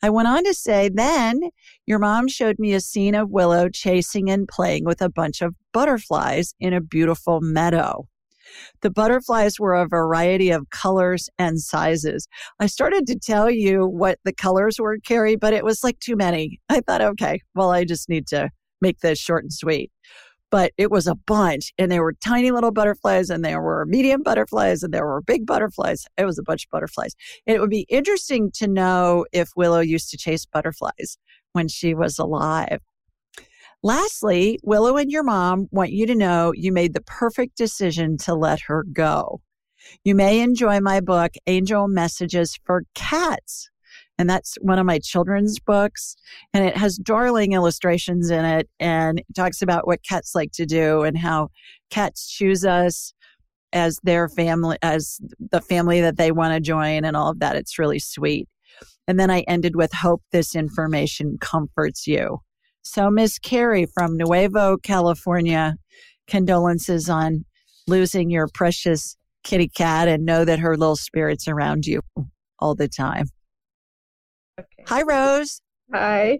I 0.02 0.10
went 0.10 0.28
on 0.28 0.43
to 0.43 0.54
say, 0.54 0.89
then 0.93 1.39
your 1.86 2.00
mom 2.00 2.28
showed 2.28 2.60
me 2.60 2.74
a 2.74 2.82
scene 2.82 3.16
of 3.16 3.30
Willow 3.30 3.70
chasing 3.70 4.30
and 4.30 4.48
playing 4.48 4.84
with 4.86 5.02
a 5.02 5.10
bunch 5.10 5.41
of 5.41 5.56
butterflies 5.72 6.54
in 6.60 6.74
a 6.74 6.82
beautiful 6.82 7.39
meadow. 7.41 8.08
The 8.82 8.91
butterflies 8.91 9.60
were 9.60 9.74
a 9.74 9.88
variety 9.88 10.52
of 10.52 10.70
colors 10.70 11.30
and 11.38 11.60
sizes. 11.60 12.28
I 12.60 12.68
started 12.68 13.08
to 13.08 13.20
tell 13.20 13.50
you 13.50 13.86
what 13.86 14.20
the 14.24 14.34
colors 14.34 14.80
were, 14.80 14.98
Carrie, 15.00 15.36
but 15.36 15.54
it 15.54 15.64
was 15.64 15.84
like 15.84 16.00
too 16.00 16.16
many. 16.16 16.60
I 16.70 16.82
thought, 16.82 17.02
okay, 17.02 17.41
well, 17.54 17.72
I 17.72 17.86
just 17.86 18.10
need 18.10 18.28
to 18.28 18.50
make 18.82 19.00
this 19.00 19.20
short 19.20 19.43
and 19.43 19.54
sweet. 19.54 19.91
But 20.52 20.72
it 20.78 20.91
was 20.91 21.08
a 21.08 21.16
bunch, 21.16 21.74
and 21.78 21.91
there 21.91 22.04
were 22.04 22.14
tiny 22.14 22.52
little 22.52 22.72
butterflies, 22.72 23.30
and 23.30 23.43
there 23.43 23.62
were 23.62 23.86
medium 23.88 24.22
butterflies, 24.22 24.84
and 24.84 24.93
there 24.93 25.06
were 25.06 25.22
big 25.22 25.46
butterflies. 25.46 26.06
It 26.18 26.26
was 26.26 26.38
a 26.38 26.43
bunch 26.43 26.66
of 26.66 26.70
butterflies. 26.70 27.14
And 27.46 27.56
it 27.56 27.60
would 27.60 27.72
be 27.72 27.88
interesting 27.89 28.52
to 28.56 28.68
know 28.68 29.26
if 29.34 29.50
Willow 29.56 29.80
used 29.80 30.12
to 30.12 30.18
chase 30.18 30.46
butterflies 30.46 31.18
when 31.54 31.68
she 31.68 31.93
was 31.96 32.20
alive. 32.20 32.80
Lastly, 33.86 34.57
Willow 34.63 34.97
and 34.97 35.11
your 35.11 35.21
mom 35.21 35.67
want 35.69 35.91
you 35.91 36.07
to 36.07 36.15
know 36.15 36.51
you 36.55 36.71
made 36.71 36.95
the 36.95 37.01
perfect 37.01 37.55
decision 37.55 38.17
to 38.17 38.33
let 38.33 38.61
her 38.61 38.83
go. 38.91 39.41
You 40.03 40.15
may 40.15 40.39
enjoy 40.39 40.79
my 40.79 41.01
book, 41.01 41.33
Angel 41.45 41.88
Messages 41.88 42.57
for 42.65 42.86
Cats. 42.95 43.69
And 44.17 44.27
that's 44.27 44.55
one 44.59 44.79
of 44.79 44.88
my 44.88 44.97
children's 44.97 45.59
books. 45.59 46.15
And 46.51 46.65
it 46.65 46.75
has 46.75 46.97
darling 46.97 47.51
illustrations 47.51 48.31
in 48.31 48.43
it 48.43 48.67
and 48.79 49.19
it 49.19 49.36
talks 49.36 49.61
about 49.61 49.86
what 49.86 50.01
cats 50.01 50.33
like 50.33 50.51
to 50.53 50.65
do 50.65 51.03
and 51.03 51.15
how 51.15 51.49
cats 51.91 52.27
choose 52.27 52.65
us 52.65 53.13
as 53.71 53.99
their 54.01 54.27
family, 54.29 54.79
as 54.81 55.19
the 55.51 55.61
family 55.61 56.01
that 56.01 56.17
they 56.17 56.31
want 56.31 56.55
to 56.55 56.59
join 56.59 57.05
and 57.05 57.15
all 57.15 57.29
of 57.29 57.39
that. 57.39 57.55
It's 57.55 57.77
really 57.77 57.99
sweet. 57.99 58.49
And 59.07 59.19
then 59.19 59.29
I 59.29 59.41
ended 59.41 59.75
with 59.75 59.93
hope 59.93 60.23
this 60.31 60.55
information 60.55 61.38
comforts 61.39 62.07
you. 62.07 62.39
So, 62.86 63.09
Miss 63.09 63.39
Carrie 63.39 63.88
from 63.88 64.15
Nuevo, 64.15 64.77
California, 64.77 65.75
condolences 66.27 67.09
on 67.09 67.43
losing 67.88 68.29
your 68.29 68.47
precious 68.53 69.17
kitty 69.43 69.67
cat 69.67 70.07
and 70.07 70.23
know 70.23 70.45
that 70.45 70.59
her 70.59 70.77
little 70.77 70.95
spirit's 70.95 71.47
around 71.47 71.88
you 71.88 72.01
all 72.59 72.75
the 72.75 72.88
time. 72.88 73.25
Okay. 74.59 74.83
Hi, 74.88 75.01
Rose. 75.01 75.61
Hi. 75.93 76.39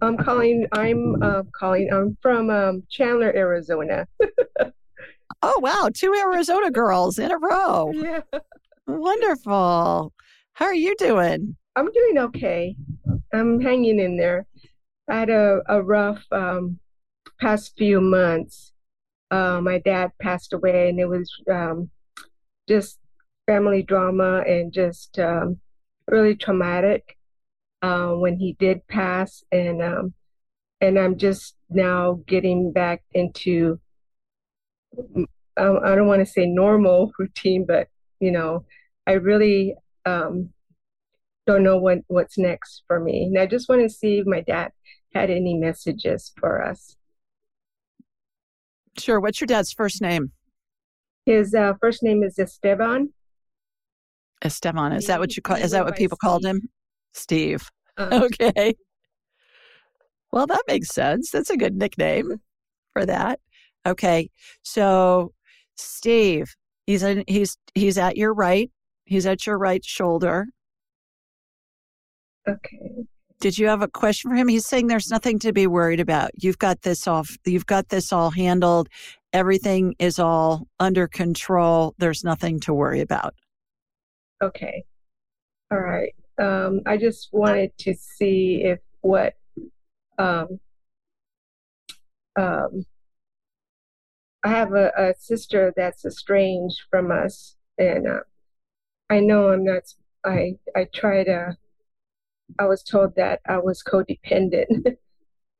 I'm 0.00 0.16
calling. 0.16 0.66
I'm 0.72 1.22
uh, 1.22 1.42
calling. 1.54 1.90
I'm 1.92 2.16
from 2.22 2.48
um, 2.48 2.82
Chandler, 2.88 3.32
Arizona. 3.36 4.06
oh 5.42 5.60
wow, 5.60 5.90
two 5.94 6.14
Arizona 6.14 6.70
girls 6.70 7.18
in 7.18 7.30
a 7.30 7.38
row. 7.38 7.92
Yeah. 7.94 8.20
Wonderful. 8.86 10.14
How 10.54 10.64
are 10.64 10.74
you 10.74 10.94
doing? 10.96 11.56
I'm 11.76 11.92
doing 11.92 12.18
okay. 12.18 12.74
I'm 13.34 13.60
hanging 13.60 13.98
in 13.98 14.16
there. 14.16 14.46
I 15.08 15.18
had 15.20 15.30
a, 15.30 15.60
a 15.68 15.82
rough 15.82 16.24
um, 16.32 16.78
past 17.40 17.76
few 17.76 18.00
months. 18.00 18.72
Uh, 19.30 19.60
my 19.60 19.78
dad 19.78 20.12
passed 20.20 20.52
away, 20.52 20.88
and 20.88 21.00
it 21.00 21.06
was 21.06 21.30
um, 21.50 21.90
just 22.68 22.98
family 23.46 23.82
drama 23.82 24.42
and 24.46 24.72
just 24.72 25.18
um, 25.18 25.60
really 26.08 26.34
traumatic 26.34 27.16
uh, 27.82 28.10
when 28.10 28.38
he 28.38 28.54
did 28.54 28.86
pass. 28.88 29.44
And 29.52 29.82
um, 29.82 30.14
and 30.80 30.98
I'm 30.98 31.16
just 31.16 31.56
now 31.70 32.20
getting 32.26 32.72
back 32.72 33.02
into 33.12 33.80
I 35.56 35.94
don't 35.94 36.06
want 36.06 36.20
to 36.20 36.30
say 36.30 36.46
normal 36.46 37.12
routine, 37.18 37.64
but 37.66 37.88
you 38.20 38.30
know, 38.30 38.64
I 39.06 39.12
really 39.12 39.74
um, 40.04 40.50
don't 41.46 41.62
know 41.62 41.78
what 41.78 41.98
what's 42.08 42.38
next 42.38 42.82
for 42.86 43.00
me. 43.00 43.24
And 43.24 43.38
I 43.38 43.46
just 43.46 43.68
want 43.68 43.82
to 43.82 43.88
see 43.88 44.18
if 44.18 44.26
my 44.26 44.40
dad 44.40 44.72
had 45.14 45.30
any 45.30 45.54
messages 45.54 46.32
for 46.38 46.62
us. 46.62 46.96
Sure. 48.98 49.20
What's 49.20 49.40
your 49.40 49.46
dad's 49.46 49.72
first 49.72 50.00
name? 50.00 50.32
His 51.26 51.54
uh, 51.54 51.74
first 51.80 52.02
name 52.02 52.22
is 52.22 52.38
Esteban. 52.38 53.12
Esteban. 54.42 54.92
Is 54.92 55.06
that 55.06 55.20
what 55.20 55.36
you 55.36 55.42
call? 55.42 55.56
Is 55.56 55.72
that 55.72 55.84
what 55.84 55.96
people 55.96 56.16
Steve. 56.16 56.28
called 56.28 56.44
him? 56.44 56.68
Steve. 57.14 57.68
Uh, 57.96 58.20
okay. 58.24 58.74
Well, 60.32 60.46
that 60.46 60.62
makes 60.68 60.88
sense. 60.88 61.30
That's 61.30 61.50
a 61.50 61.56
good 61.56 61.74
nickname 61.74 62.40
for 62.92 63.06
that. 63.06 63.40
Okay. 63.86 64.30
So, 64.62 65.32
Steve, 65.76 66.54
he's 66.86 67.02
in, 67.02 67.24
he's 67.26 67.56
he's 67.74 67.96
at 67.96 68.16
your 68.16 68.34
right. 68.34 68.70
He's 69.04 69.26
at 69.26 69.46
your 69.46 69.56
right 69.56 69.84
shoulder. 69.84 70.46
Okay. 72.48 73.06
Did 73.40 73.58
you 73.58 73.66
have 73.68 73.82
a 73.82 73.88
question 73.88 74.30
for 74.30 74.36
him? 74.36 74.48
He's 74.48 74.66
saying 74.66 74.86
there's 74.86 75.10
nothing 75.10 75.38
to 75.40 75.52
be 75.52 75.66
worried 75.66 76.00
about. 76.00 76.30
You've 76.34 76.58
got 76.58 76.82
this 76.82 77.06
all 77.06 77.24
you've 77.44 77.66
got 77.66 77.88
this 77.90 78.12
all 78.12 78.30
handled. 78.30 78.88
Everything 79.32 79.94
is 79.98 80.18
all 80.18 80.66
under 80.80 81.06
control. 81.06 81.94
There's 81.98 82.24
nothing 82.24 82.60
to 82.60 82.72
worry 82.72 83.00
about. 83.00 83.34
Okay. 84.42 84.84
All 85.70 85.80
right. 85.80 86.14
Um, 86.38 86.80
I 86.86 86.96
just 86.96 87.28
wanted 87.32 87.76
to 87.78 87.94
see 87.94 88.62
if 88.64 88.78
what 89.00 89.34
um, 90.18 90.60
um, 92.38 92.84
I 94.42 94.48
have 94.48 94.72
a, 94.72 94.92
a, 94.96 95.14
sister 95.18 95.72
that's 95.76 96.04
estranged 96.04 96.80
from 96.90 97.10
us, 97.10 97.56
and 97.78 98.06
uh, 98.06 98.20
I 99.10 99.20
know 99.20 99.48
I'm 99.50 99.64
not. 99.64 99.82
I 100.24 100.56
I 100.74 100.86
try 100.94 101.24
to 101.24 101.56
I 102.58 102.66
was 102.66 102.82
told 102.82 103.16
that 103.16 103.40
I 103.46 103.58
was 103.58 103.82
codependent. 103.82 104.66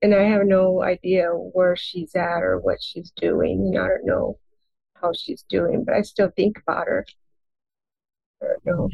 and 0.02 0.14
I 0.14 0.22
have 0.24 0.46
no 0.46 0.82
idea 0.82 1.28
where 1.30 1.76
she's 1.76 2.14
at 2.14 2.42
or 2.42 2.58
what 2.58 2.82
she's 2.82 3.10
doing. 3.16 3.72
And 3.74 3.78
I 3.78 3.88
don't 3.88 4.06
know 4.06 4.38
how 5.00 5.12
she's 5.12 5.44
doing, 5.48 5.84
but 5.84 5.94
I 5.94 6.02
still 6.02 6.30
think 6.36 6.58
about 6.58 6.86
her. 6.86 7.06
I 8.42 8.46
don't 8.46 8.66
know. 8.66 8.88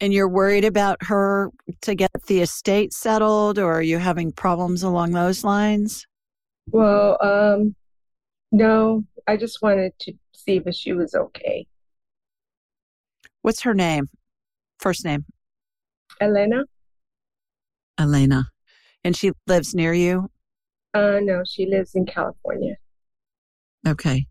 And 0.00 0.12
you're 0.12 0.28
worried 0.28 0.64
about 0.64 1.02
her 1.04 1.50
to 1.82 1.94
get 1.94 2.10
the 2.26 2.40
estate 2.40 2.92
settled, 2.92 3.58
or 3.58 3.74
are 3.74 3.82
you 3.82 3.98
having 3.98 4.32
problems 4.32 4.82
along 4.82 5.12
those 5.12 5.44
lines? 5.44 6.06
Well, 6.68 7.18
um, 7.22 7.74
no, 8.50 9.04
I 9.26 9.36
just 9.36 9.60
wanted 9.60 9.92
to 10.00 10.14
see 10.34 10.56
if 10.64 10.74
she 10.74 10.92
was 10.92 11.14
okay. 11.14 11.66
What's 13.42 13.62
her 13.62 13.74
name? 13.74 14.08
First 14.78 15.04
name? 15.04 15.26
Elena? 16.20 16.64
Elena. 17.98 18.48
And 19.04 19.16
she 19.16 19.32
lives 19.46 19.74
near 19.74 19.92
you? 19.94 20.30
Uh, 20.94 21.18
no, 21.22 21.42
she 21.46 21.66
lives 21.66 21.94
in 21.94 22.04
California. 22.06 22.76
Okay. 23.86 24.26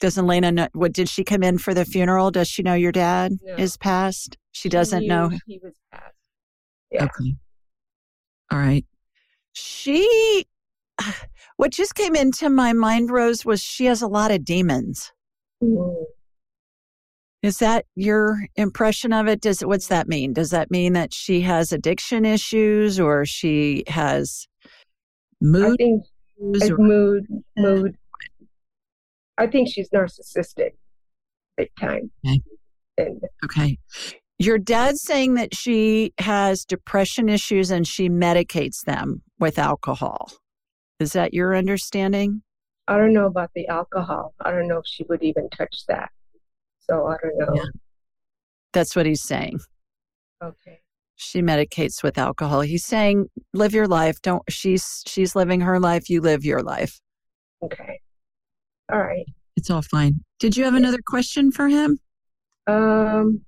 Does 0.00 0.18
Elena 0.18 0.50
know? 0.52 0.68
What 0.72 0.92
did 0.92 1.08
she 1.08 1.22
come 1.24 1.42
in 1.42 1.58
for 1.58 1.72
the 1.74 1.84
funeral? 1.84 2.30
Does 2.30 2.48
she 2.48 2.62
know 2.62 2.74
your 2.74 2.92
dad 2.92 3.32
No. 3.42 3.54
is 3.54 3.76
passed? 3.76 4.36
She 4.50 4.62
She 4.62 4.68
doesn't 4.68 5.06
know. 5.06 5.30
He 5.46 5.60
was 5.62 5.74
passed. 5.92 6.14
Yeah. 6.90 7.04
Okay. 7.04 7.34
All 8.50 8.58
right. 8.58 8.84
She, 9.54 10.44
what 11.56 11.70
just 11.70 11.94
came 11.94 12.16
into 12.16 12.50
my 12.50 12.72
mind, 12.72 13.10
Rose, 13.10 13.44
was 13.44 13.62
she 13.62 13.86
has 13.86 14.02
a 14.02 14.08
lot 14.08 14.30
of 14.30 14.44
demons. 14.44 15.12
Mm. 15.62 16.04
Is 17.42 17.58
that 17.58 17.86
your 17.96 18.38
impression 18.54 19.12
of 19.12 19.26
it? 19.26 19.40
Does 19.40 19.62
what's 19.62 19.88
that 19.88 20.08
mean? 20.08 20.32
Does 20.32 20.50
that 20.50 20.70
mean 20.70 20.92
that 20.92 21.12
she 21.12 21.40
has 21.40 21.72
addiction 21.72 22.24
issues 22.24 23.00
or 23.00 23.24
she 23.26 23.82
has 23.88 24.46
mood? 25.40 25.64
I 25.64 25.68
mood 25.68 25.78
think 25.78 26.04
it's 26.38 26.70
Or, 26.70 26.78
mood, 26.78 27.26
mood. 27.56 27.96
I 29.38 29.48
think 29.48 29.68
she's 29.68 29.88
narcissistic, 29.90 30.72
big 31.56 31.70
time. 31.80 32.12
Okay. 32.24 32.40
And 32.98 33.20
okay. 33.44 33.78
Your 34.38 34.58
dad's 34.58 35.02
saying 35.02 35.34
that 35.34 35.54
she 35.54 36.12
has 36.18 36.64
depression 36.64 37.28
issues 37.28 37.70
and 37.70 37.86
she 37.86 38.08
medicates 38.08 38.84
them 38.84 39.22
with 39.40 39.58
alcohol. 39.58 40.30
Is 41.00 41.12
that 41.12 41.34
your 41.34 41.56
understanding? 41.56 42.42
I 42.86 42.96
don't 42.98 43.12
know 43.12 43.26
about 43.26 43.50
the 43.54 43.66
alcohol. 43.68 44.34
I 44.40 44.50
don't 44.50 44.68
know 44.68 44.78
if 44.78 44.86
she 44.86 45.04
would 45.08 45.22
even 45.22 45.48
touch 45.50 45.84
that. 45.88 46.10
So 46.88 47.06
I 47.06 47.16
don't 47.22 47.38
know. 47.38 47.54
Yeah. 47.54 47.70
That's 48.72 48.96
what 48.96 49.06
he's 49.06 49.22
saying. 49.22 49.60
Okay. 50.42 50.80
She 51.16 51.40
medicates 51.40 52.02
with 52.02 52.18
alcohol. 52.18 52.62
He's 52.62 52.84
saying, 52.84 53.26
live 53.52 53.74
your 53.74 53.86
life. 53.86 54.20
Don't, 54.22 54.42
she's, 54.48 55.02
she's 55.06 55.36
living 55.36 55.60
her 55.60 55.78
life. 55.78 56.10
You 56.10 56.20
live 56.20 56.44
your 56.44 56.62
life. 56.62 57.00
Okay. 57.62 58.00
All 58.90 59.00
right. 59.00 59.26
It's 59.56 59.70
all 59.70 59.82
fine. 59.82 60.24
Did 60.40 60.56
you 60.56 60.64
have 60.64 60.74
another 60.74 60.98
question 61.06 61.52
for 61.52 61.68
him? 61.68 61.98
Um, 62.66 63.42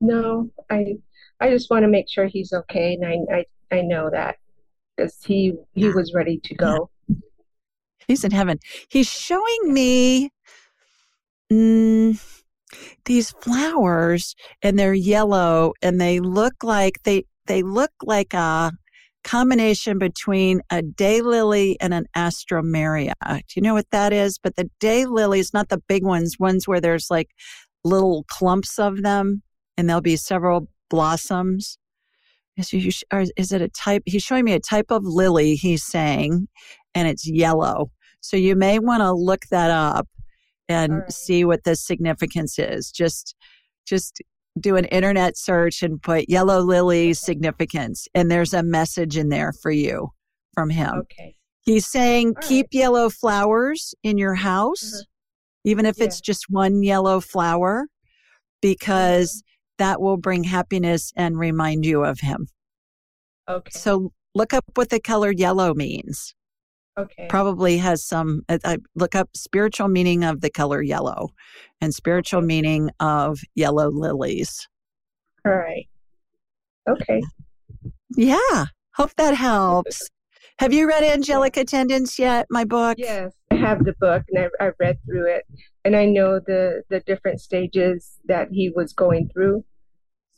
no, 0.00 0.50
I 0.70 0.96
I 1.40 1.50
just 1.50 1.70
want 1.70 1.84
to 1.84 1.88
make 1.88 2.08
sure 2.08 2.26
he's 2.26 2.52
okay, 2.52 2.94
and 2.94 3.04
I 3.04 3.36
I, 3.36 3.76
I 3.76 3.80
know 3.82 4.10
that 4.10 4.36
because 4.96 5.16
he 5.24 5.54
he 5.74 5.88
was 5.88 6.12
ready 6.14 6.40
to 6.44 6.54
go. 6.54 6.90
He's 8.06 8.24
in 8.24 8.30
heaven. 8.30 8.58
He's 8.88 9.08
showing 9.08 9.72
me 9.72 10.30
mm, 11.52 12.37
these 13.04 13.30
flowers, 13.30 14.34
and 14.62 14.78
they're 14.78 14.94
yellow, 14.94 15.72
and 15.82 16.00
they 16.00 16.20
look 16.20 16.54
like 16.62 17.02
they 17.04 17.24
they 17.46 17.62
look 17.62 17.92
like 18.02 18.34
a 18.34 18.72
combination 19.24 19.98
between 19.98 20.60
a 20.70 20.82
daylily 20.82 21.76
and 21.80 21.92
an 21.92 22.06
astromeria. 22.16 23.12
Do 23.26 23.42
you 23.56 23.62
know 23.62 23.74
what 23.74 23.90
that 23.90 24.12
is? 24.12 24.38
But 24.38 24.56
the 24.56 24.70
daylilies, 24.80 25.52
not 25.52 25.68
the 25.68 25.82
big 25.88 26.04
ones, 26.04 26.36
ones 26.38 26.68
where 26.68 26.80
there's 26.80 27.10
like 27.10 27.28
little 27.84 28.24
clumps 28.28 28.78
of 28.78 29.02
them, 29.02 29.42
and 29.76 29.88
there'll 29.88 30.00
be 30.00 30.16
several 30.16 30.68
blossoms. 30.90 31.78
Is, 32.56 32.72
you, 32.72 32.90
is 33.36 33.52
it 33.52 33.62
a 33.62 33.68
type? 33.68 34.02
He's 34.06 34.22
showing 34.22 34.44
me 34.44 34.52
a 34.52 34.60
type 34.60 34.90
of 34.90 35.04
lily. 35.04 35.54
He's 35.54 35.84
saying, 35.84 36.48
and 36.94 37.06
it's 37.06 37.28
yellow. 37.28 37.90
So 38.20 38.36
you 38.36 38.56
may 38.56 38.78
want 38.78 39.00
to 39.00 39.12
look 39.12 39.46
that 39.50 39.70
up 39.70 40.08
and 40.68 40.98
right. 41.00 41.12
see 41.12 41.44
what 41.44 41.64
the 41.64 41.76
significance 41.76 42.58
is. 42.58 42.90
Just, 42.90 43.34
just 43.86 44.20
do 44.60 44.76
an 44.76 44.84
internet 44.86 45.36
search 45.36 45.82
and 45.82 46.02
put 46.02 46.28
yellow 46.28 46.60
lily 46.60 47.14
significance, 47.14 48.08
and 48.14 48.30
there's 48.30 48.52
a 48.54 48.62
message 48.62 49.16
in 49.16 49.28
there 49.28 49.52
for 49.62 49.70
you 49.70 50.08
from 50.54 50.70
him. 50.70 50.94
Okay. 51.02 51.34
He's 51.62 51.86
saying 51.86 52.34
All 52.36 52.48
keep 52.48 52.68
yellow 52.72 53.10
flowers 53.10 53.94
in 54.02 54.18
your 54.18 54.34
house, 54.34 54.94
Uh-huh. 54.94 55.02
even 55.64 55.86
if 55.86 56.00
it's 56.00 56.20
just 56.20 56.46
one 56.48 56.82
yellow 56.82 57.20
flower, 57.20 57.86
because 58.62 59.30
Mm-hmm. 59.32 59.84
that 59.84 60.00
will 60.00 60.16
bring 60.16 60.44
happiness 60.44 61.12
and 61.16 61.38
remind 61.38 61.84
you 61.86 62.04
of 62.04 62.18
him. 62.20 62.48
Okay. 63.48 63.70
So 63.70 64.12
look 64.34 64.52
up 64.52 64.64
what 64.74 64.90
the 64.90 64.98
color 65.00 65.30
yellow 65.32 65.72
means. 65.74 66.34
Okay. 66.98 67.26
Probably 67.28 67.78
has 67.78 68.04
some, 68.04 68.42
I- 68.48 68.58
I 68.64 68.78
look 68.94 69.14
up 69.14 69.30
spiritual 69.34 69.88
meaning 69.88 70.24
of 70.24 70.40
the 70.40 70.50
color 70.50 70.82
yellow 70.82 71.30
and 71.80 71.94
spiritual 71.94 72.42
meaning 72.42 72.90
of 73.00 73.38
yellow 73.54 73.88
lilies. 73.90 74.66
All 75.46 75.52
right. 75.54 75.88
Okay. 76.88 77.22
Yeah. 78.16 78.66
Hope 78.96 79.14
that 79.16 79.34
helps. 79.34 80.08
Have 80.58 80.72
you 80.72 80.88
read 80.88 81.04
Angelic 81.04 81.56
Attendants 81.56 82.18
yet? 82.18 82.46
My 82.50 82.64
book? 82.64 82.96
Yes, 82.98 83.32
I 83.52 83.54
have 83.54 83.84
the 83.84 83.94
book 84.00 84.24
and 84.30 84.46
I 84.60 84.66
I 84.66 84.70
read 84.80 84.98
through 85.06 85.26
it, 85.32 85.44
and 85.84 85.94
I 85.94 86.04
know 86.04 86.40
the 86.40 86.82
the 86.88 86.98
different 87.00 87.40
stages 87.40 88.18
that 88.24 88.48
he 88.50 88.70
was 88.74 88.92
going 88.92 89.28
through, 89.32 89.64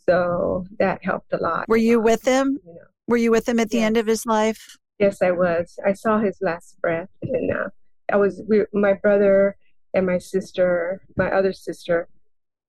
so 0.06 0.66
that 0.78 1.02
helped 1.02 1.32
a 1.32 1.38
lot. 1.38 1.66
Were 1.68 1.78
you 1.78 2.00
with 2.00 2.26
him? 2.26 2.58
You 2.66 2.74
know. 2.74 2.80
Were 3.08 3.16
you 3.16 3.30
with 3.30 3.48
him 3.48 3.58
at 3.60 3.70
the 3.70 3.78
Yes. 3.78 3.86
end 3.86 3.96
of 3.96 4.06
his 4.06 4.26
life? 4.26 4.76
Yes, 5.00 5.22
I 5.22 5.30
was. 5.30 5.78
I 5.84 5.94
saw 5.94 6.18
his 6.18 6.36
last 6.42 6.78
breath, 6.82 7.08
and 7.22 7.50
uh, 7.50 7.68
I 8.12 8.16
was. 8.16 8.42
We, 8.46 8.64
my 8.74 8.92
brother 8.92 9.56
and 9.94 10.04
my 10.04 10.18
sister, 10.18 11.00
my 11.16 11.30
other 11.32 11.54
sister, 11.54 12.06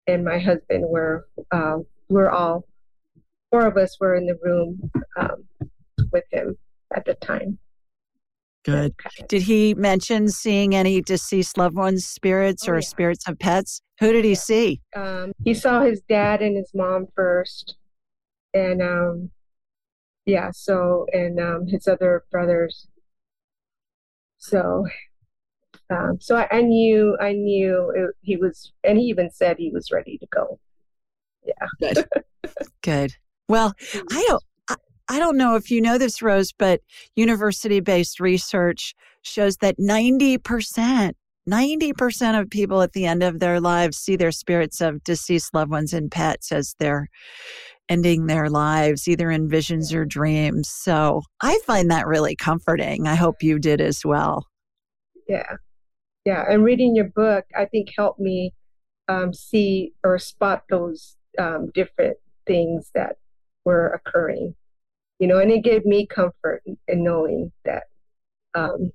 and 0.08 0.24
my 0.24 0.40
husband 0.40 0.86
were. 0.88 1.28
Uh, 1.52 1.80
we're 2.10 2.30
all 2.30 2.66
four 3.52 3.68
of 3.68 3.76
us 3.76 3.98
were 4.00 4.16
in 4.16 4.26
the 4.28 4.38
room 4.42 4.90
um, 5.18 5.44
with 6.14 6.24
him 6.32 6.58
at 6.96 7.04
the 7.04 7.16
time. 7.16 7.58
Good. 8.64 8.94
Did 9.28 9.42
he 9.42 9.74
mention 9.74 10.30
seeing 10.30 10.74
any 10.74 11.02
deceased 11.02 11.58
loved 11.58 11.76
ones' 11.76 12.06
spirits 12.06 12.66
Oh, 12.68 12.72
or 12.72 12.76
yeah. 12.76 12.82
spirits 12.82 13.28
of 13.28 13.40
pets? 13.40 13.82
Who 14.00 14.14
did 14.14 14.24
he 14.24 14.32
Yeah. 14.32 14.36
see? 14.38 14.82
Um, 14.96 15.34
he 15.44 15.54
saw 15.54 15.82
his 15.82 16.02
dad 16.08 16.42
and 16.42 16.56
his 16.56 16.72
mom 16.74 17.08
first, 17.14 17.76
and 18.54 18.82
um, 18.82 19.32
yeah. 20.26 20.52
So 20.52 21.06
and 21.12 21.40
um, 21.40 21.68
his 21.68 21.88
other 21.88 22.24
brothers. 22.32 22.88
So, 24.38 24.88
um, 25.90 26.18
so 26.20 26.36
I, 26.36 26.48
I 26.52 26.62
knew, 26.62 27.16
I 27.22 27.34
knew 27.34 27.92
it, 27.96 28.16
he 28.22 28.38
was, 28.38 28.74
and 28.84 28.98
he 28.98 29.06
even 29.06 29.30
said 29.30 29.58
he 29.58 29.70
was 29.72 29.92
ready 29.92 30.18
to 30.18 30.28
go. 30.32 30.60
Yeah 31.46 31.68
good. 31.82 32.06
good 32.84 33.16
Well, 33.50 33.74
I 34.12 34.26
don't 34.28 34.44
I, 34.70 34.76
I 35.10 35.20
don't 35.20 35.38
know 35.38 35.56
if 35.56 35.70
you 35.72 35.82
know 35.82 35.98
this 35.98 36.22
Rose, 36.22 36.52
but 36.58 36.82
university-based 37.16 38.20
research 38.20 38.94
shows 39.24 39.58
that 39.58 39.78
90% 39.80 41.14
90% 41.50 42.40
of 42.40 42.50
people 42.52 42.84
at 42.84 42.94
the 42.94 43.06
end 43.06 43.24
of 43.24 43.40
their 43.40 43.60
lives 43.60 43.98
see 43.98 44.16
their 44.16 44.32
spirits 44.32 44.80
of 44.80 45.04
deceased 45.04 45.54
loved 45.56 45.72
ones 45.72 45.92
and 45.92 46.12
pets 46.12 46.52
as 46.52 46.76
they're 46.78 47.08
ending 47.92 48.28
their 48.28 48.50
lives 48.50 49.08
either 49.08 49.30
in 49.30 49.50
visions 49.50 49.94
or 49.94 50.06
dreams. 50.06 50.70
So, 50.70 51.22
I 51.42 51.60
find 51.66 51.92
that 51.92 52.08
really 52.08 52.36
comforting. 52.36 53.06
I 53.06 53.16
hope 53.16 53.44
you 53.44 53.60
did 53.60 53.82
as 53.82 54.02
well. 54.06 54.48
Yeah, 55.28 55.58
yeah. 56.26 56.46
And 56.50 56.64
reading 56.64 56.96
your 56.96 57.10
book, 57.10 57.46
I 57.56 57.66
think 57.66 57.90
helped 57.96 58.20
me 58.20 58.54
um, 59.08 59.34
see 59.34 59.94
or 60.04 60.18
spot 60.18 60.64
those 60.70 61.18
um, 61.38 61.70
different 61.74 62.18
things 62.48 62.92
that 62.96 63.18
were 63.66 63.88
occurring. 63.90 64.56
You 65.20 65.28
know, 65.28 65.38
and 65.38 65.52
it 65.52 65.64
gave 65.64 65.86
me 65.86 66.08
comfort 66.08 66.64
in, 66.66 66.78
in 66.88 67.04
knowing 67.04 67.52
that 67.66 67.84
um, 68.56 68.92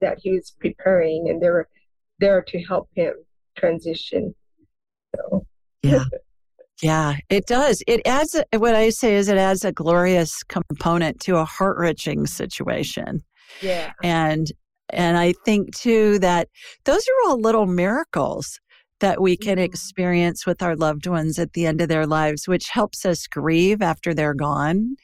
that 0.00 0.18
he 0.20 0.32
was 0.32 0.52
preparing, 0.60 1.28
and 1.28 1.40
they 1.40 1.48
were 1.48 1.68
there 2.18 2.42
to 2.42 2.62
help 2.64 2.88
him 2.94 3.14
transition. 3.56 4.34
So, 5.14 5.46
Yeah. 5.82 6.04
Yeah, 6.82 7.16
it 7.30 7.46
does. 7.46 7.82
It 7.86 8.00
adds 8.06 8.36
what 8.56 8.74
I 8.74 8.90
say 8.90 9.14
is 9.14 9.28
it 9.28 9.38
adds 9.38 9.64
a 9.64 9.72
glorious 9.72 10.42
component 10.42 11.20
to 11.20 11.36
a 11.36 11.44
heart-wrenching 11.44 12.26
situation. 12.26 13.22
yeah, 13.62 13.92
and 14.02 14.48
and 14.90 15.16
i 15.16 15.32
think 15.44 15.74
too 15.76 16.18
that 16.18 16.48
those 16.84 17.02
are 17.02 17.28
all 17.28 17.38
little 17.40 17.66
miracles 17.66 18.58
that 19.00 19.20
we 19.22 19.36
can 19.36 19.58
Mhm. 19.58 19.64
experience 19.64 20.46
with 20.46 20.62
our 20.62 20.74
loved 20.76 21.06
ones 21.06 21.38
at 21.38 21.52
the 21.52 21.66
end 21.66 21.80
of 21.80 21.88
their 21.88 22.06
lives 22.06 22.48
which 22.48 22.68
helps 22.68 23.04
us 23.06 23.26
grieve 23.26 23.80
after 23.82 24.12
they're 24.14 24.34
gone 24.34 24.96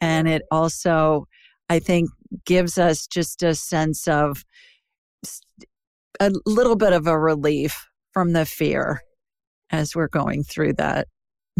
and 0.00 0.26
it 0.28 0.42
also 0.50 1.26
i 1.68 1.78
think 1.78 2.08
gives 2.46 2.78
us 2.78 3.06
just 3.06 3.42
a 3.42 3.54
sense 3.54 4.08
of 4.08 4.44
a 6.20 6.30
little 6.46 6.76
bit 6.76 6.92
of 6.92 7.06
a 7.06 7.18
relief 7.18 7.88
from 8.12 8.32
the 8.32 8.46
fear 8.46 9.00
as 9.70 9.94
we're 9.94 10.08
going 10.08 10.44
through 10.44 10.74
that 10.74 11.08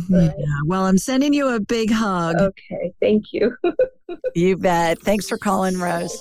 Right. 0.09 0.33
Yeah, 0.39 0.47
well, 0.67 0.87
I'm 0.87 0.99
sending 0.99 1.35
you 1.35 1.49
a 1.49 1.61
big 1.61 1.91
hug. 1.91 2.37
Okay, 2.37 2.93
thank 3.01 3.33
you. 3.33 3.57
You 4.35 4.57
bet. 4.57 5.01
Thanks 5.01 5.29
for 5.29 5.39
calling, 5.39 5.79
Rose. 5.79 6.21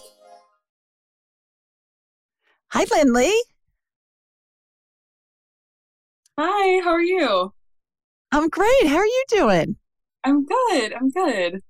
Hi, 2.72 2.86
Lindley. 2.92 3.34
Hi, 6.38 6.84
how 6.84 6.92
are 6.92 7.02
you? 7.02 7.52
I'm 8.32 8.48
great. 8.50 8.88
How 8.88 8.98
are 8.98 9.06
you 9.06 9.24
doing? 9.30 9.76
I'm 10.24 10.46
good. 10.46 10.94
I'm 10.94 11.10
good. 11.10 11.62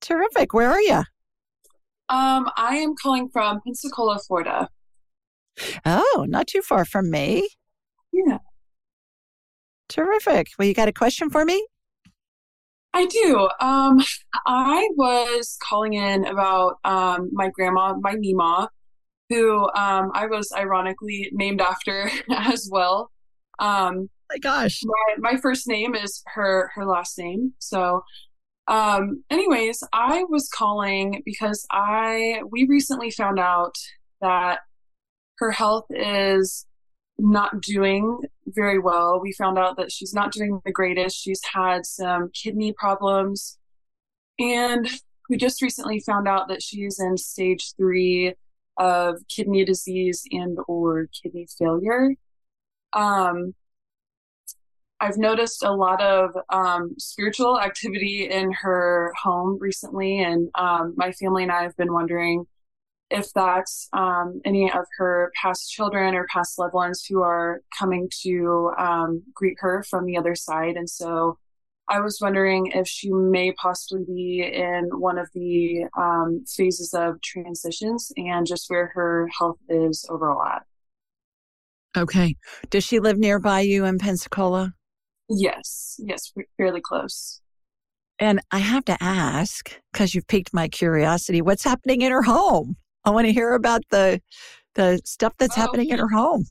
Terrific. 0.00 0.54
Where 0.54 0.70
are 0.70 0.80
you? 0.80 1.02
Um, 2.08 2.48
I 2.56 2.76
am 2.76 2.94
calling 3.00 3.28
from 3.28 3.60
Pensacola, 3.62 4.20
Florida. 4.26 4.68
Oh, 5.84 6.24
not 6.28 6.46
too 6.46 6.62
far 6.62 6.84
from 6.84 7.10
me. 7.10 7.48
Yeah. 8.12 8.38
Terrific. 9.96 10.48
Well, 10.58 10.68
you 10.68 10.74
got 10.74 10.88
a 10.88 10.92
question 10.92 11.30
for 11.30 11.42
me? 11.46 11.66
I 12.92 13.06
do. 13.06 13.48
Um, 13.60 13.98
I 14.46 14.88
was 14.94 15.56
calling 15.62 15.94
in 15.94 16.26
about 16.26 16.74
um 16.84 17.30
my 17.32 17.48
grandma, 17.48 17.94
my 17.98 18.14
Mima, 18.14 18.68
who 19.30 19.62
um 19.74 20.10
I 20.12 20.26
was 20.26 20.52
ironically 20.54 21.30
named 21.32 21.62
after 21.62 22.10
as 22.30 22.68
well. 22.70 23.10
Um, 23.58 24.10
my 24.30 24.36
gosh. 24.38 24.82
my, 24.84 25.32
my 25.32 25.40
first 25.40 25.66
name 25.66 25.94
is 25.94 26.22
her 26.34 26.70
her 26.74 26.84
last 26.84 27.18
name. 27.18 27.54
So 27.58 28.04
um 28.68 29.24
anyways, 29.30 29.82
I 29.94 30.24
was 30.24 30.50
calling 30.50 31.22
because 31.24 31.66
I 31.70 32.42
we 32.50 32.66
recently 32.66 33.10
found 33.10 33.38
out 33.38 33.76
that 34.20 34.58
her 35.38 35.52
health 35.52 35.86
is 35.88 36.66
not 37.18 37.62
doing 37.62 38.20
very 38.46 38.78
well. 38.78 39.20
We 39.20 39.32
found 39.32 39.58
out 39.58 39.76
that 39.76 39.92
she's 39.92 40.14
not 40.14 40.32
doing 40.32 40.60
the 40.64 40.72
greatest. 40.72 41.16
She's 41.20 41.40
had 41.52 41.84
some 41.86 42.30
kidney 42.32 42.72
problems. 42.72 43.58
And 44.38 44.88
we 45.28 45.36
just 45.36 45.62
recently 45.62 46.00
found 46.00 46.28
out 46.28 46.48
that 46.48 46.62
she's 46.62 47.00
in 47.00 47.16
stage 47.16 47.74
3 47.76 48.34
of 48.78 49.16
kidney 49.28 49.64
disease 49.64 50.24
and 50.30 50.58
or 50.68 51.08
kidney 51.22 51.46
failure. 51.58 52.14
Um 52.92 53.54
I've 54.98 55.18
noticed 55.18 55.62
a 55.62 55.72
lot 55.72 56.00
of 56.00 56.30
um, 56.48 56.94
spiritual 56.98 57.60
activity 57.60 58.30
in 58.30 58.50
her 58.52 59.12
home 59.22 59.58
recently, 59.60 60.20
and 60.20 60.48
um, 60.54 60.94
my 60.96 61.12
family 61.12 61.42
and 61.42 61.52
I 61.52 61.64
have 61.64 61.76
been 61.76 61.92
wondering 61.92 62.46
if 63.10 63.32
that's 63.34 63.88
um, 63.92 64.40
any 64.44 64.70
of 64.70 64.84
her 64.98 65.30
past 65.40 65.70
children 65.70 66.14
or 66.14 66.26
past 66.32 66.58
loved 66.58 66.74
ones 66.74 67.04
who 67.08 67.22
are 67.22 67.60
coming 67.78 68.08
to 68.22 68.72
um, 68.78 69.22
greet 69.34 69.56
her 69.60 69.84
from 69.88 70.06
the 70.06 70.16
other 70.16 70.34
side. 70.34 70.76
And 70.76 70.90
so 70.90 71.38
I 71.88 72.00
was 72.00 72.18
wondering 72.20 72.66
if 72.74 72.88
she 72.88 73.12
may 73.12 73.52
possibly 73.52 74.04
be 74.04 74.42
in 74.42 74.88
one 74.92 75.18
of 75.18 75.28
the 75.34 75.86
um, 75.96 76.44
phases 76.48 76.92
of 76.94 77.20
transitions 77.22 78.10
and 78.16 78.44
just 78.44 78.68
where 78.68 78.90
her 78.94 79.28
health 79.38 79.58
is 79.68 80.04
overall 80.10 80.42
at. 80.42 80.62
Okay. 81.96 82.34
Does 82.70 82.84
she 82.84 82.98
live 82.98 83.18
nearby 83.18 83.60
you 83.60 83.84
in 83.84 83.98
Pensacola? 83.98 84.74
Yes, 85.30 85.98
yes, 85.98 86.32
fairly 86.56 86.80
close. 86.80 87.40
And 88.18 88.40
I 88.50 88.58
have 88.58 88.84
to 88.86 88.96
ask, 89.00 89.78
because 89.92 90.14
you've 90.14 90.26
piqued 90.26 90.52
my 90.52 90.68
curiosity, 90.68 91.40
what's 91.40 91.64
happening 91.64 92.00
in 92.00 92.10
her 92.10 92.22
home? 92.22 92.76
I 93.06 93.10
want 93.10 93.26
to 93.26 93.32
hear 93.32 93.54
about 93.54 93.82
the 93.90 94.20
the 94.74 95.00
stuff 95.04 95.32
that's 95.38 95.56
Oh. 95.56 95.60
happening 95.62 95.88
in 95.88 95.98
her 95.98 96.08
home. 96.08 96.44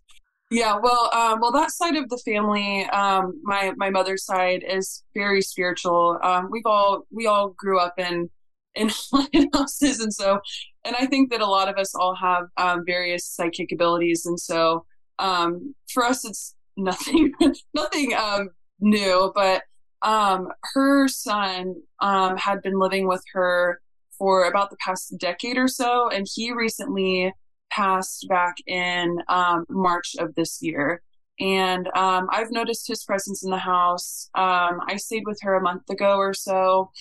Yeah, 0.49 0.77
well, 0.81 1.09
um, 1.13 1.39
well, 1.41 1.51
that 1.51 1.71
side 1.71 1.95
of 1.95 2.07
the 2.09 2.17
family, 2.19 2.85
um, 2.85 3.39
my 3.43 3.73
my 3.77 3.89
mother's 3.89 4.23
side 4.25 4.63
is 4.67 5.03
very 5.13 5.41
spiritual. 5.41 6.17
Um, 6.23 6.47
we've 6.49 6.65
all 6.65 7.05
we 7.11 7.27
all 7.27 7.49
grew 7.49 7.79
up 7.79 7.93
in 7.99 8.29
in 8.73 8.89
houses, 9.53 9.99
and 9.99 10.13
so, 10.13 10.39
and 10.85 10.95
I 10.95 11.05
think 11.07 11.29
that 11.31 11.41
a 11.41 11.45
lot 11.45 11.67
of 11.69 11.77
us 11.77 11.93
all 11.93 12.15
have 12.15 12.45
um, 12.57 12.83
various 12.85 13.27
psychic 13.27 13.71
abilities, 13.71 14.25
and 14.25 14.39
so, 14.39 14.85
um, 15.19 15.75
for 15.91 16.03
us, 16.05 16.23
it's 16.25 16.55
nothing 16.77 17.33
nothing 17.73 18.13
um, 18.13 18.49
new. 18.79 19.31
But 19.35 19.63
um, 20.03 20.47
her 20.73 21.07
son 21.07 21.75
um, 21.99 22.37
had 22.37 22.61
been 22.61 22.79
living 22.79 23.07
with 23.07 23.23
her 23.33 23.81
for 24.17 24.45
about 24.45 24.69
the 24.69 24.77
past 24.77 25.17
decade 25.17 25.57
or 25.57 25.67
so, 25.67 26.09
and 26.09 26.27
he 26.33 26.51
recently 26.51 27.33
passed 27.69 28.27
back 28.29 28.55
in 28.67 29.17
um, 29.27 29.65
March 29.69 30.15
of 30.19 30.33
this 30.35 30.59
year. 30.61 31.01
And 31.39 31.87
um, 31.95 32.27
I've 32.31 32.51
noticed 32.51 32.87
his 32.87 33.03
presence 33.03 33.43
in 33.43 33.51
the 33.51 33.57
house. 33.57 34.29
Um, 34.35 34.79
I 34.87 34.95
stayed 34.95 35.23
with 35.25 35.39
her 35.41 35.55
a 35.55 35.61
month 35.61 35.89
ago 35.89 36.15
or 36.15 36.33
so. 36.33 36.91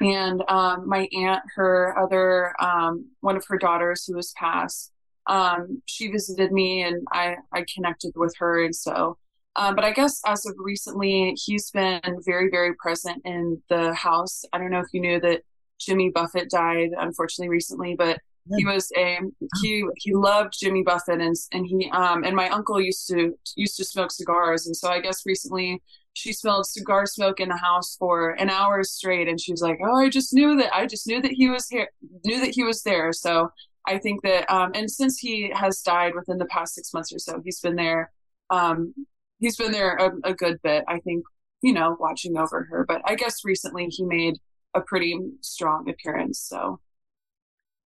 And 0.00 0.42
um, 0.48 0.88
my 0.88 1.08
aunt, 1.16 1.42
her 1.54 1.96
other, 1.98 2.54
um, 2.60 3.10
one 3.20 3.36
of 3.36 3.44
her 3.48 3.58
daughters 3.58 4.04
who 4.06 4.16
has 4.16 4.32
passed, 4.36 4.92
um, 5.26 5.82
she 5.86 6.08
visited 6.08 6.52
me 6.52 6.82
and 6.82 7.06
I, 7.12 7.36
I 7.52 7.64
connected 7.72 8.12
with 8.16 8.34
her. 8.38 8.64
And 8.64 8.74
so, 8.74 9.18
but 9.54 9.84
I 9.84 9.92
guess 9.92 10.20
as 10.26 10.46
of 10.46 10.54
recently, 10.58 11.36
he's 11.36 11.70
been 11.70 12.00
very, 12.24 12.48
very 12.50 12.74
present 12.74 13.22
in 13.24 13.62
the 13.68 13.94
house. 13.94 14.42
I 14.52 14.58
don't 14.58 14.70
know 14.70 14.80
if 14.80 14.88
you 14.92 15.00
knew 15.00 15.20
that 15.20 15.42
Jimmy 15.84 16.10
Buffett 16.10 16.50
died, 16.50 16.90
unfortunately, 16.98 17.48
recently, 17.48 17.94
but 17.96 18.18
he 18.56 18.64
was 18.66 18.90
a 18.96 19.18
he 19.62 19.84
he 19.96 20.14
loved 20.14 20.54
Jimmy 20.58 20.82
Buffett 20.82 21.20
and 21.20 21.34
and 21.52 21.66
he 21.66 21.90
um 21.92 22.24
and 22.24 22.36
my 22.36 22.48
uncle 22.50 22.80
used 22.80 23.08
to 23.08 23.32
used 23.56 23.76
to 23.76 23.84
smoke 23.84 24.10
cigars 24.10 24.66
and 24.66 24.76
so 24.76 24.88
I 24.90 25.00
guess 25.00 25.22
recently 25.24 25.82
she 26.12 26.32
smelled 26.32 26.66
cigar 26.66 27.06
smoke 27.06 27.40
in 27.40 27.48
the 27.48 27.56
house 27.56 27.96
for 27.96 28.30
an 28.32 28.50
hour 28.50 28.82
straight 28.84 29.28
and 29.28 29.40
she 29.40 29.52
was 29.52 29.62
like 29.62 29.78
oh 29.82 29.96
I 29.96 30.10
just 30.10 30.34
knew 30.34 30.56
that 30.56 30.76
I 30.76 30.86
just 30.86 31.06
knew 31.06 31.22
that 31.22 31.32
he 31.32 31.48
was 31.48 31.68
here 31.68 31.88
knew 32.24 32.40
that 32.40 32.54
he 32.54 32.64
was 32.64 32.82
there. 32.82 33.12
So 33.12 33.50
I 33.86 33.98
think 33.98 34.22
that 34.22 34.50
um 34.52 34.72
and 34.74 34.90
since 34.90 35.18
he 35.18 35.50
has 35.54 35.80
died 35.80 36.14
within 36.14 36.38
the 36.38 36.46
past 36.46 36.74
six 36.74 36.92
months 36.92 37.14
or 37.14 37.18
so 37.18 37.40
he's 37.42 37.60
been 37.60 37.76
there 37.76 38.12
um 38.50 38.94
he's 39.38 39.56
been 39.56 39.72
there 39.72 39.96
a, 39.96 40.12
a 40.22 40.34
good 40.34 40.60
bit 40.62 40.84
I 40.86 40.98
think 40.98 41.24
you 41.62 41.72
know 41.72 41.96
watching 41.98 42.36
over 42.36 42.64
her. 42.70 42.84
But 42.86 43.00
I 43.06 43.14
guess 43.14 43.42
recently 43.42 43.86
he 43.86 44.04
made 44.04 44.38
a 44.74 44.80
pretty 44.80 45.18
strong 45.40 45.88
appearance 45.88 46.38
so 46.40 46.78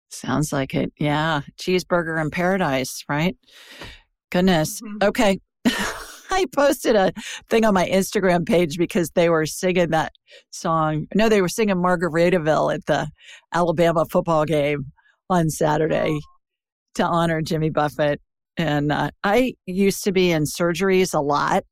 Sounds 0.09 0.53
like 0.53 0.73
it. 0.73 0.93
Yeah. 0.97 1.41
Cheeseburger 1.61 2.21
in 2.21 2.29
paradise, 2.29 3.03
right? 3.09 3.35
Goodness. 4.31 4.81
Mhm. 4.81 5.03
Okay. 5.03 5.39
I 6.29 6.45
posted 6.53 6.95
a 6.95 7.11
thing 7.49 7.65
on 7.65 7.73
my 7.73 7.87
Instagram 7.87 8.45
page 8.45 8.77
because 8.77 9.11
they 9.11 9.29
were 9.29 9.45
singing 9.45 9.89
that 9.91 10.13
song. 10.51 11.07
No, 11.15 11.29
they 11.29 11.41
were 11.41 11.49
singing 11.49 11.75
Margaritaville 11.75 12.73
at 12.73 12.85
the 12.85 13.07
Alabama 13.53 14.05
football 14.05 14.45
game 14.45 14.91
on 15.29 15.49
Saturday 15.49 16.19
to 16.95 17.03
honor 17.03 17.41
Jimmy 17.41 17.69
Buffett. 17.69 18.21
And 18.57 18.91
uh, 18.91 19.11
I 19.23 19.53
used 19.65 20.03
to 20.05 20.11
be 20.11 20.31
in 20.31 20.43
surgeries 20.43 21.13
a 21.13 21.19
lot 21.19 21.63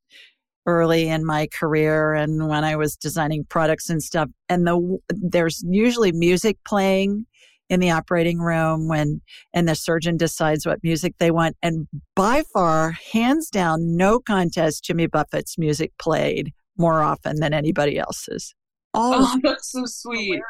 early 0.66 1.07
in 1.09 1.26
my 1.26 1.47
career 1.47 2.13
and 2.13 2.47
when 2.47 2.63
I 2.63 2.76
was 2.76 2.95
designing 2.95 3.45
products 3.45 3.89
and 3.89 4.01
stuff. 4.01 4.30
And 4.49 4.66
the 4.66 4.97
there's 5.09 5.63
usually 5.68 6.11
music 6.11 6.57
playing 6.66 7.26
in 7.70 7.80
the 7.80 7.91
operating 7.91 8.39
room 8.39 8.88
when 8.88 9.22
and 9.53 9.68
the 9.68 9.76
surgeon 9.76 10.18
decides 10.18 10.66
what 10.66 10.84
music 10.84 11.16
they 11.20 11.32
want. 11.32 11.55
And 11.61 11.88
by 12.16 12.43
far 12.53 12.91
hands 13.11 13.49
down 13.49 13.95
no 13.95 14.20
contest 14.20 14.84
jimmy 14.84 15.07
buffett's 15.07 15.57
music 15.57 15.91
played 15.99 16.53
more 16.78 17.01
often 17.01 17.39
than 17.39 17.53
anybody 17.53 17.97
else's. 17.97 18.53
All 18.93 19.13
oh 19.16 19.39
that's 19.43 19.72
so 19.72 19.86
sweet. 19.86 20.41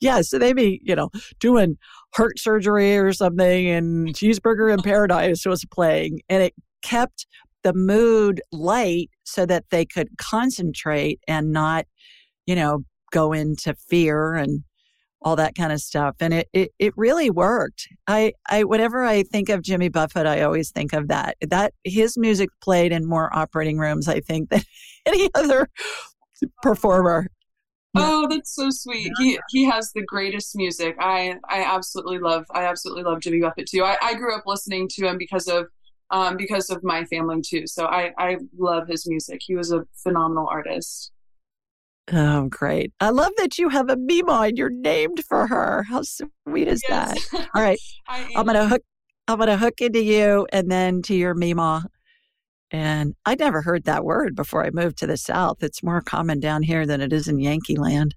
yeah 0.00 0.20
so 0.22 0.38
they 0.38 0.52
be 0.52 0.80
you 0.84 0.94
know 0.94 1.10
doing 1.38 1.78
heart 2.14 2.38
surgery 2.38 2.96
or 2.96 3.12
something 3.12 3.68
and 3.68 4.08
cheeseburger 4.08 4.72
in 4.72 4.82
paradise 4.82 5.44
was 5.46 5.64
playing. 5.64 6.20
And 6.28 6.42
it 6.42 6.54
kept 6.82 7.26
the 7.62 7.74
mood 7.74 8.40
light 8.52 9.10
so 9.24 9.46
that 9.46 9.64
they 9.70 9.84
could 9.84 10.08
concentrate 10.18 11.20
and 11.28 11.52
not 11.52 11.86
you 12.46 12.54
know 12.54 12.84
go 13.12 13.32
into 13.32 13.74
fear 13.88 14.34
and 14.34 14.64
all 15.22 15.36
that 15.36 15.54
kind 15.54 15.72
of 15.72 15.80
stuff. 15.80 16.16
And 16.20 16.32
it, 16.32 16.48
it, 16.52 16.70
it 16.78 16.94
really 16.96 17.30
worked. 17.30 17.88
I, 18.06 18.32
I, 18.48 18.64
whenever 18.64 19.04
I 19.04 19.22
think 19.22 19.48
of 19.48 19.62
Jimmy 19.62 19.88
Buffett, 19.88 20.26
I 20.26 20.42
always 20.42 20.70
think 20.70 20.92
of 20.92 21.08
that, 21.08 21.36
that 21.46 21.74
his 21.84 22.16
music 22.16 22.48
played 22.62 22.92
in 22.92 23.06
more 23.06 23.34
operating 23.36 23.78
rooms, 23.78 24.08
I 24.08 24.20
think, 24.20 24.48
than 24.50 24.62
any 25.06 25.28
other 25.34 25.68
performer. 26.62 27.28
Oh, 27.96 28.28
that's 28.28 28.54
so 28.54 28.70
sweet. 28.70 29.10
He 29.18 29.36
he 29.50 29.64
has 29.64 29.90
the 29.92 30.04
greatest 30.04 30.54
music. 30.54 30.94
I 31.00 31.34
I 31.48 31.64
absolutely 31.64 32.20
love 32.20 32.44
I 32.54 32.62
absolutely 32.62 33.02
love 33.02 33.18
Jimmy 33.20 33.40
Buffett 33.40 33.66
too. 33.66 33.82
I, 33.82 33.96
I 34.00 34.14
grew 34.14 34.32
up 34.32 34.44
listening 34.46 34.86
to 34.92 35.08
him 35.08 35.18
because 35.18 35.48
of 35.48 35.66
um 36.10 36.36
because 36.36 36.70
of 36.70 36.82
my 36.84 37.04
family 37.04 37.40
too. 37.42 37.66
So 37.66 37.86
I 37.86 38.12
I 38.18 38.38
love 38.58 38.88
his 38.88 39.06
music. 39.08 39.40
He 39.44 39.56
was 39.56 39.72
a 39.72 39.84
phenomenal 40.02 40.48
artist. 40.50 41.12
Oh, 42.12 42.48
great. 42.48 42.92
I 43.00 43.10
love 43.10 43.32
that 43.38 43.58
you 43.58 43.68
have 43.68 43.88
a 43.90 43.96
Mima 43.96 44.42
and 44.48 44.58
you're 44.58 44.70
named 44.70 45.24
for 45.28 45.46
her. 45.46 45.84
How 45.84 46.02
sweet 46.02 46.68
is 46.68 46.82
that? 46.88 47.18
All 47.54 47.62
right. 47.62 47.78
I'm 48.36 48.46
going 48.46 48.56
to 48.56 48.66
hook, 48.68 48.82
I'm 49.28 49.38
going 49.38 49.48
to 49.48 49.56
hook 49.56 49.80
into 49.80 50.02
you 50.02 50.46
and 50.52 50.70
then 50.70 51.02
to 51.02 51.14
your 51.14 51.34
Mima 51.34 51.84
And 52.72 53.14
I'd 53.26 53.40
never 53.40 53.62
heard 53.62 53.84
that 53.84 54.04
word 54.04 54.36
before 54.36 54.64
I 54.66 54.70
moved 54.70 54.98
to 54.98 55.06
the 55.06 55.16
South. 55.16 55.62
It's 55.62 55.82
more 55.82 56.02
common 56.02 56.40
down 56.40 56.62
here 56.64 56.86
than 56.86 57.00
it 57.00 57.12
is 57.12 57.28
in 57.28 57.40
Yankee 57.40 57.76
land. 57.76 58.14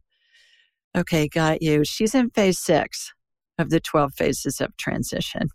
Okay, 0.97 1.27
got 1.29 1.61
you. 1.61 1.83
She's 1.85 2.15
in 2.15 2.31
phase 2.31 2.59
six 2.59 3.13
of 3.59 3.69
the 3.71 3.79
12 3.79 4.13
phases 4.15 4.61
of 4.61 4.75
transition. 4.77 5.49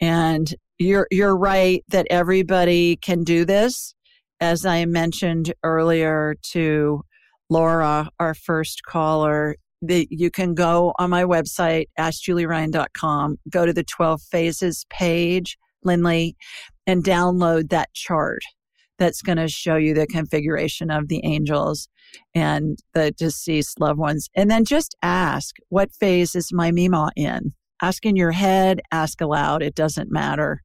And 0.00 0.54
you're 0.78 1.08
you're 1.10 1.36
right 1.36 1.84
that 1.88 2.06
everybody 2.10 2.96
can 2.96 3.24
do 3.24 3.44
this. 3.44 3.94
As 4.40 4.64
I 4.64 4.84
mentioned 4.84 5.52
earlier 5.64 6.36
to 6.52 7.02
Laura, 7.50 8.08
our 8.20 8.34
first 8.34 8.82
caller, 8.84 9.56
that 9.82 10.06
you 10.10 10.30
can 10.30 10.54
go 10.54 10.94
on 10.98 11.10
my 11.10 11.24
website, 11.24 11.86
askjulieryan.com, 11.98 13.36
go 13.50 13.66
to 13.66 13.72
the 13.72 13.84
12 13.84 14.22
phases 14.22 14.86
page, 14.90 15.56
Lindley, 15.82 16.36
and 16.86 17.02
download 17.02 17.70
that 17.70 17.92
chart 17.94 18.42
that's 18.98 19.22
going 19.22 19.38
to 19.38 19.48
show 19.48 19.76
you 19.76 19.94
the 19.94 20.06
configuration 20.06 20.90
of 20.90 21.08
the 21.08 21.24
angels 21.24 21.88
and 22.34 22.78
the 22.94 23.12
deceased 23.12 23.80
loved 23.80 23.98
ones. 23.98 24.28
And 24.34 24.50
then 24.50 24.64
just 24.64 24.96
ask, 25.02 25.56
what 25.68 25.92
phase 25.92 26.34
is 26.34 26.52
my 26.52 26.70
Mima 26.70 27.10
in? 27.16 27.52
Ask 27.82 28.04
in 28.06 28.16
your 28.16 28.32
head, 28.32 28.80
ask 28.92 29.20
aloud, 29.20 29.62
it 29.62 29.74
doesn't 29.74 30.10
matter. 30.10 30.62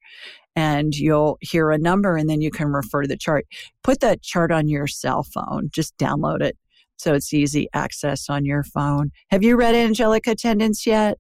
And 0.56 0.96
you'll 0.96 1.38
hear 1.42 1.72
a 1.72 1.78
number 1.78 2.16
and 2.16 2.30
then 2.30 2.42
you 2.42 2.52
can 2.52 2.68
refer 2.68 3.02
to 3.02 3.08
the 3.08 3.18
chart. 3.18 3.46
Put 3.84 4.02
that 4.02 4.22
chart 4.22 4.52
on 4.52 4.68
your 4.68 4.88
cell 4.88 5.24
phone, 5.24 5.70
just 5.72 5.98
download 5.98 6.42
it 6.42 6.58
so 6.98 7.14
it's 7.14 7.34
easy 7.34 7.68
access 7.74 8.30
on 8.30 8.46
your 8.46 8.64
phone. 8.64 9.12
Have 9.30 9.44
you 9.44 9.56
read 9.58 9.76
Angelic 9.76 10.28
Attendants 10.28 10.86
yet? 10.86 11.18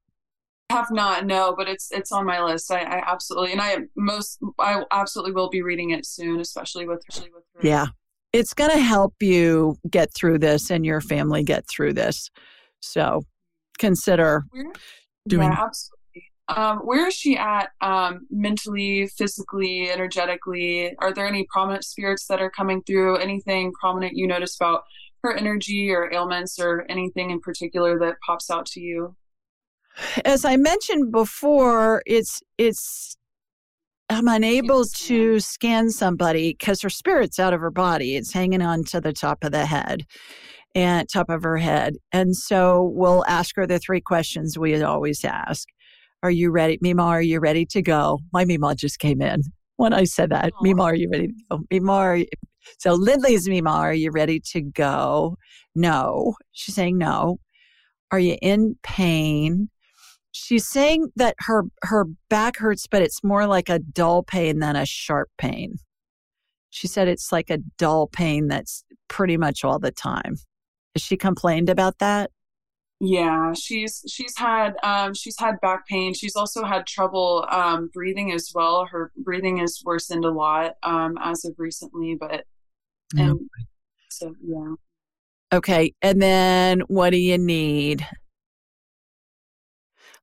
have 0.71 0.91
not 0.91 1.25
no 1.25 1.53
but 1.55 1.67
it's 1.67 1.91
it's 1.91 2.11
on 2.11 2.25
my 2.25 2.41
list 2.41 2.71
I, 2.71 2.79
I, 2.79 3.11
absolutely 3.11 3.51
and 3.51 3.61
i 3.61 3.77
most 3.95 4.39
i 4.59 4.81
absolutely 4.91 5.33
will 5.33 5.49
be 5.49 5.61
reading 5.61 5.91
it 5.91 6.05
soon 6.05 6.39
especially 6.39 6.87
with 6.87 7.03
especially 7.09 7.31
with 7.31 7.43
her. 7.53 7.67
yeah 7.67 7.87
it's 8.31 8.53
going 8.53 8.71
to 8.71 8.79
help 8.79 9.13
you 9.19 9.77
get 9.89 10.11
through 10.15 10.39
this 10.39 10.71
and 10.71 10.85
your 10.85 11.01
family 11.01 11.43
get 11.43 11.67
through 11.67 11.93
this 11.93 12.31
so 12.79 13.23
consider 13.77 14.45
doing 15.27 15.49
yeah, 15.49 15.65
absolutely. 15.65 15.99
Um, 16.49 16.79
where 16.79 17.07
is 17.07 17.13
she 17.13 17.37
at 17.37 17.69
um, 17.81 18.27
mentally 18.29 19.07
physically 19.07 19.89
energetically? 19.89 20.95
Are 20.99 21.13
there 21.13 21.25
any 21.25 21.45
prominent 21.49 21.85
spirits 21.85 22.27
that 22.27 22.41
are 22.41 22.49
coming 22.49 22.83
through? 22.83 23.17
Anything 23.17 23.71
prominent 23.79 24.15
you 24.15 24.27
notice 24.27 24.55
about 24.55 24.83
her 25.23 25.33
energy 25.33 25.89
or 25.91 26.13
ailments 26.13 26.59
or 26.59 26.85
anything 26.89 27.31
in 27.31 27.39
particular 27.39 27.97
that 27.99 28.17
pops 28.25 28.51
out 28.51 28.65
to 28.67 28.81
you? 28.81 29.15
As 30.25 30.43
I 30.43 30.57
mentioned 30.57 31.11
before, 31.11 32.03
it's 32.05 32.41
it's 32.57 33.15
I'm 34.09 34.27
unable 34.27 34.83
to 34.85 35.39
scan 35.39 35.89
somebody 35.91 36.51
because 36.51 36.81
her 36.81 36.89
spirit's 36.89 37.39
out 37.39 37.53
of 37.53 37.61
her 37.61 37.71
body. 37.71 38.17
It's 38.17 38.33
hanging 38.33 38.61
on 38.61 38.83
to 38.85 38.99
the 38.99 39.13
top 39.13 39.43
of 39.43 39.53
the 39.53 39.65
head 39.65 40.05
and 40.75 41.07
top 41.07 41.29
of 41.29 41.43
her 41.43 41.57
head. 41.57 41.95
And 42.11 42.35
so 42.35 42.91
we'll 42.93 43.23
ask 43.27 43.55
her 43.55 43.67
the 43.67 43.79
three 43.79 44.01
questions 44.01 44.57
we 44.57 44.81
always 44.81 45.23
ask. 45.23 45.67
Are 46.23 46.31
you 46.31 46.51
ready? 46.51 46.77
Mima, 46.81 47.03
are 47.03 47.21
you 47.21 47.39
ready 47.39 47.65
to 47.67 47.81
go? 47.81 48.19
My 48.31 48.45
Mima 48.45 48.75
just 48.75 48.99
came 48.99 49.21
in 49.21 49.41
when 49.77 49.93
I 49.93 50.05
said 50.05 50.29
that. 50.31 50.51
Oh. 50.53 50.59
Mima, 50.61 50.83
are 50.83 50.95
you 50.95 51.09
ready 51.11 51.27
to 51.27 51.33
go? 51.51 51.59
Mima, 51.69 51.93
are 51.93 52.17
you... 52.17 52.27
so 52.79 52.93
Lindley's 52.93 53.47
Mima, 53.47 53.71
are 53.71 53.93
you 53.93 54.11
ready 54.11 54.39
to 54.51 54.61
go? 54.61 55.35
No. 55.75 56.35
She's 56.53 56.75
saying 56.75 56.97
no. 56.97 57.39
Are 58.11 58.19
you 58.19 58.37
in 58.41 58.75
pain? 58.83 59.69
she's 60.33 60.67
saying 60.67 61.11
that 61.15 61.35
her 61.39 61.63
her 61.83 62.05
back 62.29 62.57
hurts 62.57 62.87
but 62.87 63.01
it's 63.01 63.23
more 63.23 63.47
like 63.47 63.69
a 63.69 63.79
dull 63.79 64.23
pain 64.23 64.59
than 64.59 64.75
a 64.75 64.85
sharp 64.85 65.29
pain 65.37 65.75
she 66.71 66.87
said 66.87 67.07
it's 67.07 67.31
like 67.31 67.49
a 67.49 67.59
dull 67.77 68.07
pain 68.07 68.47
that's 68.47 68.83
pretty 69.07 69.37
much 69.37 69.63
all 69.63 69.79
the 69.79 69.91
time 69.91 70.35
she 71.01 71.17
complained 71.17 71.69
about 71.69 71.99
that? 71.99 72.31
Yeah 72.99 73.53
she's 73.53 74.01
she's 74.07 74.37
had 74.37 74.75
um 74.83 75.13
she's 75.13 75.37
had 75.37 75.59
back 75.61 75.87
pain. 75.87 76.13
She's 76.13 76.35
also 76.35 76.63
had 76.63 76.87
trouble 76.87 77.45
um 77.49 77.89
breathing 77.93 78.31
as 78.31 78.51
well. 78.53 78.85
Her 78.85 79.11
breathing 79.17 79.57
has 79.57 79.81
worsened 79.83 80.25
a 80.25 80.31
lot 80.31 80.75
um 80.83 81.17
as 81.21 81.43
of 81.45 81.55
recently 81.57 82.15
but 82.19 82.45
and 83.17 83.39
so 84.09 84.33
yeah. 84.45 84.75
Okay 85.51 85.93
and 86.01 86.21
then 86.21 86.81
what 86.81 87.09
do 87.09 87.17
you 87.17 87.37
need? 87.37 88.07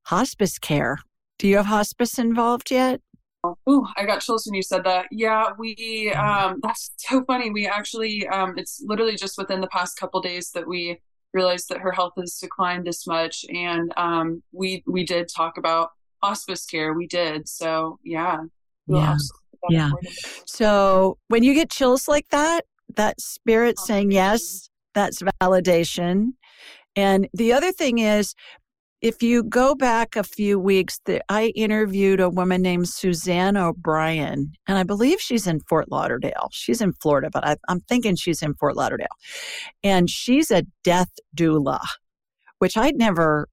Hospice 0.05 0.57
care. 0.57 0.97
Do 1.37 1.47
you 1.47 1.57
have 1.57 1.67
hospice 1.67 2.17
involved 2.17 2.71
yet? 2.71 3.01
Oh, 3.43 3.87
I 3.97 4.05
got 4.05 4.21
chills 4.21 4.45
when 4.45 4.55
you 4.55 4.61
said 4.61 4.83
that. 4.83 5.07
Yeah, 5.11 5.49
we 5.57 6.13
um 6.13 6.59
that's 6.63 6.91
so 6.97 7.23
funny. 7.25 7.49
We 7.51 7.67
actually 7.67 8.27
um 8.27 8.57
it's 8.57 8.81
literally 8.85 9.15
just 9.15 9.37
within 9.37 9.61
the 9.61 9.67
past 9.67 9.97
couple 9.97 10.21
days 10.21 10.51
that 10.51 10.67
we 10.67 10.99
realized 11.33 11.69
that 11.69 11.79
her 11.79 11.91
health 11.91 12.13
has 12.17 12.37
declined 12.37 12.85
this 12.85 13.07
much 13.07 13.45
and 13.53 13.93
um 13.97 14.43
we 14.51 14.83
we 14.85 15.05
did 15.05 15.27
talk 15.33 15.57
about 15.57 15.91
hospice 16.21 16.65
care. 16.65 16.93
We 16.93 17.07
did. 17.07 17.47
So, 17.47 17.99
yeah. 18.03 18.41
Yeah. 18.87 19.17
Yeah. 19.69 19.91
So, 20.45 21.17
when 21.27 21.43
you 21.43 21.53
get 21.53 21.69
chills 21.69 22.07
like 22.07 22.27
that, 22.29 22.65
that 22.95 23.19
spirit 23.21 23.79
saying 23.79 24.11
yes, 24.11 24.69
that's 24.93 25.21
validation. 25.41 26.33
And 26.95 27.27
the 27.33 27.53
other 27.53 27.71
thing 27.71 27.99
is 27.99 28.33
if 29.01 29.23
you 29.23 29.43
go 29.43 29.73
back 29.73 30.15
a 30.15 30.23
few 30.23 30.59
weeks, 30.59 30.99
the, 31.05 31.21
I 31.27 31.47
interviewed 31.55 32.19
a 32.19 32.29
woman 32.29 32.61
named 32.61 32.87
Suzanne 32.87 33.57
O'Brien, 33.57 34.53
and 34.67 34.77
I 34.77 34.83
believe 34.83 35.19
she's 35.19 35.47
in 35.47 35.59
Fort 35.61 35.91
Lauderdale. 35.91 36.49
She's 36.51 36.81
in 36.81 36.93
Florida, 36.93 37.29
but 37.33 37.45
I, 37.45 37.57
I'm 37.67 37.79
thinking 37.81 38.15
she's 38.15 38.43
in 38.43 38.53
Fort 38.53 38.77
Lauderdale. 38.77 39.07
And 39.83 40.09
she's 40.09 40.51
a 40.51 40.63
death 40.83 41.09
doula, 41.35 41.79
which 42.59 42.77
I'd 42.77 42.95
never, 42.95 43.47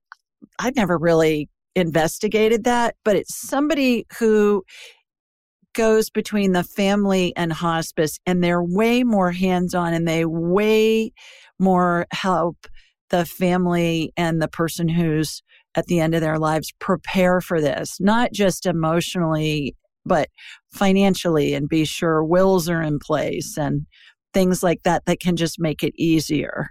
I'd 0.59 0.77
never 0.77 0.99
really 0.99 1.49
investigated 1.75 2.65
that, 2.65 2.97
but 3.05 3.17
it's 3.17 3.35
somebody 3.35 4.07
who 4.19 4.65
goes 5.75 6.11
between 6.11 6.53
the 6.53 6.65
family 6.65 7.33
and 7.37 7.53
hospice, 7.53 8.19
and 8.27 8.45
they're 8.45 8.63
way 8.63 9.03
more 9.03 9.33
hands 9.33 9.75
on 9.75 9.95
and 9.95 10.07
they 10.07 10.25
way 10.27 11.13
more 11.59 12.07
help 12.11 12.67
the 13.11 13.25
family 13.25 14.13
and 14.17 14.41
the 14.41 14.49
person 14.49 14.89
who's 14.89 15.43
at 15.75 15.87
the 15.87 16.01
end 16.01 16.15
of 16.15 16.21
their 16.21 16.39
lives 16.39 16.73
prepare 16.79 17.41
for 17.41 17.61
this, 17.61 17.99
not 18.01 18.33
just 18.33 18.67
emotionally, 18.67 19.77
but 20.05 20.29
financially, 20.73 21.55
and 21.55 21.69
be 21.69 21.85
sure 21.85 22.25
wills 22.25 22.69
are 22.69 22.83
in 22.83 22.99
place 22.99 23.57
and 23.57 23.87
things 24.35 24.63
like 24.63 24.83
that 24.85 25.05
that 25.07 25.21
can 25.21 25.37
just 25.37 25.59
make 25.59 25.83
it 25.83 25.95
easier 25.97 26.71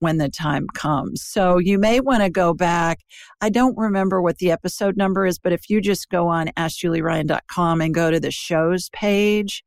when 0.00 0.18
the 0.18 0.28
time 0.28 0.66
comes. 0.74 1.22
So 1.22 1.58
you 1.58 1.78
may 1.78 2.00
want 2.00 2.22
to 2.22 2.30
go 2.30 2.54
back. 2.54 3.00
I 3.40 3.50
don't 3.50 3.76
remember 3.76 4.22
what 4.22 4.38
the 4.38 4.50
episode 4.50 4.96
number 4.96 5.26
is, 5.26 5.38
but 5.38 5.52
if 5.52 5.68
you 5.68 5.80
just 5.80 6.08
go 6.08 6.28
on 6.28 6.48
askjulieryan.com 6.56 7.80
and 7.80 7.94
go 7.94 8.10
to 8.10 8.20
the 8.20 8.30
shows 8.30 8.88
page, 8.92 9.64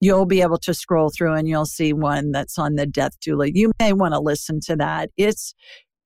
you'll 0.00 0.26
be 0.26 0.42
able 0.42 0.58
to 0.58 0.74
scroll 0.74 1.10
through 1.10 1.34
and 1.34 1.48
you'll 1.48 1.66
see 1.66 1.92
one 1.92 2.32
that's 2.32 2.58
on 2.58 2.74
the 2.74 2.86
death 2.86 3.18
doula. 3.20 3.50
You 3.52 3.72
may 3.80 3.92
want 3.92 4.14
to 4.14 4.20
listen 4.20 4.60
to 4.66 4.76
that. 4.76 5.10
It's 5.16 5.54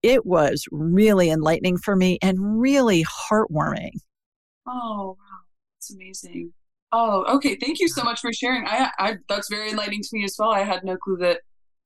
it 0.02 0.24
was 0.24 0.64
really 0.70 1.30
enlightening 1.30 1.76
for 1.76 1.94
me 1.96 2.18
and 2.22 2.60
really 2.60 3.04
heartwarming. 3.04 3.92
Oh 4.66 5.16
wow, 5.18 5.38
that's 5.76 5.92
amazing. 5.92 6.52
Oh, 6.92 7.24
okay. 7.36 7.56
Thank 7.56 7.78
you 7.78 7.88
so 7.88 8.02
much 8.02 8.20
for 8.20 8.32
sharing. 8.32 8.66
I, 8.66 8.90
I 8.98 9.16
that's 9.28 9.48
very 9.48 9.70
enlightening 9.70 10.02
to 10.02 10.08
me 10.12 10.24
as 10.24 10.36
well. 10.38 10.50
I 10.50 10.62
had 10.62 10.84
no 10.84 10.96
clue 10.96 11.18
that 11.18 11.40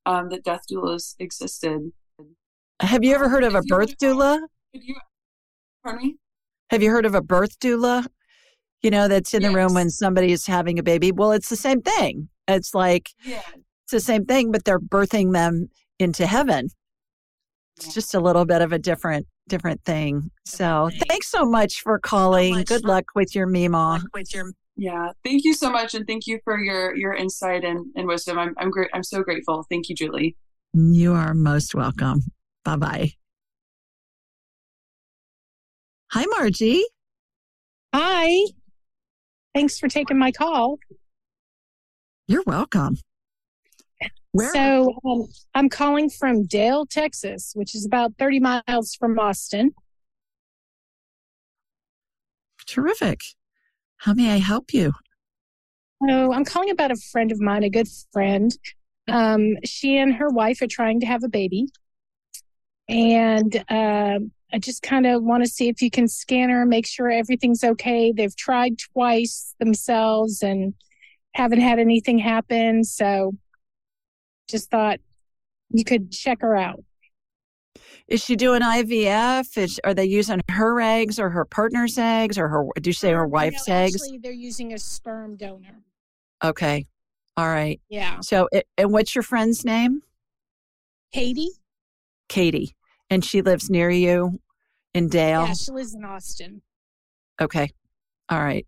um, 0.07 0.29
that 0.31 0.45
death 0.45 0.63
doulas 0.71 1.15
existed. 1.19 1.93
Have 2.81 3.05
you 3.05 3.15
ever 3.15 3.29
heard 3.29 3.45
of 3.45 3.55
a 3.55 3.63
birth 3.63 3.97
doula? 3.99 4.41
You, 4.73 4.97
pardon 5.83 6.07
me. 6.07 6.17
Have 6.71 6.83
you 6.83 6.91
heard 6.91 7.07
of 7.07 7.15
a 7.15 7.23
birth 7.23 7.59
doula? 7.61 8.07
You 8.85 8.91
know, 8.91 9.09
that's 9.09 9.33
in 9.33 9.41
yes. 9.41 9.51
the 9.51 9.57
room 9.57 9.75
when 9.75 9.89
somebody 9.89 10.31
is 10.31 10.47
having 10.47 10.79
a 10.79 10.83
baby. 10.83 11.11
Well, 11.11 11.33
it's 11.33 11.49
the 11.49 11.57
same 11.57 11.81
thing. 11.81 12.29
It's 12.47 12.75
like, 12.75 13.11
yeah. 13.25 13.41
it's 13.85 13.93
the 13.93 14.01
same 14.01 14.27
thing, 14.27 14.53
but 14.53 14.65
they're 14.65 14.79
birthing 14.79 15.33
them 15.33 15.69
into 15.99 16.27
heaven. 16.27 16.69
It's 17.79 17.87
yeah. 17.87 17.93
just 17.93 18.15
a 18.15 18.21
little 18.21 18.45
bit 18.45 18.61
of 18.61 18.73
a 18.73 18.79
different, 18.79 19.27
different 19.49 19.83
thing. 19.85 20.31
So 20.45 20.91
thanks 21.09 21.29
so 21.29 21.47
much 21.47 21.81
for 21.81 21.99
calling. 21.99 22.59
So 22.59 22.65
Good 22.65 22.85
luck 22.85 23.05
with 23.15 23.35
your 23.35 23.47
Mima. 23.47 24.03
With 24.13 24.35
your 24.35 24.53
yeah, 24.77 25.13
thank 25.25 25.45
you 25.45 25.55
so 25.55 25.71
much, 25.71 25.95
and 25.95 26.05
thank 26.05 26.27
you 26.27 26.41
for 26.43 26.59
your 26.59 26.97
your 26.97 27.15
insight 27.15 27.65
and, 27.65 27.87
and 27.95 28.09
wisdom. 28.09 28.41
I'm 28.41 28.55
I'm 28.59 28.71
great. 28.73 28.91
I'm 28.93 29.05
so 29.05 29.23
grateful. 29.23 29.65
Thank 29.71 29.89
you, 29.89 29.95
Julie. 29.95 30.37
You 30.73 31.15
are 31.15 31.33
most 31.33 31.77
welcome. 31.77 32.23
Bye 32.65 32.77
bye. 32.77 33.11
Hi, 36.11 36.25
Margie. 36.27 36.85
Hi. 37.95 38.47
Thanks 39.55 39.79
for 39.79 39.89
taking 39.89 40.19
my 40.19 40.33
call. 40.33 40.79
You're 42.27 42.43
welcome. 42.47 42.97
Where? 44.33 44.53
So 44.53 44.99
um, 45.07 45.27
I'm 45.55 45.69
calling 45.69 46.11
from 46.11 46.45
Dale, 46.47 46.87
Texas, 46.87 47.53
which 47.55 47.75
is 47.75 47.87
about 47.87 48.15
30 48.19 48.41
miles 48.41 48.97
from 48.99 49.19
Austin. 49.19 49.75
Terrific. 52.67 53.21
How 53.99 54.13
may 54.13 54.33
I 54.33 54.39
help 54.39 54.75
you? 54.75 54.93
So 56.09 56.33
I'm 56.33 56.45
calling 56.45 56.71
about 56.71 56.91
a 56.91 56.97
friend 56.97 57.31
of 57.31 57.41
mine, 57.41 57.63
a 57.63 57.71
good 57.71 57.89
friend. 58.13 58.51
Um, 59.07 59.57
she 59.65 59.99
and 59.99 60.15
her 60.15 60.29
wife 60.29 60.61
are 60.63 60.67
trying 60.67 61.01
to 61.01 61.07
have 61.07 61.23
a 61.23 61.29
baby. 61.29 61.67
And 62.89 63.65
uh, 63.69 64.19
I 64.55 64.59
just 64.59 64.83
kind 64.83 65.05
of 65.05 65.25
want 65.25 65.43
to 65.43 65.51
see 65.51 65.69
if 65.69 65.83
you 65.83 65.91
can 65.91 66.07
scan 66.07 66.49
her, 66.49 66.65
make 66.65 66.87
sure 66.87 67.11
everything's 67.11 67.65
okay. 67.65 68.13
They've 68.13 68.37
tried 68.37 68.79
twice 68.79 69.53
themselves 69.59 70.45
and 70.45 70.75
haven't 71.35 71.61
had 71.61 71.81
anything 71.81 72.19
happen. 72.19 72.85
So 72.85 73.33
just 74.49 74.71
thought 74.71 75.01
you 75.71 75.83
could 75.83 76.13
check 76.13 76.41
her 76.43 76.55
out. 76.55 76.85
Is 78.07 78.23
she 78.23 78.37
doing 78.37 78.63
IVF? 78.63 79.59
Is, 79.59 79.81
are 79.83 79.93
they 79.93 80.05
using 80.05 80.41
her 80.49 80.81
eggs 80.81 81.19
or 81.19 81.31
her 81.31 81.45
partner's 81.45 81.99
eggs 81.99 82.39
or 82.39 82.47
her, 82.47 82.65
do 82.81 82.91
you 82.91 82.95
say 82.95 83.11
her 83.11 83.27
wife's 83.27 83.67
no, 83.67 83.75
eggs? 83.75 83.97
Actually, 83.97 84.19
they're 84.19 84.31
using 84.31 84.73
a 84.73 84.79
sperm 84.79 85.35
donor. 85.35 85.83
Okay. 86.45 86.87
All 87.37 87.49
right. 87.49 87.81
Yeah. 87.89 88.21
So, 88.21 88.49
and 88.79 88.93
what's 88.93 89.17
your 89.17 89.25
friend's 89.25 89.65
name? 89.65 90.03
Katie. 91.13 91.51
Katie. 92.29 92.77
And 93.11 93.25
she 93.25 93.43
lives 93.43 93.69
near 93.69 93.91
you 93.91 94.39
in 94.95 95.09
Dale? 95.09 95.47
Yeah, 95.47 95.55
she 95.55 95.73
lives 95.73 95.95
in 95.95 96.05
Austin. 96.05 96.63
Okay. 97.41 97.71
All 98.29 98.43
right. 98.43 98.67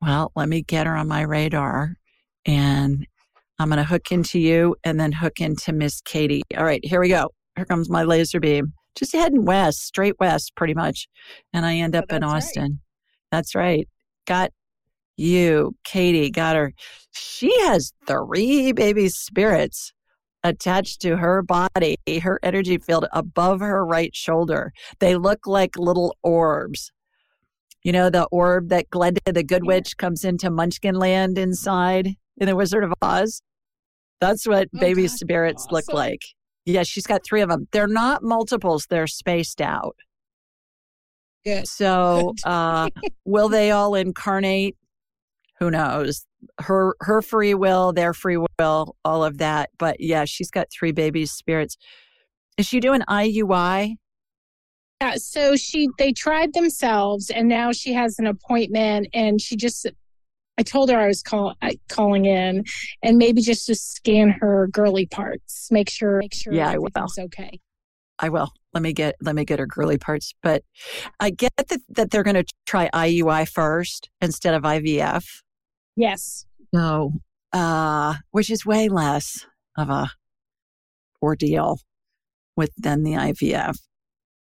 Well, 0.00 0.32
let 0.36 0.48
me 0.48 0.62
get 0.62 0.86
her 0.86 0.96
on 0.96 1.08
my 1.08 1.22
radar 1.22 1.96
and 2.46 3.06
I'm 3.58 3.68
going 3.68 3.78
to 3.78 3.84
hook 3.84 4.12
into 4.12 4.38
you 4.38 4.76
and 4.84 4.98
then 4.98 5.12
hook 5.12 5.40
into 5.40 5.72
Miss 5.72 6.00
Katie. 6.00 6.42
All 6.56 6.64
right, 6.64 6.80
here 6.82 7.00
we 7.00 7.08
go. 7.08 7.28
Here 7.56 7.66
comes 7.66 7.90
my 7.90 8.04
laser 8.04 8.40
beam. 8.40 8.72
Just 8.96 9.12
heading 9.12 9.44
west, 9.44 9.80
straight 9.80 10.14
west, 10.18 10.52
pretty 10.56 10.74
much. 10.74 11.08
And 11.52 11.66
I 11.66 11.76
end 11.76 11.94
oh, 11.94 12.00
up 12.00 12.06
oh, 12.10 12.16
in 12.16 12.24
Austin. 12.24 12.62
Right. 12.62 12.72
That's 13.30 13.54
right. 13.54 13.88
Got 14.26 14.52
you, 15.16 15.74
Katie, 15.84 16.30
got 16.30 16.56
her. 16.56 16.72
She 17.12 17.54
has 17.66 17.92
three 18.06 18.72
baby 18.72 19.08
spirits 19.08 19.92
attached 20.44 21.00
to 21.02 21.16
her 21.16 21.42
body, 21.42 21.96
her 22.22 22.38
energy 22.42 22.78
field 22.78 23.06
above 23.12 23.60
her 23.60 23.84
right 23.84 24.14
shoulder. 24.14 24.72
They 24.98 25.16
look 25.16 25.46
like 25.46 25.78
little 25.78 26.16
orbs. 26.22 26.92
You 27.82 27.92
know, 27.92 28.10
the 28.10 28.24
orb 28.24 28.68
that 28.68 28.90
Glenda 28.90 29.32
the 29.32 29.42
Good 29.42 29.64
Witch 29.64 29.96
comes 29.96 30.24
into 30.24 30.50
Munchkin 30.50 30.96
Land 30.96 31.38
inside 31.38 32.14
in 32.36 32.46
The 32.46 32.56
Wizard 32.56 32.84
of 32.84 32.92
Oz. 33.00 33.42
That's 34.20 34.46
what 34.46 34.68
oh, 34.74 34.78
baby 34.78 35.02
God, 35.02 35.10
spirits 35.10 35.64
awesome. 35.64 35.74
look 35.74 35.92
like. 35.92 36.20
Yeah, 36.66 36.82
she's 36.82 37.06
got 37.06 37.24
three 37.24 37.40
of 37.40 37.48
them. 37.48 37.68
They're 37.72 37.86
not 37.86 38.22
multiples, 38.22 38.86
they're 38.88 39.06
spaced 39.06 39.60
out. 39.60 39.96
Good. 41.44 41.66
So, 41.66 42.34
uh, 42.44 42.90
will 43.24 43.48
they 43.48 43.70
all 43.70 43.94
incarnate? 43.94 44.76
Who 45.58 45.70
knows? 45.70 46.26
Her 46.60 46.94
her 47.00 47.22
free 47.22 47.54
will, 47.54 47.92
their 47.92 48.14
free 48.14 48.38
will, 48.58 48.96
all 49.04 49.24
of 49.24 49.38
that. 49.38 49.70
But 49.78 50.00
yeah, 50.00 50.24
she's 50.24 50.50
got 50.50 50.68
three 50.70 50.92
baby 50.92 51.26
spirits. 51.26 51.76
Is 52.56 52.66
she 52.66 52.80
doing 52.80 53.00
IUI? 53.08 53.96
Yeah, 55.00 55.14
so 55.16 55.56
she 55.56 55.88
they 55.98 56.12
tried 56.12 56.52
themselves 56.52 57.30
and 57.30 57.48
now 57.48 57.72
she 57.72 57.94
has 57.94 58.18
an 58.18 58.26
appointment 58.26 59.08
and 59.14 59.40
she 59.40 59.56
just 59.56 59.86
I 60.58 60.62
told 60.62 60.90
her 60.90 60.98
I 60.98 61.06
was 61.06 61.22
call, 61.22 61.54
calling 61.88 62.26
in 62.26 62.64
and 63.02 63.16
maybe 63.16 63.40
just 63.40 63.64
to 63.66 63.74
scan 63.74 64.28
her 64.28 64.68
girly 64.70 65.06
parts, 65.06 65.68
make 65.70 65.88
sure 65.88 66.18
make 66.18 66.34
sure 66.34 66.52
yeah, 66.52 66.72
everything's 66.72 67.18
I 67.18 67.22
will. 67.22 67.26
okay. 67.26 67.60
I 68.18 68.28
will. 68.28 68.52
Let 68.74 68.82
me 68.82 68.92
get 68.92 69.16
let 69.22 69.34
me 69.34 69.44
get 69.46 69.58
her 69.58 69.66
girly 69.66 69.96
parts. 69.96 70.34
But 70.42 70.62
I 71.18 71.30
get 71.30 71.52
that 71.56 71.80
that 71.88 72.10
they're 72.10 72.22
going 72.22 72.36
to 72.36 72.44
try 72.66 72.90
IUI 72.92 73.48
first 73.48 74.10
instead 74.20 74.54
of 74.54 74.62
IVF. 74.62 75.24
Yes. 75.96 76.46
No, 76.72 77.12
uh, 77.52 78.14
which 78.30 78.50
is 78.50 78.64
way 78.64 78.88
less 78.88 79.46
of 79.76 79.90
a 79.90 80.10
ordeal 81.22 81.78
with 82.56 82.70
than 82.76 83.02
the 83.02 83.12
IVF. 83.12 83.76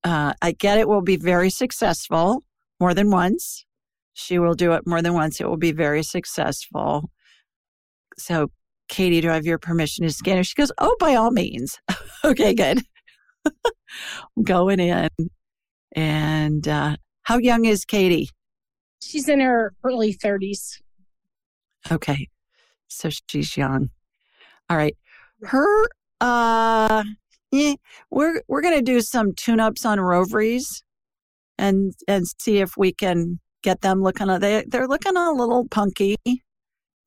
Uh, 0.04 0.34
I 0.42 0.52
get 0.52 0.78
it 0.78 0.88
will 0.88 1.02
be 1.02 1.16
very 1.16 1.50
successful 1.50 2.44
more 2.80 2.94
than 2.94 3.10
once. 3.10 3.66
She 4.14 4.38
will 4.38 4.54
do 4.54 4.74
it 4.74 4.86
more 4.86 5.02
than 5.02 5.14
once. 5.14 5.40
It 5.40 5.48
will 5.48 5.58
be 5.58 5.72
very 5.72 6.04
successful. 6.04 7.10
So, 8.18 8.50
Katie, 8.90 9.22
do 9.22 9.32
I 9.32 9.36
have 9.36 9.46
your 9.46 9.58
permission 9.58 10.06
to 10.06 10.14
scan 10.14 10.38
her? 10.38 10.44
She 10.44 10.56
goes, 10.56 10.72
Oh, 10.78 10.96
by 11.00 11.16
all 11.16 11.32
means. 11.32 11.80
okay, 12.26 12.54
good. 12.54 12.82
I'm 13.46 14.44
going 14.44 14.80
in. 14.80 15.10
And 15.96 16.68
uh, 16.68 16.98
how 17.24 17.38
young 17.38 17.66
is 17.66 17.86
Katie? 17.86 18.30
She's 19.02 19.30
in 19.30 19.40
her 19.40 19.74
early 19.84 20.14
30s. 20.14 20.82
Okay. 21.92 22.28
So 22.88 23.10
she's 23.30 23.58
young. 23.58 23.90
All 24.70 24.78
right. 24.78 24.96
Her 25.44 25.86
uh 26.22 27.04
yeah, 27.52 27.74
we're 28.10 28.42
we're 28.48 28.62
gonna 28.62 28.82
do 28.82 29.02
some 29.02 29.34
tune-ups 29.36 29.86
on 29.86 29.98
her 29.98 30.14
ovaries 30.14 30.84
and 31.58 31.94
and 32.08 32.26
see 32.40 32.60
if 32.60 32.72
we 32.78 32.94
can 32.94 33.40
get 33.62 33.82
them 33.82 34.02
looking 34.02 34.30
a, 34.30 34.40
they 34.40 34.64
they're 34.68 34.88
looking 34.88 35.18
a 35.18 35.32
little 35.32 35.68
punky. 35.70 36.16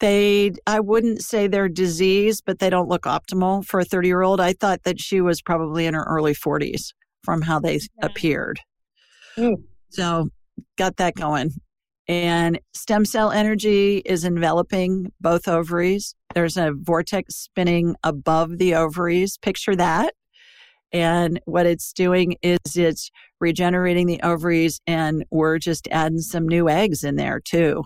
They 0.01 0.53
I 0.67 0.81
wouldn't 0.81 1.23
say 1.23 1.47
they're 1.47 1.69
diseased, 1.69 2.45
but 2.47 2.59
they 2.59 2.71
don't 2.71 2.89
look 2.89 3.03
optimal 3.03 3.65
for 3.65 3.81
a 3.81 3.85
30 3.85 4.09
year 4.09 4.23
old. 4.23 4.41
I 4.41 4.53
thought 4.53 4.83
that 4.85 5.01
she 5.01 5.21
was 5.21 5.41
probably 5.41 5.87
in 5.87 5.95
her 5.95 6.05
early 6.05 6.35
40s 6.35 6.93
from 7.25 7.43
how 7.43 7.59
they 7.59 7.75
yeah. 7.75 8.07
appeared. 8.07 8.61
Mm. 9.37 9.57
So 9.91 10.29
got 10.77 10.97
that 10.97 11.15
going. 11.15 11.53
And 12.09 12.61
stem 12.73 13.05
cell 13.05 13.33
energy 13.33 13.99
is 13.99 14.25
enveloping 14.25 15.13
both 15.21 15.49
ovaries. 15.49 16.15
There's 16.35 16.57
a 16.57 16.73
vortex 16.73 17.35
spinning 17.35 17.97
above 18.05 18.59
the 18.59 18.75
ovaries. 18.75 19.39
Picture 19.39 19.75
that. 19.77 20.15
And 20.93 21.41
what 21.47 21.67
it's 21.67 21.93
doing 21.93 22.37
is 22.43 22.59
it's 22.77 23.11
regenerating 23.41 24.07
the 24.07 24.21
ovaries, 24.23 24.81
and 24.87 25.25
we're 25.31 25.59
just 25.59 25.89
adding 25.91 26.21
some 26.21 26.47
new 26.47 26.69
eggs 26.69 27.03
in 27.03 27.17
there 27.17 27.41
too. 27.41 27.85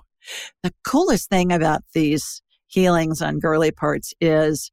The 0.63 0.73
coolest 0.85 1.31
thing 1.31 1.51
about 1.51 1.83
these 1.95 2.43
healings 2.67 3.23
on 3.23 3.41
girly 3.41 3.71
parts 3.71 4.13
is 4.21 4.71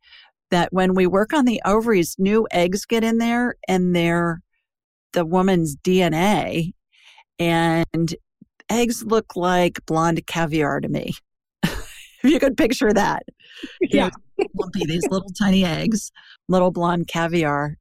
that 0.51 0.71
when 0.71 0.93
we 0.93 1.07
work 1.07 1.33
on 1.33 1.45
the 1.45 1.61
ovaries, 1.65 2.15
new 2.19 2.47
eggs 2.51 2.85
get 2.85 3.03
in 3.03 3.17
there 3.17 3.55
and 3.67 3.95
they're 3.95 4.41
the 5.13 5.25
woman's 5.25 5.75
DNA. 5.77 6.73
And 7.39 8.15
eggs 8.69 9.03
look 9.03 9.35
like 9.35 9.85
blonde 9.85 10.25
caviar 10.27 10.79
to 10.81 10.87
me. 10.87 11.13
if 11.63 12.23
you 12.23 12.39
could 12.39 12.57
picture 12.57 12.93
that. 12.93 13.23
Yeah. 13.81 14.11
Lumpy, 14.53 14.85
these 14.85 15.07
little 15.09 15.31
tiny 15.31 15.65
eggs, 15.65 16.11
little 16.47 16.69
blonde 16.69 17.07
caviar. 17.07 17.77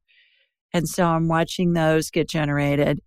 And 0.73 0.89
so 0.89 1.05
I'm 1.05 1.27
watching 1.27 1.73
those 1.73 2.09
get 2.09 2.27
generated. 2.27 2.99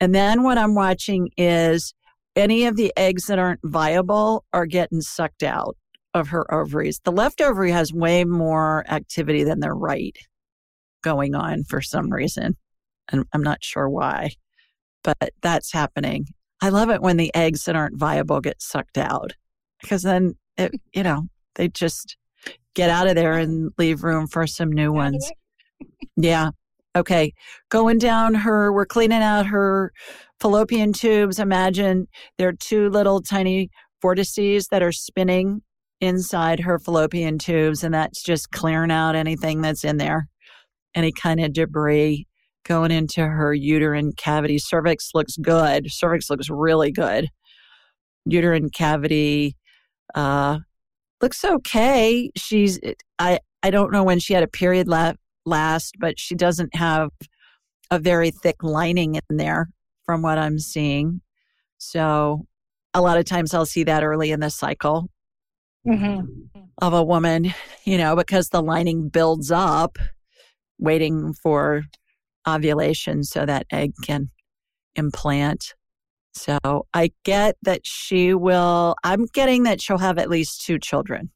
And 0.00 0.14
then 0.14 0.42
what 0.42 0.56
I'm 0.56 0.74
watching 0.74 1.28
is 1.36 1.92
any 2.34 2.64
of 2.64 2.76
the 2.76 2.92
eggs 2.96 3.26
that 3.26 3.38
aren't 3.38 3.60
viable 3.62 4.44
are 4.54 4.64
getting 4.64 5.02
sucked 5.02 5.42
out 5.42 5.76
of 6.14 6.28
her 6.28 6.52
ovaries. 6.52 7.00
The 7.04 7.12
left 7.12 7.40
ovary 7.40 7.72
has 7.72 7.92
way 7.92 8.24
more 8.24 8.84
activity 8.88 9.44
than 9.44 9.60
the 9.60 9.72
right 9.72 10.16
going 11.02 11.34
on 11.34 11.64
for 11.64 11.82
some 11.82 12.10
reason. 12.10 12.56
And 13.10 13.24
I'm 13.32 13.42
not 13.42 13.62
sure 13.62 13.88
why, 13.88 14.30
but 15.02 15.34
that's 15.42 15.72
happening. 15.72 16.26
I 16.60 16.68
love 16.68 16.90
it 16.90 17.02
when 17.02 17.16
the 17.16 17.34
eggs 17.34 17.64
that 17.64 17.76
aren't 17.76 17.98
viable 17.98 18.40
get 18.40 18.62
sucked 18.62 18.98
out 18.98 19.32
because 19.80 20.02
then, 20.02 20.34
it, 20.56 20.72
you 20.94 21.02
know, 21.02 21.22
they 21.54 21.68
just 21.68 22.16
get 22.74 22.90
out 22.90 23.06
of 23.06 23.14
there 23.14 23.38
and 23.38 23.72
leave 23.78 24.02
room 24.02 24.26
for 24.26 24.46
some 24.46 24.70
new 24.70 24.92
ones. 24.92 25.30
Yeah. 26.16 26.50
Okay. 26.96 27.32
Going 27.70 27.98
down 27.98 28.34
her, 28.34 28.72
we're 28.72 28.86
cleaning 28.86 29.22
out 29.22 29.46
her 29.46 29.92
fallopian 30.40 30.92
tubes. 30.92 31.38
Imagine 31.38 32.06
there 32.38 32.48
are 32.48 32.52
two 32.52 32.88
little 32.90 33.20
tiny 33.20 33.70
vortices 34.02 34.68
that 34.68 34.82
are 34.82 34.92
spinning 34.92 35.62
inside 36.00 36.60
her 36.60 36.78
fallopian 36.78 37.38
tubes, 37.38 37.82
and 37.82 37.94
that's 37.94 38.22
just 38.22 38.50
clearing 38.50 38.90
out 38.90 39.16
anything 39.16 39.60
that's 39.60 39.84
in 39.84 39.96
there, 39.96 40.28
any 40.94 41.12
kind 41.12 41.40
of 41.40 41.52
debris 41.52 42.26
going 42.64 42.90
into 42.90 43.26
her 43.26 43.54
uterine 43.54 44.12
cavity. 44.12 44.58
Cervix 44.58 45.10
looks 45.14 45.36
good. 45.36 45.90
Cervix 45.90 46.30
looks 46.30 46.48
really 46.50 46.90
good. 46.90 47.28
Uterine 48.24 48.70
cavity 48.70 49.56
uh, 50.14 50.58
looks 51.20 51.44
okay. 51.44 52.30
She's 52.36 52.78
I 53.18 53.38
I 53.62 53.70
don't 53.70 53.92
know 53.92 54.04
when 54.04 54.18
she 54.18 54.34
had 54.34 54.42
a 54.42 54.48
period 54.48 54.88
left 54.88 55.18
last, 55.46 55.96
but 55.98 56.18
she 56.18 56.34
doesn't 56.34 56.74
have 56.74 57.10
a 57.90 57.98
very 57.98 58.30
thick 58.30 58.62
lining 58.62 59.16
in 59.16 59.36
there 59.36 59.68
from 60.04 60.22
what 60.22 60.38
I'm 60.38 60.58
seeing. 60.58 61.20
So 61.78 62.46
a 62.94 63.00
lot 63.00 63.18
of 63.18 63.24
times 63.24 63.54
I'll 63.54 63.66
see 63.66 63.84
that 63.84 64.04
early 64.04 64.30
in 64.30 64.40
the 64.40 64.50
cycle 64.50 65.08
mm-hmm. 65.86 66.26
of 66.80 66.92
a 66.92 67.02
woman, 67.02 67.52
you 67.84 67.98
know, 67.98 68.16
because 68.16 68.48
the 68.48 68.62
lining 68.62 69.08
builds 69.08 69.50
up 69.50 69.98
waiting 70.78 71.34
for 71.34 71.82
ovulation 72.46 73.24
so 73.24 73.46
that 73.46 73.66
egg 73.70 73.92
can 74.02 74.30
implant. 74.96 75.74
So 76.34 76.58
I 76.92 77.12
get 77.24 77.56
that 77.62 77.86
she 77.86 78.34
will, 78.34 78.96
I'm 79.04 79.26
getting 79.26 79.62
that 79.64 79.80
she'll 79.80 79.98
have 79.98 80.18
at 80.18 80.28
least 80.28 80.64
two 80.64 80.78
children. 80.78 81.30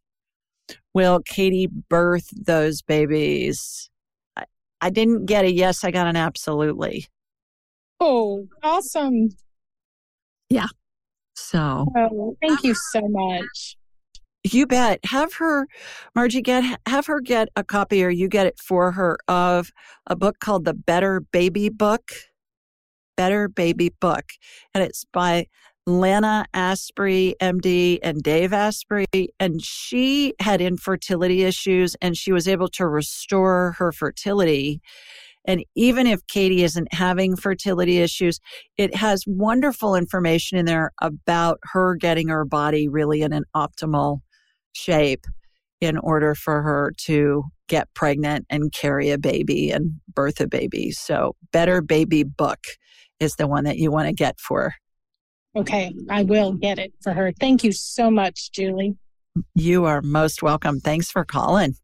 Will 0.93 1.21
Katie 1.21 1.69
birth 1.89 2.29
those 2.33 2.83
babies? 2.83 3.91
I, 4.37 4.45
I 4.81 4.91
didn't 4.91 5.27
get 5.27 5.45
a 5.45 5.53
yes, 5.53 5.85
I 5.85 5.93
got 5.93 6.09
an 6.09 6.17
absolutely. 6.17 7.07
Oh, 8.01 8.49
awesome. 8.63 9.31
Yeah. 10.51 10.67
So, 11.35 11.87
oh, 11.97 12.37
thank 12.41 12.65
you 12.65 12.75
so 12.75 13.01
much. 13.09 13.78
You 14.45 14.67
bet. 14.67 15.01
Have 15.05 15.35
her, 15.35 15.67
Margie, 16.15 16.43
get 16.43 16.79
have 16.87 17.07
her 17.07 17.21
get 17.21 17.49
a 17.57 17.65
copy, 17.65 18.05
or 18.05 18.11
you 18.11 18.29
get 18.29 18.47
it 18.47 18.59
for 18.59 18.93
her 18.93 19.19
of 19.27 19.71
a 20.07 20.17
book 20.17 20.39
called 20.41 20.65
The 20.65 20.75
Better 20.75 21.21
Baby 21.21 21.69
Book. 21.69 22.13
Better 23.17 23.49
Baby 23.49 23.93
Book, 24.01 24.25
and 24.73 24.85
it's 24.85 25.05
by 25.13 25.47
Lana 25.89 26.47
Asprey, 26.55 27.35
MD, 27.43 27.99
and 28.01 28.23
Dave 28.23 28.53
Asprey. 28.53 29.07
And 29.41 29.61
she 29.61 30.35
had 30.41 30.61
infertility 30.61 31.43
issues, 31.43 31.97
and 32.01 32.17
she 32.17 32.31
was 32.31 32.47
able 32.47 32.69
to 32.69 32.87
restore 32.87 33.75
her 33.79 33.91
fertility. 33.91 34.81
And 35.47 35.65
even 35.75 36.07
if 36.07 36.25
Katie 36.29 36.63
isn't 36.63 36.95
having 36.95 37.35
fertility 37.35 37.99
issues, 37.99 38.39
it 38.77 38.95
has 38.95 39.25
wonderful 39.27 39.97
information 39.97 40.59
in 40.59 40.67
there 40.67 40.93
about 41.01 41.59
her 41.73 41.97
getting 41.97 42.29
her 42.29 42.45
body 42.45 42.87
really 42.87 43.23
in 43.23 43.33
an 43.33 43.45
optimal 43.57 44.21
shape 44.73 45.25
in 45.81 45.97
order 45.99 46.35
for 46.35 46.63
her 46.63 46.93
to 46.97 47.45
get 47.69 47.93
pregnant 47.95 48.47
and 48.51 48.73
carry 48.73 49.11
a 49.11 49.19
baby 49.19 49.71
and 49.71 50.01
birth 50.13 50.41
a 50.41 50.49
baby. 50.49 50.91
So, 50.91 51.37
Better 51.53 51.81
Baby 51.83 52.23
Book 52.25 52.59
is 53.21 53.37
the 53.37 53.47
one 53.47 53.65
that 53.65 53.79
you 53.79 53.91
want 53.91 54.09
to 54.09 54.15
get 54.15 54.41
for. 54.41 54.75
Okay, 55.57 55.93
I 56.09 56.23
will 56.23 56.53
get 56.53 56.79
it 56.79 56.93
for 57.03 57.13
her. 57.13 57.33
Thank 57.33 57.65
you 57.65 57.73
so 57.73 58.11
much, 58.11 58.53
Julie. 58.53 58.97
You 59.55 59.85
are 59.85 60.03
most 60.03 60.43
welcome. 60.43 60.81
Thanks 60.81 61.11
for 61.11 61.25
calling. 61.25 61.75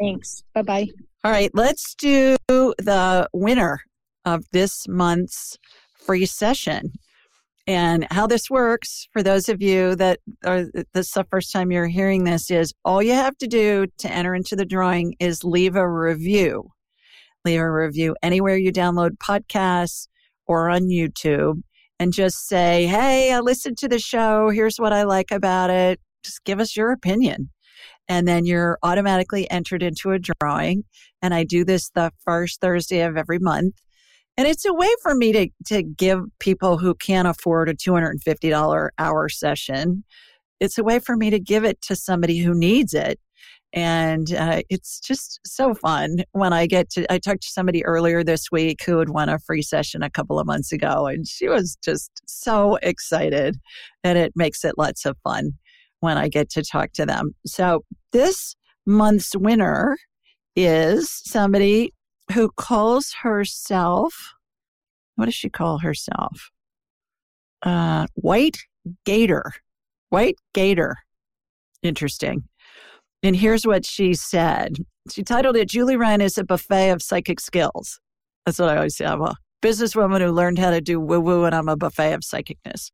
Thanks. 0.00 0.42
Bye 0.54 0.62
bye. 0.62 0.88
All 1.24 1.30
right, 1.30 1.50
let's 1.54 1.94
do 1.94 2.36
the 2.48 3.28
winner 3.32 3.80
of 4.24 4.44
this 4.52 4.88
month's 4.88 5.56
free 5.94 6.26
session. 6.26 6.92
And 7.66 8.08
how 8.10 8.26
this 8.26 8.50
works 8.50 9.06
for 9.12 9.22
those 9.22 9.48
of 9.48 9.62
you 9.62 9.94
that 9.96 10.18
are 10.44 10.64
this 10.94 11.06
is 11.06 11.12
the 11.12 11.24
first 11.30 11.52
time 11.52 11.70
you're 11.70 11.86
hearing 11.86 12.24
this 12.24 12.50
is 12.50 12.74
all 12.84 13.02
you 13.02 13.12
have 13.12 13.38
to 13.38 13.46
do 13.46 13.86
to 13.98 14.12
enter 14.12 14.34
into 14.34 14.56
the 14.56 14.66
drawing 14.66 15.14
is 15.20 15.44
leave 15.44 15.76
a 15.76 15.88
review. 15.88 16.70
Leave 17.44 17.60
a 17.60 17.70
review 17.70 18.16
anywhere 18.22 18.56
you 18.56 18.72
download 18.72 19.16
podcasts 19.18 20.08
or 20.46 20.70
on 20.70 20.88
YouTube 20.88 21.62
and 22.00 22.12
just 22.12 22.48
say, 22.48 22.86
Hey, 22.86 23.32
I 23.32 23.38
listened 23.40 23.78
to 23.78 23.88
the 23.88 24.00
show. 24.00 24.50
Here's 24.50 24.78
what 24.78 24.92
I 24.92 25.04
like 25.04 25.30
about 25.30 25.70
it. 25.70 26.00
Just 26.24 26.42
give 26.44 26.58
us 26.58 26.76
your 26.76 26.90
opinion. 26.90 27.50
And 28.08 28.26
then 28.26 28.44
you're 28.44 28.78
automatically 28.82 29.48
entered 29.50 29.84
into 29.84 30.10
a 30.10 30.18
drawing. 30.18 30.82
And 31.22 31.32
I 31.32 31.44
do 31.44 31.64
this 31.64 31.90
the 31.90 32.10
first 32.24 32.60
Thursday 32.60 33.02
of 33.02 33.16
every 33.16 33.38
month. 33.38 33.74
And 34.36 34.46
it's 34.46 34.64
a 34.64 34.72
way 34.72 34.88
for 35.02 35.14
me 35.14 35.32
to, 35.32 35.48
to 35.66 35.82
give 35.82 36.20
people 36.38 36.78
who 36.78 36.94
can't 36.94 37.28
afford 37.28 37.68
a 37.68 37.74
$250 37.74 38.88
hour 38.98 39.28
session, 39.28 40.04
it's 40.60 40.78
a 40.78 40.84
way 40.84 40.98
for 41.00 41.16
me 41.16 41.28
to 41.30 41.40
give 41.40 41.64
it 41.64 41.82
to 41.82 41.96
somebody 41.96 42.38
who 42.38 42.54
needs 42.54 42.94
it. 42.94 43.18
And 43.74 44.32
uh, 44.34 44.62
it's 44.68 45.00
just 45.00 45.40
so 45.46 45.74
fun 45.74 46.24
when 46.32 46.52
I 46.52 46.66
get 46.66 46.90
to. 46.90 47.10
I 47.10 47.18
talked 47.18 47.42
to 47.42 47.48
somebody 47.48 47.84
earlier 47.84 48.22
this 48.22 48.50
week 48.52 48.84
who 48.84 48.98
had 48.98 49.08
won 49.08 49.30
a 49.30 49.38
free 49.38 49.62
session 49.62 50.02
a 50.02 50.10
couple 50.10 50.38
of 50.38 50.46
months 50.46 50.72
ago, 50.72 51.06
and 51.06 51.26
she 51.26 51.48
was 51.48 51.76
just 51.82 52.10
so 52.26 52.76
excited. 52.82 53.58
And 54.04 54.18
it 54.18 54.34
makes 54.36 54.62
it 54.64 54.74
lots 54.76 55.06
of 55.06 55.16
fun 55.24 55.52
when 56.00 56.18
I 56.18 56.28
get 56.28 56.50
to 56.50 56.62
talk 56.62 56.92
to 56.92 57.06
them. 57.06 57.34
So 57.46 57.82
this 58.12 58.54
month's 58.86 59.34
winner 59.34 59.96
is 60.54 61.10
somebody 61.10 61.94
who 62.32 62.50
calls 62.50 63.14
herself, 63.22 64.34
what 65.16 65.26
does 65.26 65.34
she 65.34 65.48
call 65.48 65.78
herself? 65.78 66.50
Uh, 67.62 68.06
White 68.14 68.58
Gator. 69.04 69.52
White 70.10 70.36
Gator. 70.52 70.96
Interesting. 71.82 72.44
And 73.22 73.36
here's 73.36 73.66
what 73.66 73.86
she 73.86 74.14
said. 74.14 74.78
She 75.10 75.22
titled 75.22 75.56
it 75.56 75.68
Julie 75.68 75.96
Ryan 75.96 76.20
is 76.20 76.38
a 76.38 76.44
buffet 76.44 76.90
of 76.90 77.02
psychic 77.02 77.40
skills. 77.40 78.00
That's 78.44 78.58
what 78.58 78.70
I 78.70 78.76
always 78.76 78.96
say. 78.96 79.04
I'm 79.04 79.22
a 79.22 79.36
businesswoman 79.62 80.20
who 80.20 80.32
learned 80.32 80.58
how 80.58 80.70
to 80.70 80.80
do 80.80 80.98
woo 80.98 81.20
woo, 81.20 81.44
and 81.44 81.54
I'm 81.54 81.68
a 81.68 81.76
buffet 81.76 82.14
of 82.14 82.20
psychicness. 82.20 82.90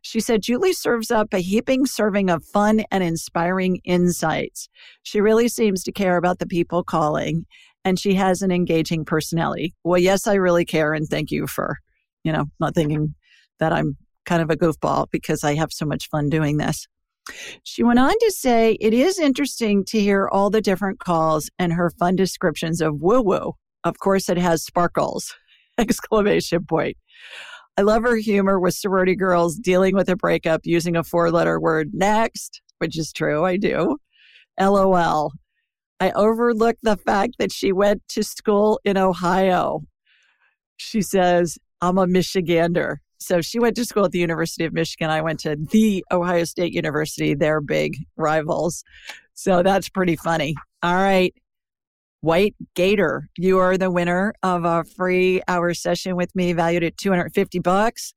She 0.00 0.20
said, 0.20 0.42
Julie 0.42 0.72
serves 0.72 1.10
up 1.10 1.34
a 1.34 1.38
heaping 1.38 1.86
serving 1.86 2.30
of 2.30 2.44
fun 2.44 2.84
and 2.90 3.04
inspiring 3.04 3.80
insights. 3.84 4.68
She 5.02 5.20
really 5.20 5.48
seems 5.48 5.82
to 5.84 5.92
care 5.92 6.16
about 6.16 6.38
the 6.38 6.46
people 6.46 6.82
calling 6.82 7.46
and 7.84 7.98
she 7.98 8.14
has 8.14 8.42
an 8.42 8.50
engaging 8.50 9.04
personality. 9.04 9.74
Well, 9.84 9.98
yes, 9.98 10.26
I 10.26 10.34
really 10.34 10.64
care. 10.64 10.94
And 10.94 11.06
thank 11.08 11.30
you 11.30 11.46
for, 11.46 11.78
you 12.24 12.32
know, 12.32 12.46
not 12.60 12.74
thinking 12.74 13.14
that 13.58 13.72
I'm 13.72 13.96
kind 14.24 14.42
of 14.42 14.50
a 14.50 14.56
goofball 14.56 15.06
because 15.10 15.44
I 15.44 15.54
have 15.54 15.72
so 15.72 15.86
much 15.86 16.08
fun 16.08 16.28
doing 16.28 16.56
this. 16.56 16.86
She 17.62 17.82
went 17.82 17.98
on 17.98 18.14
to 18.18 18.30
say, 18.32 18.76
it 18.80 18.92
is 18.92 19.18
interesting 19.18 19.84
to 19.86 20.00
hear 20.00 20.28
all 20.30 20.50
the 20.50 20.60
different 20.60 20.98
calls 20.98 21.50
and 21.58 21.72
her 21.72 21.90
fun 21.90 22.16
descriptions 22.16 22.80
of 22.80 23.00
woo 23.00 23.20
woo. 23.20 23.52
Of 23.84 23.98
course, 23.98 24.28
it 24.28 24.38
has 24.38 24.64
sparkles! 24.64 25.34
Exclamation 25.78 26.64
point. 26.64 26.96
I 27.76 27.82
love 27.82 28.02
her 28.02 28.16
humor 28.16 28.60
with 28.60 28.74
sorority 28.74 29.16
girls 29.16 29.56
dealing 29.56 29.94
with 29.94 30.08
a 30.08 30.16
breakup 30.16 30.60
using 30.64 30.96
a 30.96 31.04
four 31.04 31.30
letter 31.30 31.58
word 31.58 31.90
next, 31.94 32.60
which 32.78 32.98
is 32.98 33.12
true. 33.12 33.44
I 33.44 33.56
do. 33.56 33.96
LOL. 34.60 35.32
I 36.02 36.10
overlooked 36.16 36.80
the 36.82 36.96
fact 36.96 37.34
that 37.38 37.52
she 37.52 37.70
went 37.70 38.02
to 38.08 38.24
school 38.24 38.80
in 38.84 38.96
Ohio. 38.96 39.82
She 40.76 41.00
says, 41.00 41.58
I'm 41.80 41.96
a 41.96 42.06
Michigander. 42.06 42.96
So 43.20 43.40
she 43.40 43.60
went 43.60 43.76
to 43.76 43.84
school 43.84 44.06
at 44.06 44.10
the 44.10 44.18
University 44.18 44.64
of 44.64 44.72
Michigan. 44.72 45.10
I 45.10 45.20
went 45.20 45.38
to 45.40 45.54
the 45.54 46.04
Ohio 46.10 46.42
State 46.42 46.72
University. 46.72 47.36
They're 47.36 47.60
big 47.60 47.98
rivals. 48.16 48.82
So 49.34 49.62
that's 49.62 49.88
pretty 49.88 50.16
funny. 50.16 50.56
All 50.82 50.96
right. 50.96 51.32
White 52.20 52.56
Gator, 52.74 53.28
you 53.38 53.58
are 53.58 53.78
the 53.78 53.90
winner 53.92 54.34
of 54.42 54.64
a 54.64 54.82
free 54.82 55.40
hour 55.46 55.72
session 55.72 56.16
with 56.16 56.34
me 56.34 56.52
valued 56.52 56.82
at 56.82 56.96
250 56.96 57.60
bucks. 57.60 58.12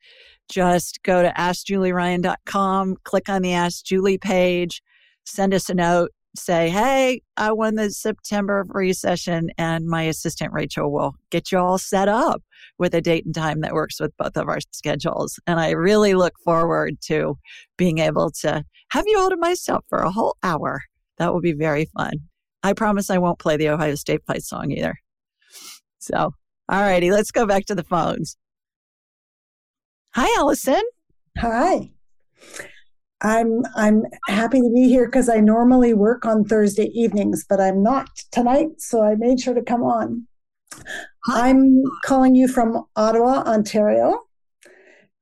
Just 0.50 1.04
go 1.04 1.22
to 1.22 1.32
askjulieryan.com, 1.38 2.96
click 3.04 3.30
on 3.30 3.44
the 3.44 3.54
Ask 3.54 3.86
Julie 3.86 4.18
page, 4.18 4.82
send 5.24 5.54
us 5.54 5.70
a 5.70 5.76
note, 5.76 6.10
say, 6.38 6.70
hey, 6.70 7.22
I 7.38 7.52
won 7.52 7.76
the 7.76 7.92
September 7.92 8.66
free 8.72 8.94
session, 8.94 9.50
and 9.58 9.86
my 9.88 10.04
assistant 10.04 10.54
Rachel 10.54 10.92
will 10.92 11.16
get 11.30 11.52
you 11.52 11.58
all 11.58 11.78
set 11.78 12.08
up 12.08 12.42
with 12.78 12.94
a 12.94 13.02
date 13.02 13.26
and 13.26 13.34
time 13.34 13.62
that 13.62 13.74
works 13.74 14.00
with 14.00 14.16
both 14.18 14.38
of 14.38 14.48
our 14.48 14.60
schedules. 14.72 15.40
And 15.48 15.60
I 15.60 15.72
really 15.72 16.14
look 16.14 16.34
forward 16.44 17.00
to 17.06 17.38
being 17.78 18.00
able 18.00 18.32
to 18.42 18.64
have 18.90 19.06
you 19.08 19.20
all 19.20 19.30
to 19.30 19.38
myself 19.38 19.86
for 19.90 20.00
a 20.00 20.12
whole 20.12 20.38
hour. 20.44 20.82
That 21.18 21.34
will 21.34 21.42
be 21.42 21.54
very 21.54 21.86
fun. 21.98 22.14
I 22.64 22.74
promise 22.74 23.10
I 23.10 23.18
won't 23.18 23.40
play 23.40 23.58
the 23.58 23.70
Ohio 23.70 23.96
State 23.96 24.22
fight 24.26 24.44
song 24.44 24.72
either. 24.72 24.96
So, 26.00 26.34
all 26.70 26.82
righty, 26.82 27.12
let's 27.12 27.32
go 27.32 27.46
back 27.46 27.66
to 27.66 27.76
the 27.76 27.84
phones. 27.84 28.38
Hi, 30.14 30.28
Allison. 30.40 30.82
Hi. 31.38 31.92
I'm 33.26 33.64
I'm 33.76 34.04
happy 34.28 34.62
to 34.62 34.72
be 34.72 34.88
here 34.88 35.08
because 35.08 35.30
I 35.30 35.40
normally 35.40 35.96
work 35.96 36.28
on 36.28 36.46
Thursday 36.46 36.92
evenings, 36.94 37.44
but 37.50 37.60
I'm 37.60 37.82
not 37.82 38.08
tonight, 38.32 38.80
so 38.80 39.04
I 39.04 39.16
made 39.16 39.40
sure 39.40 39.56
to 39.56 39.64
come 39.64 39.82
on. 39.82 40.28
Hi. 41.26 41.50
I'm 41.50 41.82
calling 42.04 42.36
you 42.36 42.48
from 42.48 42.86
Ottawa, 42.96 43.42
Ontario, 43.48 44.20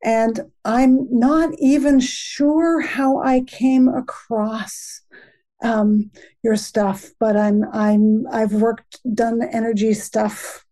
and 0.03 0.41
I'm 0.65 1.07
not 1.17 1.51
even 1.59 2.01
sure 2.01 2.81
how 2.81 3.23
I 3.23 3.39
came 3.47 3.87
across 3.87 4.99
um, 5.63 6.11
your 6.43 6.57
stuff, 6.57 7.09
but 7.21 7.37
I'm 7.37 7.63
I'm 7.71 8.25
I've 8.33 8.51
worked 8.51 8.99
done 9.15 9.41
energy 9.43 9.93
stuff 9.93 10.65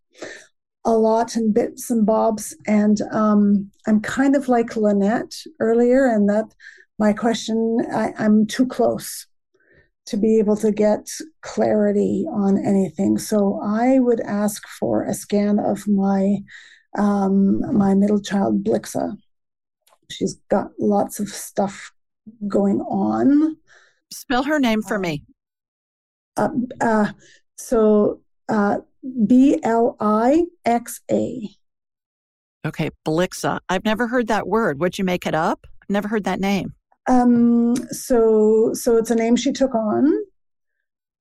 a 0.84 0.92
lot 0.92 1.34
and 1.36 1.54
bits 1.54 1.88
and 1.88 2.04
bobs, 2.04 2.54
and 2.66 3.00
um, 3.10 3.70
I'm 3.86 4.02
kind 4.02 4.36
of 4.36 4.48
like 4.48 4.76
Lynette 4.76 5.34
earlier, 5.60 6.04
and 6.04 6.28
that 6.28 6.52
my 6.98 7.12
question 7.12 7.78
I, 7.92 8.12
i'm 8.18 8.46
too 8.46 8.66
close 8.66 9.26
to 10.06 10.16
be 10.16 10.38
able 10.38 10.56
to 10.56 10.72
get 10.72 11.08
clarity 11.42 12.26
on 12.32 12.58
anything 12.58 13.18
so 13.18 13.60
i 13.64 13.98
would 13.98 14.20
ask 14.20 14.66
for 14.68 15.04
a 15.04 15.14
scan 15.14 15.58
of 15.58 15.86
my 15.86 16.38
um, 16.98 17.60
my 17.76 17.94
middle 17.94 18.20
child 18.20 18.62
blixa 18.64 19.16
she's 20.10 20.34
got 20.50 20.68
lots 20.78 21.20
of 21.20 21.28
stuff 21.28 21.92
going 22.46 22.80
on 22.80 23.56
spell 24.12 24.42
her 24.42 24.58
name 24.60 24.82
for 24.82 24.98
me 24.98 25.24
uh, 26.36 26.48
uh, 26.80 27.12
so 27.56 28.20
uh, 28.48 28.78
b-l-i-x-a 29.26 30.48
Okay, 32.64 32.90
Blixa. 33.04 33.58
I've 33.68 33.84
never 33.84 34.06
heard 34.06 34.28
that 34.28 34.46
word. 34.46 34.80
Would 34.80 34.96
you 34.98 35.04
make 35.04 35.26
it 35.26 35.34
up? 35.34 35.66
I've 35.82 35.90
never 35.90 36.06
heard 36.08 36.24
that 36.24 36.38
name. 36.38 36.74
Um, 37.08 37.76
so 37.90 38.70
so 38.74 38.96
it's 38.96 39.10
a 39.10 39.14
name 39.14 39.36
she 39.36 39.52
took 39.52 39.74
on. 39.74 40.12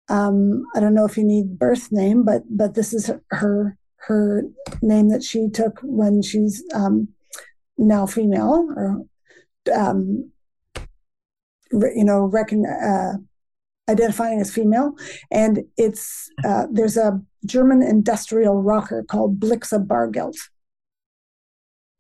Um, 0.10 0.66
I 0.76 0.80
don't 0.80 0.94
know 0.94 1.06
if 1.06 1.18
you 1.18 1.24
need 1.24 1.58
birth 1.58 1.92
name, 1.92 2.24
but 2.24 2.44
but 2.50 2.76
this 2.76 2.94
is 2.94 3.12
her 3.30 3.78
her 4.08 4.44
name 4.82 5.10
that 5.10 5.24
she 5.24 5.50
took 5.50 5.80
when 5.84 6.22
she's 6.22 6.64
um, 6.74 7.10
now 7.78 8.06
female 8.06 8.68
or 8.76 9.02
um, 9.74 10.32
you 11.72 12.04
know 12.04 12.26
reckon 12.26 12.66
uh, 12.66 13.14
identifying 13.90 14.40
as 14.40 14.54
female. 14.54 14.94
And 15.32 15.64
it's 15.78 16.30
uh, 16.46 16.68
there's 16.72 16.98
a 16.98 17.22
german 17.46 17.82
industrial 17.82 18.62
rocker 18.62 19.04
called 19.04 19.40
blixa 19.40 19.86
bargeld 19.86 20.36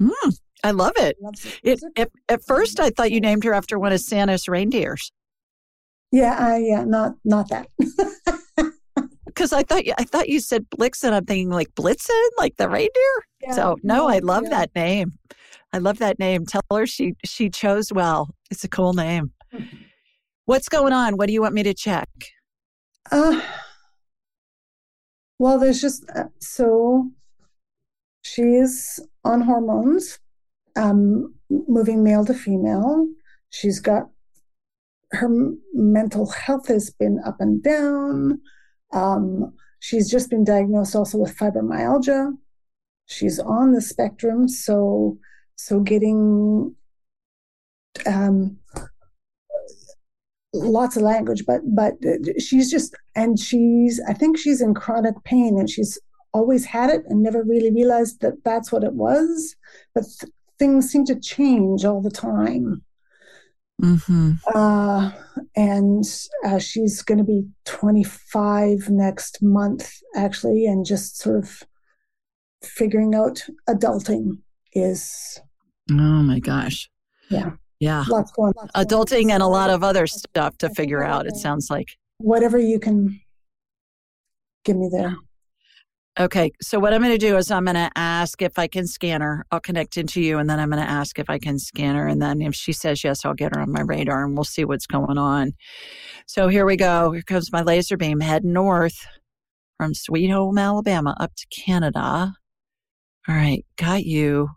mm, 0.01 0.39
i 0.63 0.71
love 0.71 0.93
it, 0.97 1.17
it 1.63 1.79
at, 1.95 2.09
at 2.29 2.43
first 2.43 2.79
i 2.79 2.89
thought 2.89 3.11
you 3.11 3.19
named 3.19 3.43
her 3.43 3.53
after 3.53 3.79
one 3.79 3.91
of 3.91 3.99
santa's 3.99 4.47
reindeers 4.47 5.11
yeah 6.11 6.35
I, 6.37 6.57
yeah 6.57 6.83
not 6.83 7.15
not 7.23 7.49
that 7.49 7.67
because 9.41 9.53
I 9.53 9.63
thought 9.63 9.85
you, 9.85 9.93
I 9.97 10.03
thought 10.03 10.29
you 10.29 10.39
said 10.39 10.69
Blitzen. 10.69 11.13
I'm 11.13 11.25
thinking 11.25 11.49
like 11.49 11.73
Blitzen, 11.73 12.29
like 12.37 12.57
the 12.57 12.69
reindeer. 12.69 12.91
Yeah, 13.41 13.53
so 13.53 13.77
no, 13.81 14.07
I 14.07 14.19
love 14.19 14.43
yeah. 14.43 14.49
that 14.49 14.75
name. 14.75 15.13
I 15.73 15.77
love 15.77 15.99
that 15.99 16.19
name. 16.19 16.45
Tell 16.45 16.61
her 16.71 16.85
she 16.85 17.15
she 17.25 17.49
chose 17.49 17.91
well. 17.91 18.35
It's 18.51 18.63
a 18.63 18.69
cool 18.69 18.93
name. 18.93 19.31
Mm-hmm. 19.53 19.77
What's 20.45 20.69
going 20.69 20.93
on? 20.93 21.15
What 21.15 21.27
do 21.27 21.33
you 21.33 21.41
want 21.41 21.53
me 21.53 21.63
to 21.63 21.73
check? 21.73 22.09
Uh, 23.11 23.41
well, 25.39 25.57
there's 25.57 25.81
just 25.81 26.09
uh, 26.13 26.25
so 26.39 27.09
she's 28.21 28.99
on 29.23 29.41
hormones, 29.41 30.19
um, 30.75 31.33
moving 31.49 32.03
male 32.03 32.25
to 32.25 32.33
female. 32.33 33.07
She's 33.49 33.79
got 33.79 34.09
her 35.11 35.29
mental 35.73 36.29
health 36.29 36.67
has 36.67 36.89
been 36.89 37.19
up 37.25 37.37
and 37.39 37.61
down. 37.61 38.39
Um, 38.93 39.53
she's 39.79 40.09
just 40.09 40.29
been 40.29 40.43
diagnosed 40.43 40.95
also 40.95 41.17
with 41.17 41.35
fibromyalgia. 41.37 42.31
She's 43.07 43.39
on 43.39 43.73
the 43.73 43.81
spectrum, 43.81 44.47
so 44.47 45.17
so 45.55 45.81
getting 45.81 46.75
um, 48.05 48.57
lots 50.53 50.95
of 50.95 51.03
language, 51.03 51.43
but 51.45 51.61
but 51.65 51.95
she's 52.39 52.71
just 52.71 52.95
and 53.15 53.39
she's 53.39 53.99
I 54.07 54.13
think 54.13 54.37
she's 54.37 54.61
in 54.61 54.73
chronic 54.73 55.21
pain 55.23 55.59
and 55.59 55.69
she's 55.69 55.99
always 56.33 56.63
had 56.65 56.89
it 56.89 57.03
and 57.09 57.21
never 57.21 57.43
really 57.43 57.71
realized 57.71 58.21
that 58.21 58.43
that's 58.45 58.71
what 58.71 58.83
it 58.83 58.93
was. 58.93 59.55
But 59.93 60.05
things 60.61 60.91
seem 60.91 61.03
to 61.05 61.19
change 61.19 61.85
all 61.85 62.03
the 62.03 62.11
time. 62.11 62.83
Mm-hmm. 63.81 64.33
Uh, 64.53 65.11
and 65.55 66.03
uh, 66.45 66.59
she's 66.59 67.01
going 67.01 67.17
to 67.17 67.23
be 67.23 67.47
25 67.65 68.87
next 68.89 69.41
month, 69.41 69.91
actually, 70.15 70.67
and 70.67 70.85
just 70.85 71.17
sort 71.17 71.37
of 71.37 71.63
figuring 72.63 73.15
out 73.15 73.43
adulting 73.67 74.37
is 74.73 75.41
Oh 75.89 76.21
my 76.21 76.37
gosh. 76.37 76.91
Yeah. 77.31 77.53
Yeah. 77.79 78.05
Lots 78.07 78.31
going 78.31 78.53
lots 78.55 78.71
Adulting 78.75 79.09
going. 79.09 79.31
and 79.31 79.41
a 79.41 79.47
lot 79.47 79.71
of 79.71 79.83
other 79.83 80.05
stuff 80.05 80.59
to 80.59 80.69
figure 80.69 81.03
out, 81.03 81.25
it 81.25 81.35
sounds 81.37 81.71
like. 81.71 81.97
Whatever 82.19 82.59
you 82.59 82.79
can 82.79 83.19
give 84.63 84.77
me 84.77 84.89
there. 84.91 85.15
Okay. 86.19 86.51
So, 86.61 86.77
what 86.77 86.93
I'm 86.93 87.01
going 87.01 87.13
to 87.13 87.17
do 87.17 87.37
is 87.37 87.49
I'm 87.49 87.63
going 87.63 87.75
to 87.75 87.89
ask 87.95 88.41
if 88.41 88.59
I 88.59 88.67
can 88.67 88.85
scan 88.85 89.21
her. 89.21 89.45
I'll 89.51 89.61
connect 89.61 89.97
into 89.97 90.21
you, 90.21 90.39
and 90.39 90.49
then 90.49 90.59
I'm 90.59 90.69
going 90.69 90.83
to 90.83 90.89
ask 90.89 91.17
if 91.19 91.29
I 91.29 91.39
can 91.39 91.57
scan 91.57 91.95
her. 91.95 92.05
And 92.07 92.21
then 92.21 92.41
if 92.41 92.53
she 92.53 92.73
says 92.73 93.03
yes, 93.03 93.23
I'll 93.23 93.33
get 93.33 93.55
her 93.55 93.61
on 93.61 93.71
my 93.71 93.81
radar 93.81 94.25
and 94.25 94.35
we'll 94.35 94.43
see 94.43 94.65
what's 94.65 94.85
going 94.85 95.17
on. 95.17 95.53
So, 96.27 96.49
here 96.49 96.65
we 96.65 96.75
go. 96.75 97.11
Here 97.13 97.23
comes 97.23 97.51
my 97.51 97.61
laser 97.61 97.95
beam 97.95 98.19
heading 98.19 98.51
north 98.53 99.07
from 99.77 99.93
Sweet 99.93 100.29
Home, 100.29 100.57
Alabama 100.57 101.15
up 101.19 101.31
to 101.35 101.47
Canada. 101.63 102.33
All 103.27 103.35
right. 103.35 103.65
Got 103.77 104.03
you. 104.03 104.49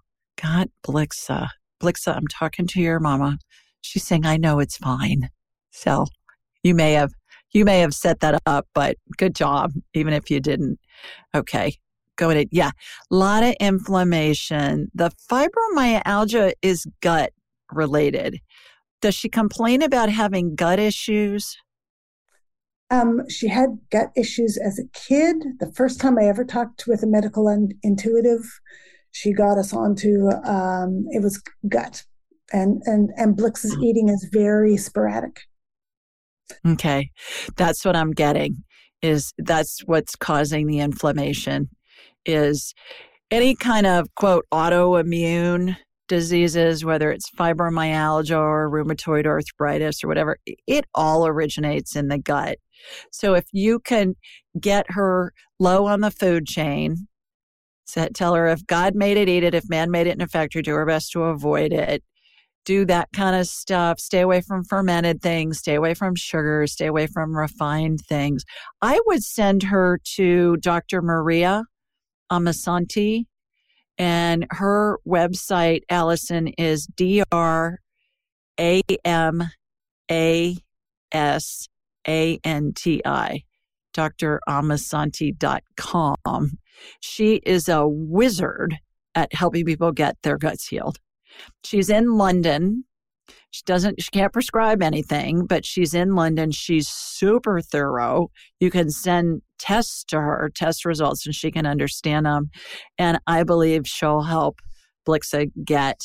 Got 0.42 0.68
Blixa. 0.84 1.48
Blixa, 1.80 2.16
I'm 2.16 2.26
talking 2.26 2.66
to 2.68 2.80
your 2.80 2.98
mama. 2.98 3.38
She's 3.80 4.04
saying, 4.04 4.26
I 4.26 4.38
know 4.38 4.58
it's 4.58 4.78
fine. 4.78 5.28
So 5.70 6.06
you 6.62 6.74
may 6.74 6.94
have 6.94 7.12
you 7.54 7.64
may 7.64 7.78
have 7.78 7.94
set 7.94 8.20
that 8.20 8.42
up, 8.44 8.66
but 8.74 8.96
good 9.16 9.34
job, 9.34 9.72
even 9.94 10.12
if 10.12 10.30
you 10.30 10.40
didn't. 10.40 10.78
Okay. 11.34 11.78
Go 12.16 12.30
ahead. 12.30 12.48
Yeah. 12.50 12.70
A 13.10 13.14
lot 13.14 13.42
of 13.42 13.54
inflammation. 13.60 14.90
The 14.94 15.10
fibromyalgia 15.30 16.52
is 16.62 16.86
gut 17.00 17.32
related. 17.72 18.40
Does 19.00 19.14
she 19.14 19.28
complain 19.28 19.82
about 19.82 20.10
having 20.10 20.54
gut 20.54 20.78
issues? 20.78 21.56
Um, 22.90 23.28
she 23.28 23.48
had 23.48 23.78
gut 23.90 24.10
issues 24.16 24.58
as 24.58 24.78
a 24.78 24.86
kid. 24.92 25.36
The 25.58 25.72
first 25.72 26.00
time 26.00 26.18
I 26.18 26.26
ever 26.26 26.44
talked 26.44 26.86
with 26.86 27.02
a 27.02 27.06
medical 27.06 27.48
and 27.48 27.74
intuitive, 27.82 28.42
she 29.12 29.32
got 29.32 29.58
us 29.58 29.72
onto 29.72 30.28
um, 30.44 31.06
it 31.10 31.22
was 31.22 31.42
gut, 31.68 32.04
and 32.52 32.82
and 32.84 33.10
and 33.16 33.36
Blix's 33.36 33.74
mm. 33.74 33.82
eating 33.82 34.08
is 34.10 34.28
very 34.30 34.76
sporadic. 34.76 35.40
Okay, 36.66 37.10
that's 37.56 37.84
what 37.84 37.96
I'm 37.96 38.12
getting. 38.12 38.64
Is 39.02 39.32
that's 39.38 39.80
what's 39.86 40.16
causing 40.16 40.66
the 40.66 40.80
inflammation? 40.80 41.68
Is 42.24 42.74
any 43.30 43.54
kind 43.54 43.86
of 43.86 44.14
quote 44.14 44.46
autoimmune 44.52 45.76
diseases, 46.08 46.84
whether 46.84 47.10
it's 47.10 47.30
fibromyalgia 47.30 48.38
or 48.38 48.70
rheumatoid 48.70 49.26
arthritis 49.26 50.04
or 50.04 50.08
whatever, 50.08 50.38
it 50.66 50.84
all 50.94 51.26
originates 51.26 51.96
in 51.96 52.08
the 52.08 52.18
gut. 52.18 52.58
So 53.10 53.34
if 53.34 53.46
you 53.52 53.80
can 53.80 54.14
get 54.60 54.86
her 54.90 55.32
low 55.58 55.86
on 55.86 56.00
the 56.00 56.10
food 56.10 56.46
chain, 56.46 57.08
tell 58.14 58.34
her 58.34 58.46
if 58.48 58.66
God 58.66 58.94
made 58.94 59.16
it, 59.16 59.28
eat 59.28 59.44
it. 59.44 59.54
If 59.54 59.68
man 59.68 59.90
made 59.90 60.06
it 60.06 60.14
in 60.14 60.20
a 60.20 60.28
factory, 60.28 60.62
do 60.62 60.74
her 60.74 60.86
best 60.86 61.12
to 61.12 61.22
avoid 61.24 61.72
it. 61.72 62.02
Do 62.64 62.86
that 62.86 63.10
kind 63.12 63.36
of 63.36 63.46
stuff. 63.46 64.00
Stay 64.00 64.20
away 64.20 64.40
from 64.40 64.64
fermented 64.64 65.20
things. 65.20 65.58
Stay 65.58 65.74
away 65.74 65.94
from 65.94 66.14
sugar. 66.14 66.66
Stay 66.66 66.86
away 66.86 67.06
from 67.06 67.36
refined 67.36 68.00
things. 68.08 68.44
I 68.80 68.98
would 69.06 69.22
send 69.22 69.64
her 69.64 70.00
to 70.16 70.56
Dr. 70.58 71.02
Maria 71.02 71.64
Amasanti, 72.32 73.26
and 73.98 74.46
her 74.50 74.98
website, 75.06 75.82
Allison, 75.88 76.48
is 76.48 76.86
D 76.86 77.22
R 77.30 77.80
A 78.58 78.80
M 79.04 79.44
A 80.10 80.56
S 81.12 81.68
A 82.08 82.38
N 82.44 82.72
T 82.74 83.02
I 83.04 83.44
dramasanti.com. 83.94 86.58
She 87.00 87.34
is 87.46 87.68
a 87.68 87.86
wizard 87.86 88.78
at 89.14 89.32
helping 89.32 89.64
people 89.64 89.92
get 89.92 90.16
their 90.22 90.36
guts 90.36 90.66
healed. 90.66 90.98
She's 91.64 91.90
in 91.90 92.16
London. 92.16 92.84
She 93.50 93.62
doesn't, 93.64 94.02
she 94.02 94.10
can't 94.10 94.32
prescribe 94.32 94.82
anything, 94.82 95.46
but 95.46 95.64
she's 95.64 95.94
in 95.94 96.14
London. 96.14 96.50
She's 96.50 96.88
super 96.88 97.60
thorough. 97.60 98.30
You 98.58 98.70
can 98.70 98.90
send 98.90 99.42
tests 99.58 100.04
to 100.08 100.20
her, 100.20 100.50
test 100.54 100.84
results, 100.84 101.24
and 101.24 101.34
she 101.34 101.50
can 101.50 101.64
understand 101.64 102.26
them. 102.26 102.50
And 102.98 103.18
I 103.26 103.44
believe 103.44 103.86
she'll 103.86 104.22
help 104.22 104.60
Blixa 105.06 105.50
get 105.64 106.00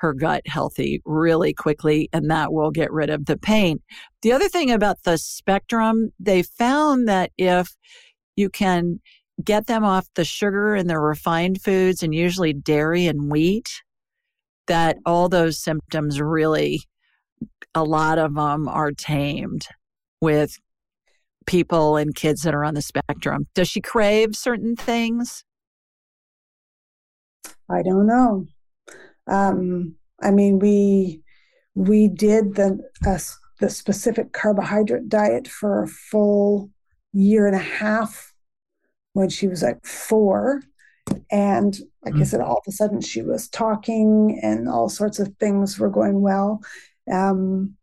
her 0.00 0.14
gut 0.14 0.42
healthy 0.46 1.02
really 1.04 1.52
quickly, 1.52 2.08
and 2.12 2.30
that 2.30 2.52
will 2.52 2.70
get 2.70 2.92
rid 2.92 3.10
of 3.10 3.26
the 3.26 3.36
pain. 3.36 3.80
The 4.22 4.32
other 4.32 4.48
thing 4.48 4.70
about 4.70 5.02
the 5.04 5.18
spectrum, 5.18 6.10
they 6.18 6.42
found 6.42 7.08
that 7.08 7.32
if 7.36 7.76
you 8.36 8.48
can 8.48 9.00
get 9.42 9.66
them 9.66 9.84
off 9.84 10.08
the 10.14 10.24
sugar 10.24 10.74
and 10.74 10.88
the 10.88 10.98
refined 10.98 11.60
foods 11.62 12.02
and 12.02 12.14
usually 12.14 12.52
dairy 12.52 13.06
and 13.06 13.30
wheat, 13.30 13.82
that 14.68 14.96
all 15.04 15.28
those 15.28 15.58
symptoms 15.58 16.20
really, 16.20 16.82
a 17.74 17.84
lot 17.84 18.18
of 18.18 18.34
them 18.34 18.68
are 18.68 18.92
tamed 18.92 19.66
with 20.20 20.58
people 21.46 21.96
and 21.96 22.14
kids 22.14 22.42
that 22.42 22.54
are 22.54 22.64
on 22.64 22.74
the 22.74 22.82
spectrum. 22.82 23.46
Does 23.54 23.68
she 23.68 23.80
crave 23.80 24.36
certain 24.36 24.76
things? 24.76 25.44
I 27.70 27.82
don't 27.82 28.06
know. 28.06 28.46
Um, 29.26 29.96
I 30.22 30.30
mean, 30.30 30.58
we 30.58 31.22
we 31.74 32.08
did 32.08 32.54
the 32.54 32.78
uh, 33.06 33.18
the 33.60 33.70
specific 33.70 34.32
carbohydrate 34.32 35.08
diet 35.08 35.48
for 35.48 35.82
a 35.82 35.88
full 35.88 36.70
year 37.12 37.46
and 37.46 37.56
a 37.56 37.58
half 37.58 38.32
when 39.12 39.28
she 39.28 39.48
was 39.48 39.62
like 39.62 39.84
four, 39.84 40.62
and 41.30 41.78
like 42.08 42.16
mm. 42.16 42.22
I 42.22 42.24
said, 42.24 42.40
all 42.40 42.56
of 42.56 42.64
a 42.66 42.72
sudden 42.72 43.02
she 43.02 43.20
was 43.20 43.48
talking 43.48 44.40
and 44.42 44.66
all 44.66 44.88
sorts 44.88 45.18
of 45.18 45.34
things 45.38 45.78
were 45.78 45.90
going 45.90 46.22
well, 46.22 46.62
um, 47.12 47.74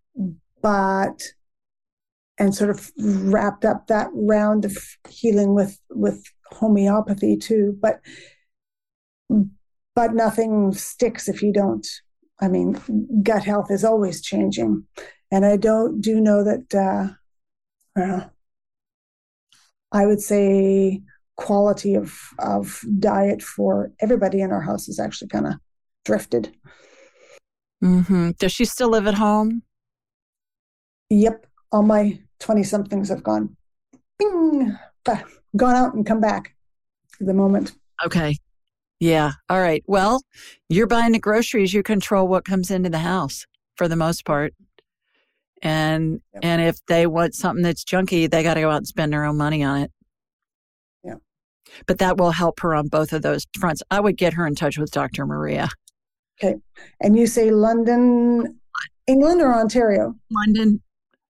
but 0.63 1.21
and 2.39 2.53
sort 2.55 2.71
of 2.71 2.91
wrapped 2.97 3.65
up 3.65 3.87
that 3.87 4.09
round 4.13 4.65
of 4.65 4.75
healing 5.07 5.53
with 5.53 5.79
with 5.91 6.23
homeopathy 6.51 7.37
too, 7.37 7.77
but 7.79 8.01
but 9.95 10.13
nothing 10.15 10.73
sticks 10.73 11.29
if 11.29 11.43
you 11.43 11.53
don't. 11.53 11.87
I 12.41 12.47
mean, 12.47 13.21
gut 13.21 13.43
health 13.43 13.69
is 13.69 13.83
always 13.83 14.21
changing, 14.21 14.85
and 15.31 15.45
I 15.45 15.57
don't 15.57 16.01
do 16.01 16.19
know 16.19 16.43
that. 16.43 16.73
Uh, 16.73 18.01
uh, 18.01 18.25
I 19.91 20.05
would 20.07 20.19
say 20.19 21.03
quality 21.37 21.95
of 21.95 22.17
of 22.39 22.81
diet 22.99 23.41
for 23.41 23.91
everybody 23.99 24.41
in 24.41 24.51
our 24.51 24.61
house 24.61 24.87
is 24.87 24.99
actually 24.99 25.27
kind 25.27 25.47
of 25.47 25.53
drifted. 26.05 26.55
Mm-hmm. 27.83 28.31
Does 28.39 28.51
she 28.51 28.65
still 28.65 28.89
live 28.89 29.07
at 29.07 29.15
home? 29.15 29.63
Yep, 31.09 31.45
all 31.71 31.83
my 31.83 32.19
twenty 32.39 32.63
somethings 32.63 33.09
have 33.09 33.23
gone, 33.23 33.55
bing, 34.17 34.77
gone 35.55 35.75
out 35.75 35.93
and 35.93 36.05
come 36.05 36.21
back. 36.21 36.55
The 37.19 37.33
moment. 37.33 37.73
Okay. 38.05 38.37
Yeah. 38.99 39.33
All 39.49 39.59
right. 39.59 39.83
Well, 39.87 40.21
you're 40.69 40.87
buying 40.87 41.13
the 41.13 41.19
groceries. 41.19 41.73
You 41.73 41.83
control 41.83 42.27
what 42.27 42.43
comes 42.43 42.71
into 42.71 42.89
the 42.89 42.99
house 42.99 43.45
for 43.77 43.87
the 43.87 43.95
most 43.95 44.25
part. 44.25 44.53
And 45.61 46.21
yep. 46.33 46.43
and 46.43 46.61
if 46.61 46.85
they 46.87 47.07
want 47.07 47.35
something 47.35 47.63
that's 47.63 47.83
junky, 47.83 48.29
they 48.29 48.43
got 48.43 48.55
to 48.55 48.61
go 48.61 48.69
out 48.69 48.77
and 48.77 48.87
spend 48.87 49.13
their 49.13 49.23
own 49.23 49.37
money 49.37 49.63
on 49.63 49.81
it. 49.81 49.91
But 51.87 51.99
that 51.99 52.17
will 52.17 52.31
help 52.31 52.59
her 52.61 52.75
on 52.75 52.87
both 52.87 53.13
of 53.13 53.21
those 53.21 53.45
fronts. 53.59 53.81
I 53.91 53.99
would 53.99 54.17
get 54.17 54.33
her 54.33 54.45
in 54.45 54.55
touch 54.55 54.77
with 54.77 54.91
Dr. 54.91 55.25
Maria. 55.25 55.69
Okay. 56.43 56.55
And 57.01 57.17
you 57.17 57.27
say 57.27 57.51
London, 57.51 58.59
England 59.07 59.41
or 59.41 59.53
Ontario? 59.53 60.15
London. 60.31 60.81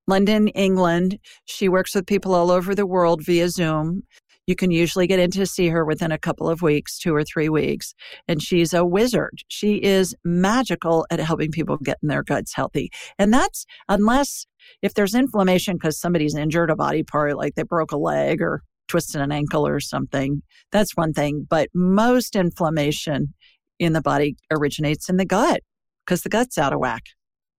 London, 0.07 0.49
England. 0.49 1.17
She 1.45 1.67
works 1.67 1.95
with 1.95 2.05
people 2.05 2.35
all 2.35 2.51
over 2.51 2.75
the 2.75 2.85
world 2.85 3.23
via 3.23 3.49
Zoom. 3.49 4.03
You 4.47 4.55
can 4.55 4.69
usually 4.69 5.07
get 5.07 5.19
in 5.19 5.31
to 5.31 5.45
see 5.47 5.69
her 5.69 5.83
within 5.83 6.11
a 6.11 6.19
couple 6.19 6.47
of 6.47 6.61
weeks, 6.61 6.99
two 6.99 7.15
or 7.15 7.23
three 7.23 7.49
weeks. 7.49 7.95
And 8.27 8.41
she's 8.41 8.73
a 8.73 8.85
wizard. 8.85 9.39
She 9.47 9.81
is 9.81 10.15
magical 10.23 11.07
at 11.09 11.19
helping 11.19 11.51
people 11.51 11.77
get 11.77 11.97
in 12.03 12.09
their 12.09 12.21
guts 12.21 12.53
healthy. 12.53 12.91
And 13.17 13.33
that's 13.33 13.65
unless 13.89 14.45
if 14.83 14.93
there's 14.93 15.15
inflammation 15.15 15.77
because 15.77 15.99
somebody's 15.99 16.35
injured 16.35 16.69
a 16.69 16.75
body 16.75 17.01
part, 17.01 17.37
like 17.37 17.55
they 17.55 17.63
broke 17.63 17.91
a 17.91 17.97
leg 17.97 18.41
or 18.41 18.61
twisted 18.87 19.21
an 19.21 19.31
ankle 19.31 19.65
or 19.65 19.79
something, 19.79 20.41
that's 20.71 20.95
one 20.95 21.13
thing. 21.13 21.45
But 21.49 21.69
most 21.73 22.35
inflammation 22.35 23.33
in 23.79 23.93
the 23.93 24.01
body 24.01 24.35
originates 24.51 25.09
in 25.09 25.17
the 25.17 25.25
gut 25.25 25.61
because 26.05 26.21
the 26.21 26.29
gut's 26.29 26.57
out 26.57 26.73
of 26.73 26.79
whack. 26.79 27.03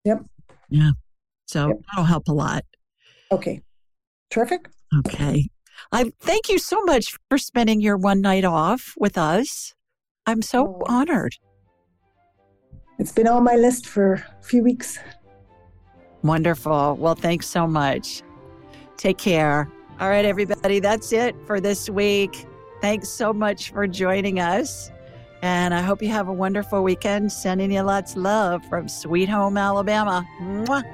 Yep. 0.04 0.24
Yeah. 0.70 0.92
So 1.46 1.68
yep. 1.68 1.76
that'll 1.90 2.06
help 2.06 2.28
a 2.28 2.32
lot. 2.32 2.64
Okay. 3.30 3.60
Terrific. 4.30 4.68
Okay. 4.98 5.48
I 5.92 6.12
thank 6.20 6.48
you 6.48 6.58
so 6.58 6.82
much 6.84 7.16
for 7.28 7.38
spending 7.38 7.80
your 7.80 7.96
one 7.96 8.20
night 8.20 8.44
off 8.44 8.94
with 8.96 9.18
us. 9.18 9.74
I'm 10.26 10.42
so 10.42 10.78
oh. 10.80 10.82
honored. 10.88 11.34
It's 12.98 13.12
been 13.12 13.28
on 13.28 13.44
my 13.44 13.56
list 13.56 13.86
for 13.86 14.14
a 14.14 14.42
few 14.42 14.62
weeks. 14.62 14.98
Wonderful. 16.22 16.96
Well, 16.96 17.14
thanks 17.14 17.46
so 17.46 17.66
much. 17.66 18.22
Take 18.96 19.18
care. 19.18 19.70
All 19.98 20.10
right, 20.10 20.26
everybody, 20.26 20.78
that's 20.78 21.10
it 21.12 21.34
for 21.46 21.58
this 21.58 21.88
week. 21.88 22.46
Thanks 22.82 23.08
so 23.08 23.32
much 23.32 23.70
for 23.70 23.86
joining 23.86 24.40
us. 24.40 24.90
And 25.40 25.72
I 25.72 25.80
hope 25.80 26.02
you 26.02 26.08
have 26.08 26.28
a 26.28 26.32
wonderful 26.32 26.82
weekend. 26.82 27.32
Sending 27.32 27.72
you 27.72 27.80
lots 27.80 28.12
of 28.12 28.18
love 28.18 28.64
from 28.66 28.88
Sweet 28.88 29.28
Home, 29.28 29.56
Alabama. 29.56 30.26
Mwah. 30.40 30.84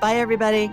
Bye, 0.00 0.16
everybody. 0.16 0.72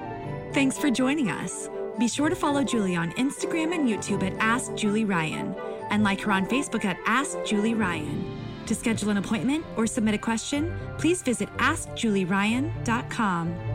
Thanks 0.53 0.77
for 0.77 0.89
joining 0.89 1.29
us. 1.29 1.69
Be 1.99 2.07
sure 2.07 2.29
to 2.29 2.35
follow 2.35 2.63
Julie 2.63 2.95
on 2.95 3.11
Instagram 3.13 3.75
and 3.75 3.87
YouTube 3.87 4.23
at 4.23 4.33
Ask 4.39 4.73
Julie 4.75 5.05
Ryan 5.05 5.55
and 5.91 6.03
like 6.03 6.21
her 6.21 6.31
on 6.31 6.47
Facebook 6.47 6.85
at 6.85 6.97
Ask 7.05 7.37
Julie 7.45 7.75
Ryan. 7.75 8.41
To 8.65 8.73
schedule 8.73 9.11
an 9.11 9.17
appointment 9.17 9.63
or 9.77 9.85
submit 9.85 10.15
a 10.15 10.17
question, 10.17 10.75
please 10.97 11.21
visit 11.21 11.47
AskJulieRyan.com. 11.57 13.74